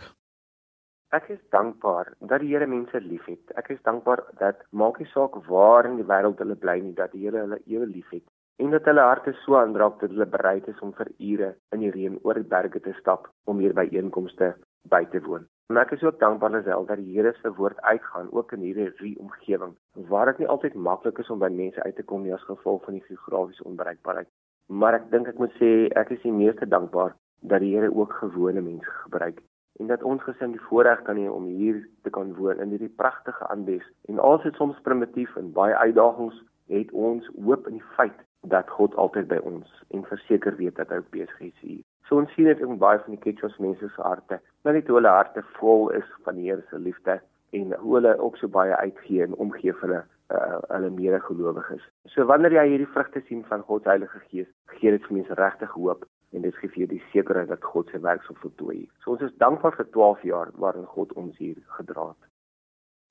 Ek 1.10 1.27
is 1.30 1.39
dankbaar 1.49 2.13
dat 2.19 2.39
die 2.39 2.47
Here 2.47 2.67
mense 2.67 3.01
liefhet. 3.01 3.51
Ek 3.56 3.69
is 3.69 3.82
dankbaar 3.84 4.23
dat 4.39 4.63
maak 4.69 4.99
nie 4.99 5.10
saak 5.13 5.36
waar 5.47 5.86
in 5.86 5.95
die 5.95 6.08
wêreld 6.08 6.39
hulle 6.39 6.56
bly 6.56 6.80
nie, 6.80 6.93
dat 6.93 7.12
die 7.12 7.19
Here 7.25 7.39
hulle 7.39 7.60
ewe 7.65 7.86
liefhet 7.86 8.23
en 8.62 8.69
dat 8.71 8.86
hulle 8.86 9.01
harte 9.01 9.34
so 9.43 9.56
aandraak 9.58 9.99
dat 9.99 10.10
hulle 10.10 10.25
bereid 10.25 10.67
is 10.67 10.80
om 10.80 10.93
vir 10.93 11.10
ure 11.17 11.56
in 11.75 11.80
die 11.80 11.91
reën 11.91 12.19
oor 12.23 12.39
die 12.39 12.51
berge 12.56 12.80
te 12.80 12.93
stap 12.99 13.27
om 13.45 13.60
hier 13.60 13.73
by 13.73 13.88
einkomste 13.91 14.54
by 14.93 15.04
te 15.12 15.19
woon. 15.25 15.47
En 15.72 15.78
ek 15.80 15.92
is 15.96 16.02
ook 16.04 16.18
dankbaar 16.20 16.56
alself 16.58 16.88
dat 16.88 17.00
die 17.00 17.14
Here 17.16 17.32
se 17.42 17.50
woord 17.56 17.78
uitgaan 17.82 18.28
ook 18.32 18.52
in 18.52 18.60
hierdie 18.60 19.14
omgewing 19.20 19.76
waar 20.10 20.26
dit 20.26 20.38
nie 20.38 20.48
altyd 20.48 20.74
maklik 20.88 21.20
is 21.24 21.30
om 21.30 21.40
by 21.40 21.48
mense 21.48 21.84
uit 21.84 21.96
te 21.96 22.04
kom 22.04 22.26
nie 22.26 22.34
as 22.36 22.44
gevolg 22.48 22.82
van 22.84 22.98
die 22.98 23.04
geografiese 23.06 23.64
onbereikbaarheid. 23.70 24.28
Maar 24.68 24.98
ek 24.98 25.06
dink 25.14 25.30
ek 25.32 25.40
moet 25.40 25.54
sê 25.60 25.70
ek 26.02 26.12
is 26.12 26.20
die 26.26 26.34
meeste 26.36 26.68
dankbaar 26.68 27.16
dat 27.54 27.64
die 27.64 27.72
Here 27.76 27.88
ook 27.96 28.18
gewone 28.20 28.66
mense 28.66 28.96
gebruik 29.04 29.40
en 29.80 29.88
dat 29.94 30.04
ons 30.04 30.26
gesin 30.28 30.58
die 30.58 30.66
voorreg 30.66 31.06
kan 31.08 31.22
hê 31.22 31.30
om 31.32 31.48
hier 31.48 31.80
te 32.04 32.12
kan 32.18 32.36
woon 32.36 32.60
in 32.60 32.76
hierdie 32.76 32.92
pragtige 33.04 33.48
aanbes. 33.48 33.88
En 34.12 34.20
al 34.20 34.42
is 34.42 34.50
dit 34.50 34.60
soms 34.60 34.82
primitief 34.90 35.40
en 35.40 35.54
baie 35.56 35.78
uitdagings, 35.86 36.44
het 36.68 36.92
ons 36.92 37.32
hoop 37.46 37.72
in 37.72 37.80
die 37.80 37.90
feit 37.96 38.20
dat 38.52 38.76
God 38.76 39.00
altyd 39.06 39.32
by 39.32 39.40
ons 39.54 39.72
en 39.96 40.04
verseker 40.12 40.60
weet 40.60 40.76
dat 40.84 40.92
hy 40.92 41.00
ook 41.00 41.16
besig 41.16 41.48
is 41.48 41.64
hier. 41.64 41.82
So 42.12 42.19
ons 42.19 42.34
sien 42.36 42.43
dit 42.43 42.60
in 42.60 42.74
baie 42.76 43.00
van 43.00 43.13
die 43.15 43.21
Ketchos 43.24 43.54
mense 43.63 43.88
se 43.88 44.02
harte, 44.04 44.41
maar 44.65 44.74
net 44.76 44.89
hoe 44.91 44.97
hulle 44.97 45.12
harte 45.15 45.45
vol 45.56 45.86
is 45.95 46.10
van 46.26 46.36
die 46.36 46.50
Here 46.50 46.65
se 46.67 46.80
liefde 46.88 47.13
en 47.56 47.71
hoe 47.80 47.93
hulle 47.95 48.12
ook 48.19 48.36
so 48.36 48.52
baie 48.52 48.76
uitgee 48.76 49.24
en 49.24 49.38
omgee 49.45 49.71
vir 49.78 49.86
hulle 49.86 50.02
uh, 50.36 50.58
hulle 50.74 50.89
medegelowiges. 50.97 51.86
So 52.12 52.26
wanneer 52.28 52.58
jy 52.58 52.65
hierdie 52.74 52.89
vrugte 52.97 53.21
sien 53.30 53.45
van 53.47 53.63
God 53.69 53.88
se 53.88 53.93
Heilige 53.93 54.19
Gees, 54.26 54.50
gee 54.74 54.91
dit 54.91 55.08
vir 55.08 55.21
mense 55.21 55.39
regtig 55.39 55.71
hoop 55.78 56.04
en 56.36 56.43
dit 56.43 56.60
gee 56.60 56.74
vir 56.74 56.84
jou 56.84 56.89
die 56.97 57.02
sekerheid 57.13 57.47
dat 57.54 57.71
God 57.71 57.95
se 57.95 58.04
werk 58.04 58.28
sal 58.28 58.41
voltooi. 58.43 58.82
So 59.06 59.15
ons 59.15 59.24
is 59.30 59.39
dankbaar 59.45 59.80
vir 59.80 59.88
12 59.95 60.28
jaar 60.34 60.52
waarin 60.65 60.91
God 60.97 61.15
ons 61.24 61.39
hier 61.39 61.63
gedra 61.80 62.10
het. 62.12 62.31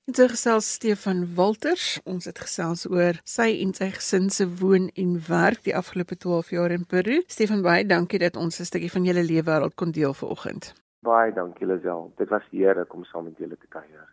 En 0.08 0.14
so 0.14 0.26
gesels 0.28 0.72
Stefan 0.72 1.34
Walters, 1.34 2.00
ons 2.04 2.24
het 2.24 2.38
gesels 2.40 2.86
oor 2.88 3.18
sy 3.28 3.60
en 3.60 3.74
sy 3.76 3.90
gesin 3.94 4.30
se 4.32 4.46
woon 4.60 4.88
en 4.98 5.12
werk 5.28 5.62
die 5.68 5.76
afgelope 5.76 6.16
12 6.16 6.50
jaar 6.56 6.72
in 6.74 6.86
Peru. 6.88 7.20
Stefan, 7.28 7.62
baie 7.62 7.84
dankie 7.86 8.18
dat 8.18 8.36
ons 8.36 8.60
'n 8.60 8.64
stukkie 8.64 8.90
van 8.90 9.04
julle 9.04 9.22
lewe 9.22 9.44
wêreld 9.50 9.74
kon 9.74 9.90
deel 9.92 10.14
vanoggend. 10.14 10.72
Baie 11.02 11.32
dankie 11.32 11.66
Lisel. 11.66 12.12
Dit 12.16 12.28
was 12.28 12.42
heerlik 12.50 12.94
om 12.94 13.04
saam 13.04 13.24
met 13.24 13.38
julle 13.38 13.56
te 13.56 13.66
kuier. 13.68 14.08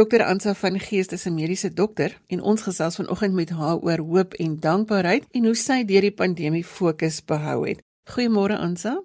Dr 0.00 0.22
Ansa 0.24 0.54
van 0.54 0.78
Geest 0.80 1.12
is 1.12 1.26
'n 1.26 1.34
mediese 1.34 1.70
dokter 1.74 2.10
en 2.28 2.40
ons 2.42 2.62
gesels 2.62 2.96
vanoggend 2.96 3.34
met 3.34 3.50
haar 3.50 3.76
oor 3.76 3.98
hoop 3.98 4.32
en 4.32 4.56
dankbaarheid 4.60 5.24
en 5.30 5.44
hoe 5.44 5.54
sy 5.54 5.84
deur 5.84 6.00
die 6.00 6.18
pandemie 6.22 6.64
fokus 6.64 7.24
behou 7.24 7.68
het. 7.68 7.82
Goeiemôre 8.12 8.56
Ansa. 8.56 9.02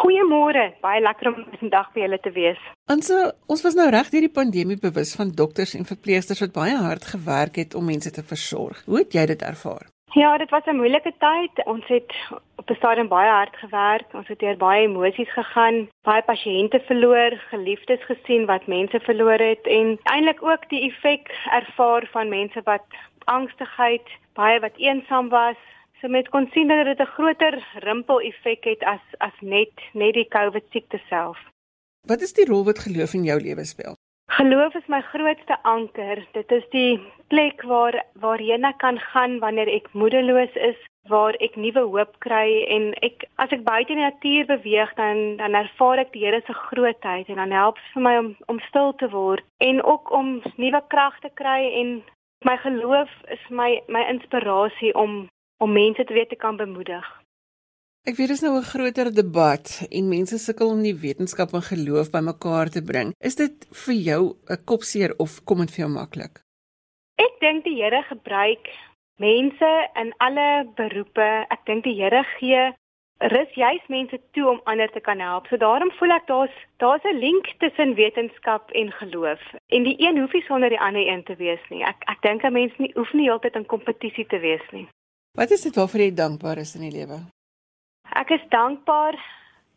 Goeiemôre. 0.00 0.74
Baie 0.80 1.00
lekker 1.00 1.26
om 1.26 1.46
vandag 1.60 1.92
by 1.92 2.00
julle 2.00 2.20
te 2.20 2.32
wees. 2.32 2.60
Ansa, 2.84 3.32
ons 3.46 3.62
was 3.62 3.74
nou 3.74 3.90
reg 3.90 4.10
deur 4.10 4.20
die 4.20 4.36
pandemie 4.40 4.78
bewus 4.78 5.14
van 5.14 5.30
dokters 5.30 5.74
en 5.74 5.84
verpleegsters 5.84 6.40
wat 6.40 6.52
baie 6.52 6.76
hard 6.76 7.04
gewerk 7.04 7.56
het 7.56 7.74
om 7.74 7.84
mense 7.84 8.10
te 8.10 8.22
versorg. 8.22 8.82
Hoe 8.84 8.98
het 8.98 9.12
jy 9.12 9.26
dit 9.26 9.42
ervaar? 9.42 9.86
Ja, 10.22 10.38
dit 10.38 10.50
was 10.50 10.64
'n 10.64 10.76
moeilike 10.76 11.12
tyd. 11.18 11.66
Ons 11.66 11.86
het 11.86 12.12
op 12.54 12.70
'n 12.70 12.74
stadium 12.74 13.08
baie 13.08 13.30
hard 13.30 13.56
gewerk. 13.56 14.14
Ons 14.14 14.28
het 14.28 14.38
deur 14.38 14.56
baie 14.56 14.82
emosies 14.82 15.32
gegaan, 15.32 15.88
baie 16.02 16.22
pasiënte 16.22 16.80
verloor, 16.80 17.32
geliefdes 17.50 18.04
gesien 18.04 18.46
wat 18.46 18.66
mense 18.66 19.00
verloor 19.00 19.38
het 19.38 19.66
en 19.66 19.98
eintlik 20.02 20.42
ook 20.42 20.68
die 20.68 20.82
effek 20.90 21.24
ervaar 21.50 22.08
van 22.12 22.28
mense 22.28 22.60
wat 22.64 22.86
angstigheid, 23.24 24.08
baie 24.32 24.60
wat 24.60 24.76
eensaam 24.76 25.28
was. 25.28 25.60
So 26.00 26.08
mense 26.08 26.30
kon 26.30 26.48
sien 26.52 26.68
dat 26.68 26.84
dit 26.84 27.00
'n 27.00 27.12
groter 27.16 27.66
rimpel 27.74 28.20
effek 28.20 28.64
het 28.64 28.82
as 28.84 29.04
as 29.18 29.36
net 29.40 29.74
net 29.92 30.14
die 30.14 30.28
COVID 30.28 30.64
siekte 30.70 31.00
self. 31.08 31.38
Wat 32.00 32.20
is 32.20 32.32
die 32.32 32.46
rol 32.46 32.64
wat 32.64 32.78
geloof 32.78 33.14
in 33.14 33.24
jou 33.24 33.40
lewe 33.40 33.64
speel? 33.64 33.96
Geloof 34.36 34.74
is 34.74 34.88
my 34.88 35.00
grootste 35.00 35.56
anker. 35.62 36.18
Dit 36.32 36.50
is 36.52 36.64
die 36.70 37.00
plek 37.32 37.62
waar 37.64 37.96
waarheen 38.20 38.68
ek 38.68 38.76
kan 38.82 38.98
gaan 39.00 39.38
wanneer 39.40 39.70
ek 39.72 39.86
moedeloos 39.96 40.58
is, 40.66 40.76
waar 41.08 41.38
ek 41.46 41.56
nuwe 41.56 41.86
hoop 41.94 42.12
kry 42.26 42.66
en 42.76 42.90
ek 43.06 43.24
as 43.40 43.54
ek 43.56 43.64
buite 43.64 43.94
in 43.94 44.02
die 44.02 44.04
natuur 44.04 44.44
beweeg 44.50 44.92
dan 45.00 45.38
dan 45.40 45.56
ervaar 45.56 46.04
ek 46.04 46.12
die 46.12 46.26
Here 46.26 46.42
se 46.44 46.52
grootheid 46.52 47.32
en 47.32 47.40
dan 47.40 47.56
help 47.56 47.80
dit 47.80 47.90
vir 47.94 48.04
my 48.08 48.14
om 48.20 48.30
om 48.52 48.60
stil 48.68 48.92
te 49.00 49.08
word 49.16 49.44
en 49.64 49.80
ook 49.82 50.12
om 50.20 50.34
nuwe 50.60 50.84
krag 50.92 51.16
te 51.24 51.32
kry 51.40 51.72
en 51.80 52.02
my 52.44 52.60
geloof 52.66 53.16
is 53.38 53.48
my 53.48 53.70
my 53.88 54.04
inspirasie 54.04 54.92
om 54.92 55.22
om 55.64 55.72
mense 55.72 56.04
te 56.04 56.12
weet 56.12 56.28
te 56.28 56.42
kan 56.44 56.60
bemoedig. 56.60 57.08
Ek 58.06 58.14
weet 58.14 58.30
dis 58.30 58.42
nou 58.44 58.52
'n 58.54 58.62
groter 58.62 59.08
debat 59.10 59.66
en 59.90 60.08
mense 60.08 60.38
sukkel 60.38 60.68
om 60.70 60.82
die 60.82 60.94
wetenskap 60.94 61.52
en 61.54 61.62
geloof 61.62 62.10
bymekaar 62.10 62.68
te 62.70 62.82
bring. 62.82 63.08
Is 63.18 63.34
dit 63.34 63.66
vir 63.84 63.94
jou 63.94 64.22
'n 64.48 64.64
kopseer 64.64 65.14
of 65.18 65.42
kom 65.44 65.58
dit 65.58 65.70
vir 65.74 65.84
jou 65.84 65.90
maklik? 65.90 66.38
Ek 67.18 67.34
dink 67.40 67.64
die 67.64 67.82
Here 67.82 68.02
gebruik 68.02 68.70
mense 69.18 69.70
in 69.96 70.14
alle 70.18 70.70
beroepe. 70.76 71.46
Ek 71.50 71.66
dink 71.66 71.82
die 71.82 71.98
Here 72.00 72.22
gee 72.38 72.74
rus 73.18 73.52
juis 73.54 73.86
mense 73.88 74.20
toe 74.32 74.50
om 74.50 74.60
ander 74.64 74.88
te 74.88 75.00
kan 75.00 75.18
help. 75.18 75.46
So 75.48 75.56
daarom 75.56 75.90
voel 75.98 76.10
ek 76.10 76.26
daar's 76.26 76.56
daar's 76.78 77.04
'n 77.04 77.18
link 77.18 77.54
tussen 77.58 77.94
wetenskap 77.94 78.70
en 78.70 78.92
geloof. 78.92 79.40
En 79.66 79.82
die 79.82 79.96
een 79.98 80.18
hoef 80.18 80.32
nie 80.32 80.46
sonder 80.46 80.68
die 80.68 80.80
ander 80.80 81.08
een 81.08 81.24
te 81.24 81.34
wees 81.34 81.64
nie. 81.70 81.82
Ek 81.82 82.04
ek 82.06 82.22
dink 82.22 82.44
'n 82.44 82.52
mens 82.52 82.72
nie 82.78 82.92
hoef 82.94 83.12
nie 83.12 83.30
altyd 83.30 83.56
in 83.56 83.66
kompetisie 83.66 84.26
te 84.26 84.38
wees 84.38 84.66
nie. 84.70 84.88
Wat 85.34 85.50
is 85.50 85.62
dit 85.62 85.74
waarvoor 85.74 86.00
jy 86.00 86.14
dankbaar 86.14 86.58
is 86.58 86.74
in 86.74 86.82
die 86.82 86.98
lewe? 86.98 87.35
Ek 88.14 88.30
is 88.30 88.48
dankbaar 88.48 89.18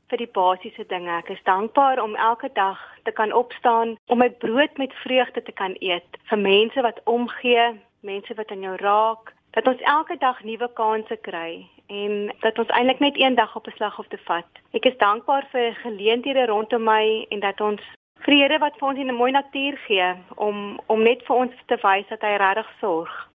vir 0.10 0.18
die 0.18 0.32
basiese 0.34 0.86
dinge. 0.90 1.12
Ek 1.18 1.30
is 1.30 1.44
dankbaar 1.44 2.02
om 2.02 2.16
elke 2.16 2.50
dag 2.54 2.80
te 3.04 3.12
kan 3.12 3.34
opstaan, 3.34 3.98
om 4.08 4.18
my 4.18 4.30
brood 4.30 4.78
met 4.78 4.94
vreugde 5.04 5.42
te 5.42 5.52
kan 5.52 5.76
eet, 5.80 6.18
vir 6.30 6.38
mense 6.38 6.82
wat 6.82 7.02
omgee, 7.06 7.74
mense 8.02 8.34
wat 8.36 8.52
aan 8.52 8.66
jou 8.66 8.76
raak, 8.76 9.34
dat 9.52 9.68
ons 9.68 9.82
elke 9.82 10.18
dag 10.18 10.44
nuwe 10.44 10.70
kansse 10.74 11.18
kry 11.26 11.68
en 11.90 12.30
dat 12.42 12.60
ons 12.60 12.70
eintlik 12.78 13.00
net 13.00 13.18
een 13.18 13.36
dag 13.36 13.56
op 13.56 13.68
'n 13.68 13.76
slag 13.76 13.96
hoef 13.96 14.08
te 14.08 14.18
vat. 14.26 14.50
Ek 14.74 14.86
is 14.86 14.98
dankbaar 14.98 15.48
vir 15.52 15.74
geleenthede 15.74 16.46
rondom 16.46 16.84
my 16.84 17.26
en 17.30 17.40
dat 17.40 17.62
ons 17.62 17.82
vrede 18.20 18.58
wat 18.60 18.78
vir 18.78 18.88
ons 18.88 19.00
in 19.00 19.10
'n 19.10 19.22
mooi 19.22 19.32
natuur 19.32 19.78
gee 19.88 20.14
om 20.36 20.80
om 20.86 21.04
net 21.04 21.24
vir 21.26 21.36
ons 21.36 21.54
te 21.66 21.78
wys 21.82 22.08
dat 22.08 22.22
hy 22.22 22.36
regtig 22.36 22.70
sorg. 22.80 23.29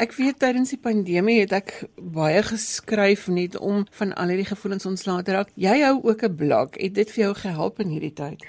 Ek 0.00 0.14
weet 0.16 0.38
tydens 0.40 0.70
die 0.72 0.80
pandemie 0.80 1.42
het 1.42 1.50
ek 1.52 1.72
baie 2.14 2.40
geskryf 2.46 3.26
net 3.28 3.58
om 3.60 3.82
van 3.98 4.14
al 4.22 4.30
hierdie 4.32 4.48
gevoelens 4.48 4.88
ontslae 4.88 5.26
te 5.26 5.34
raak. 5.34 5.50
Jy 5.60 5.74
hou 5.82 5.98
ook 6.08 6.24
'n 6.24 6.36
blog. 6.40 6.68
Het 6.80 6.94
dit 6.94 7.10
vir 7.12 7.22
jou 7.24 7.34
gehelp 7.42 7.80
in 7.84 7.92
hierdie 7.92 8.16
tyd? 8.22 8.40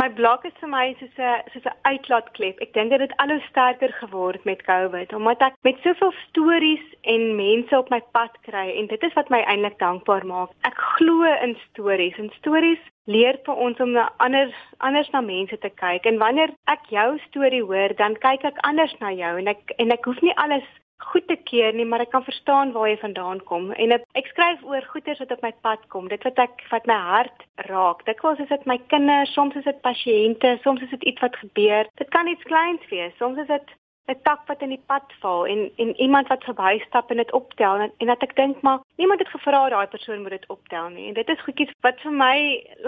My 0.00 0.08
blog 0.08 0.44
is 0.44 0.56
vir 0.60 0.68
my 0.68 0.96
soos 0.98 1.18
'n 1.18 1.42
soos 1.52 1.66
'n 1.68 1.76
uitlaatklep. 1.82 2.60
Ek 2.64 2.72
dink 2.72 2.90
dit 2.90 3.00
het 3.00 3.12
al 3.18 3.28
hoe 3.28 3.44
sterker 3.50 3.92
geword 4.00 4.44
met 4.44 4.62
COVID 4.62 5.12
omdat 5.12 5.40
ek 5.40 5.54
met 5.62 5.76
soveel 5.82 6.12
stories 6.28 6.86
en 7.02 7.36
mense 7.36 7.78
op 7.78 7.90
my 7.90 8.00
pad 8.12 8.32
kry 8.48 8.68
en 8.78 8.86
dit 8.86 9.02
is 9.02 9.14
wat 9.14 9.28
my 9.28 9.40
eintlik 9.44 9.78
dankbaar 9.78 10.26
maak. 10.26 10.50
Ek 10.62 10.76
glo 10.96 11.24
in 11.24 11.56
stories 11.68 12.16
en 12.16 12.30
stories 12.38 12.80
leer 13.08 13.38
vir 13.46 13.62
ons 13.66 13.80
om 13.80 13.94
na 13.96 14.08
anders 14.24 14.56
anders 14.84 15.08
na 15.14 15.22
mense 15.24 15.58
te 15.62 15.70
kyk 15.82 16.06
en 16.10 16.20
wanneer 16.22 16.52
ek 16.74 16.90
jou 16.94 17.08
storie 17.28 17.64
hoor 17.70 17.94
dan 18.00 18.18
kyk 18.26 18.44
ek 18.52 18.60
anders 18.70 18.94
na 19.00 19.14
jou 19.16 19.32
en 19.40 19.54
ek 19.54 19.74
en 19.78 19.96
ek 19.96 20.10
hoef 20.10 20.20
nie 20.22 20.36
alles 20.44 20.68
goed 20.98 21.26
te 21.28 21.36
keer 21.36 21.72
nie, 21.72 21.86
maar 21.86 22.02
ek 22.02 22.10
kan 22.12 22.24
verstaan 22.26 22.72
waar 22.74 22.88
jy 22.90 22.96
vandaan 23.00 23.40
kom. 23.48 23.70
En 23.82 23.94
ek, 23.94 24.04
ek 24.18 24.30
skryf 24.32 24.64
oor 24.66 24.84
goeters 24.92 25.20
wat 25.22 25.32
op 25.36 25.44
my 25.46 25.52
pad 25.64 25.84
kom, 25.94 26.08
dit 26.12 26.24
wat 26.26 26.40
ek 26.42 26.64
wat 26.72 26.88
my 26.90 26.98
hart 27.10 27.44
raak. 27.68 28.04
Dit 28.08 28.20
kos 28.20 28.40
is 28.42 28.50
dit 28.50 28.66
my 28.70 28.78
kinders, 28.92 29.32
soms 29.36 29.56
is 29.58 29.66
dit 29.68 29.80
pasiënte, 29.86 30.56
soms 30.64 30.82
is 30.84 30.92
dit 30.96 31.10
iets 31.12 31.24
wat 31.24 31.38
gebeur. 31.42 31.90
Dit 32.02 32.10
kan 32.14 32.30
iets 32.30 32.48
kleins 32.50 32.90
wees, 32.90 33.14
soms 33.22 33.40
is 33.44 33.50
dit 33.50 33.76
'n 34.08 34.20
tak 34.22 34.40
wat 34.48 34.62
in 34.62 34.72
die 34.72 34.84
pad 34.86 35.04
val 35.20 35.46
en 35.46 35.70
en 35.76 35.90
iemand 36.00 36.28
wat 36.28 36.44
verbystap 36.44 37.10
en 37.10 37.16
dit 37.16 37.32
optel 37.32 37.74
en, 37.84 37.92
en 37.98 38.06
dat 38.06 38.22
ek 38.22 38.36
dink 38.36 38.60
maar 38.62 38.80
niemand 38.96 39.20
het 39.20 39.28
gevra 39.28 39.68
daai 39.68 39.86
persoon 39.86 40.22
moet 40.22 40.36
dit 40.36 40.48
optel 40.48 40.88
nie. 40.88 41.08
En 41.08 41.14
dit 41.14 41.28
is 41.28 41.44
goedjies 41.44 41.74
wat 41.80 42.00
vir 42.00 42.12
my 42.12 42.38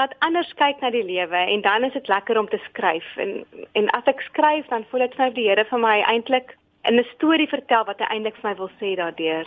laat 0.01 0.14
anders 0.18 0.53
kyk 0.62 0.81
na 0.81 0.91
die 0.91 1.05
lewe 1.05 1.43
en 1.55 1.61
dan 1.61 1.85
is 1.85 1.93
dit 1.93 2.09
lekker 2.09 2.39
om 2.39 2.49
te 2.49 2.61
skryf 2.68 3.16
en 3.16 3.45
en 3.73 3.91
as 3.91 4.05
ek 4.05 4.21
skryf 4.21 4.66
dan 4.73 4.87
voel 4.91 5.07
dit 5.07 5.14
vir 5.14 5.27
my 5.27 5.33
die 5.35 5.49
Here 5.49 5.64
vir 5.64 5.79
my 5.79 5.99
eintlik 6.01 6.57
'n 6.89 7.05
storie 7.14 7.49
vertel 7.49 7.85
wat 7.85 7.99
hy 7.99 8.07
eintlik 8.14 8.37
vir 8.41 8.51
my 8.51 8.57
wil 8.57 8.71
sê 8.81 8.97
daardeur. 8.97 9.47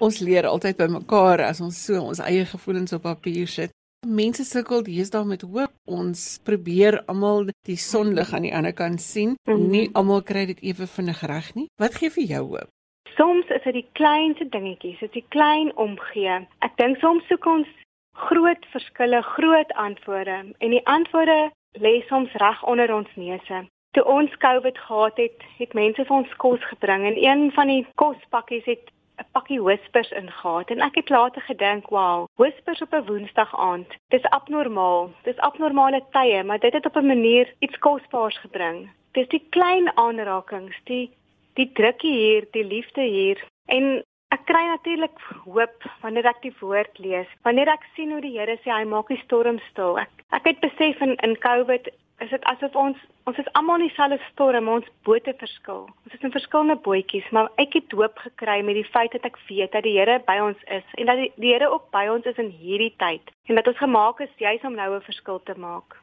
Ons 0.00 0.20
leer 0.20 0.46
altyd 0.46 0.76
by 0.76 0.88
mekaar 0.88 1.40
as 1.40 1.60
ons 1.60 1.84
so 1.86 2.00
ons 2.00 2.20
eie 2.20 2.44
gevoelens 2.44 2.92
op 2.92 3.02
papier 3.02 3.48
sit. 3.48 3.70
Mense 4.06 4.44
sukkel 4.48 4.80
deesdae 4.80 5.26
met 5.28 5.42
hoop. 5.44 5.72
Ons 5.84 6.40
probeer 6.48 7.02
almal 7.12 7.50
die 7.68 7.76
sonlig 7.76 8.30
aan 8.32 8.46
die 8.46 8.54
ander 8.56 8.72
kant 8.72 9.00
sien. 9.00 9.34
Mm 9.44 9.54
-hmm. 9.54 9.70
Nie 9.70 9.90
almal 9.92 10.22
kry 10.22 10.46
dit 10.46 10.60
ewe 10.62 10.86
vinnig 10.86 11.20
reg 11.20 11.54
nie. 11.54 11.68
Wat 11.76 11.94
gee 11.94 12.10
vir 12.10 12.24
jou 12.24 12.44
hoop? 12.46 12.70
Soms 13.16 13.46
is 13.48 13.62
dit 13.62 13.72
die 13.72 13.88
kleinste 13.92 14.48
dingetjies, 14.48 14.98
dit 14.98 15.08
is 15.08 15.12
die 15.12 15.28
klein 15.28 15.76
omgee. 15.76 16.46
Ek 16.58 16.76
dink 16.76 16.96
soms 16.96 17.26
soek 17.26 17.46
ons 17.46 17.68
groot 18.12 18.66
verskille, 18.72 19.22
groot 19.22 19.72
antwoorde 19.72 20.54
en 20.58 20.70
die 20.70 20.86
antwoorde 20.86 21.50
lê 21.72 22.00
soms 22.08 22.32
reg 22.32 22.64
onder 22.64 22.94
ons 22.94 23.08
neuse. 23.14 23.66
Toe 23.90 24.04
ons 24.04 24.36
COVID 24.36 24.78
gehad 24.78 25.16
het, 25.16 25.42
het 25.58 25.72
mense 25.74 26.04
vir 26.04 26.16
ons 26.16 26.36
kos 26.36 26.64
gebring 26.64 27.04
en 27.04 27.16
een 27.24 27.52
van 27.52 27.66
die 27.66 27.86
kospakkies 27.94 28.64
het 28.64 28.90
'n 29.20 29.28
pakkie 29.36 29.62
whispers 29.62 30.10
ingehaat 30.10 30.70
en 30.70 30.80
ek 30.80 30.94
het 30.94 31.08
later 31.08 31.42
gedink, 31.42 31.88
"Wow, 31.88 32.26
whispers 32.36 32.82
op 32.82 32.92
'n 32.94 33.06
Woensdag 33.06 33.52
aand. 33.58 33.90
Dis 34.08 34.24
abnormaal. 34.36 35.10
Dis 35.22 35.36
abnormale 35.36 36.02
tye, 36.10 36.42
maar 36.42 36.58
dit 36.58 36.72
het 36.72 36.86
op 36.86 36.96
'n 36.96 37.06
manier 37.06 37.54
iets 37.58 37.78
kosbaars 37.78 38.38
gebring. 38.38 38.90
Dis 39.12 39.28
die 39.28 39.46
klein 39.50 39.96
aanrakings, 39.96 40.76
die 40.84 41.10
die 41.54 41.72
drukkie 41.72 42.16
hier, 42.16 42.46
die 42.50 42.64
liefde 42.64 43.02
hier 43.02 43.38
en 43.66 44.04
Ek 44.30 44.44
kry 44.46 44.60
natuurlik 44.66 45.16
hoop 45.44 45.86
wanneer 46.02 46.28
ek 46.30 46.42
die 46.42 46.54
woord 46.60 46.98
lees. 47.02 47.26
Wanneer 47.42 47.72
ek 47.72 47.86
sien 47.96 48.12
hoe 48.14 48.20
die 48.22 48.36
Here 48.38 48.54
sê 48.62 48.70
hy 48.70 48.84
maak 48.86 49.08
die 49.10 49.18
storm 49.24 49.58
stil. 49.70 49.98
Ek 49.98 50.10
ek 50.30 50.44
het 50.44 50.60
besef 50.62 51.00
in 51.00 51.16
in 51.26 51.34
COVID 51.42 51.90
is 52.20 52.30
dit 52.30 52.44
asof 52.44 52.74
ons 52.76 52.98
ons 53.28 53.38
is 53.38 53.48
almal 53.58 53.80
in 53.80 53.86
dieselfde 53.86 54.18
storm, 54.30 54.68
ons 54.68 54.86
bote 55.06 55.32
verskil. 55.38 55.84
Ons 56.04 56.14
is 56.16 56.24
in 56.26 56.34
verskillende 56.34 56.76
bootjies, 56.84 57.28
maar 57.36 57.50
ek 57.62 57.76
het 57.78 57.96
hoop 57.96 58.18
gekry 58.24 58.58
met 58.66 58.78
die 58.80 58.86
feit 58.88 59.12
dat 59.14 59.28
ek 59.28 59.38
weet 59.48 59.72
dat 59.76 59.86
die 59.86 59.96
Here 59.98 60.18
by 60.26 60.38
ons 60.42 60.60
is 60.66 60.86
en 60.98 61.10
dat 61.10 61.20
die, 61.22 61.32
die 61.36 61.54
Here 61.54 61.70
ook 61.70 61.90
by 61.94 62.06
ons 62.12 62.26
is 62.26 62.40
in 62.42 62.52
hierdie 62.62 62.92
tyd 63.02 63.32
en 63.48 63.60
dat 63.60 63.70
ons 63.70 63.82
gemaak 63.82 64.20
is 64.26 64.42
juis 64.42 64.64
om 64.66 64.76
nou 64.78 64.94
'n 64.96 65.08
verskil 65.08 65.40
te 65.44 65.56
maak. 65.56 65.96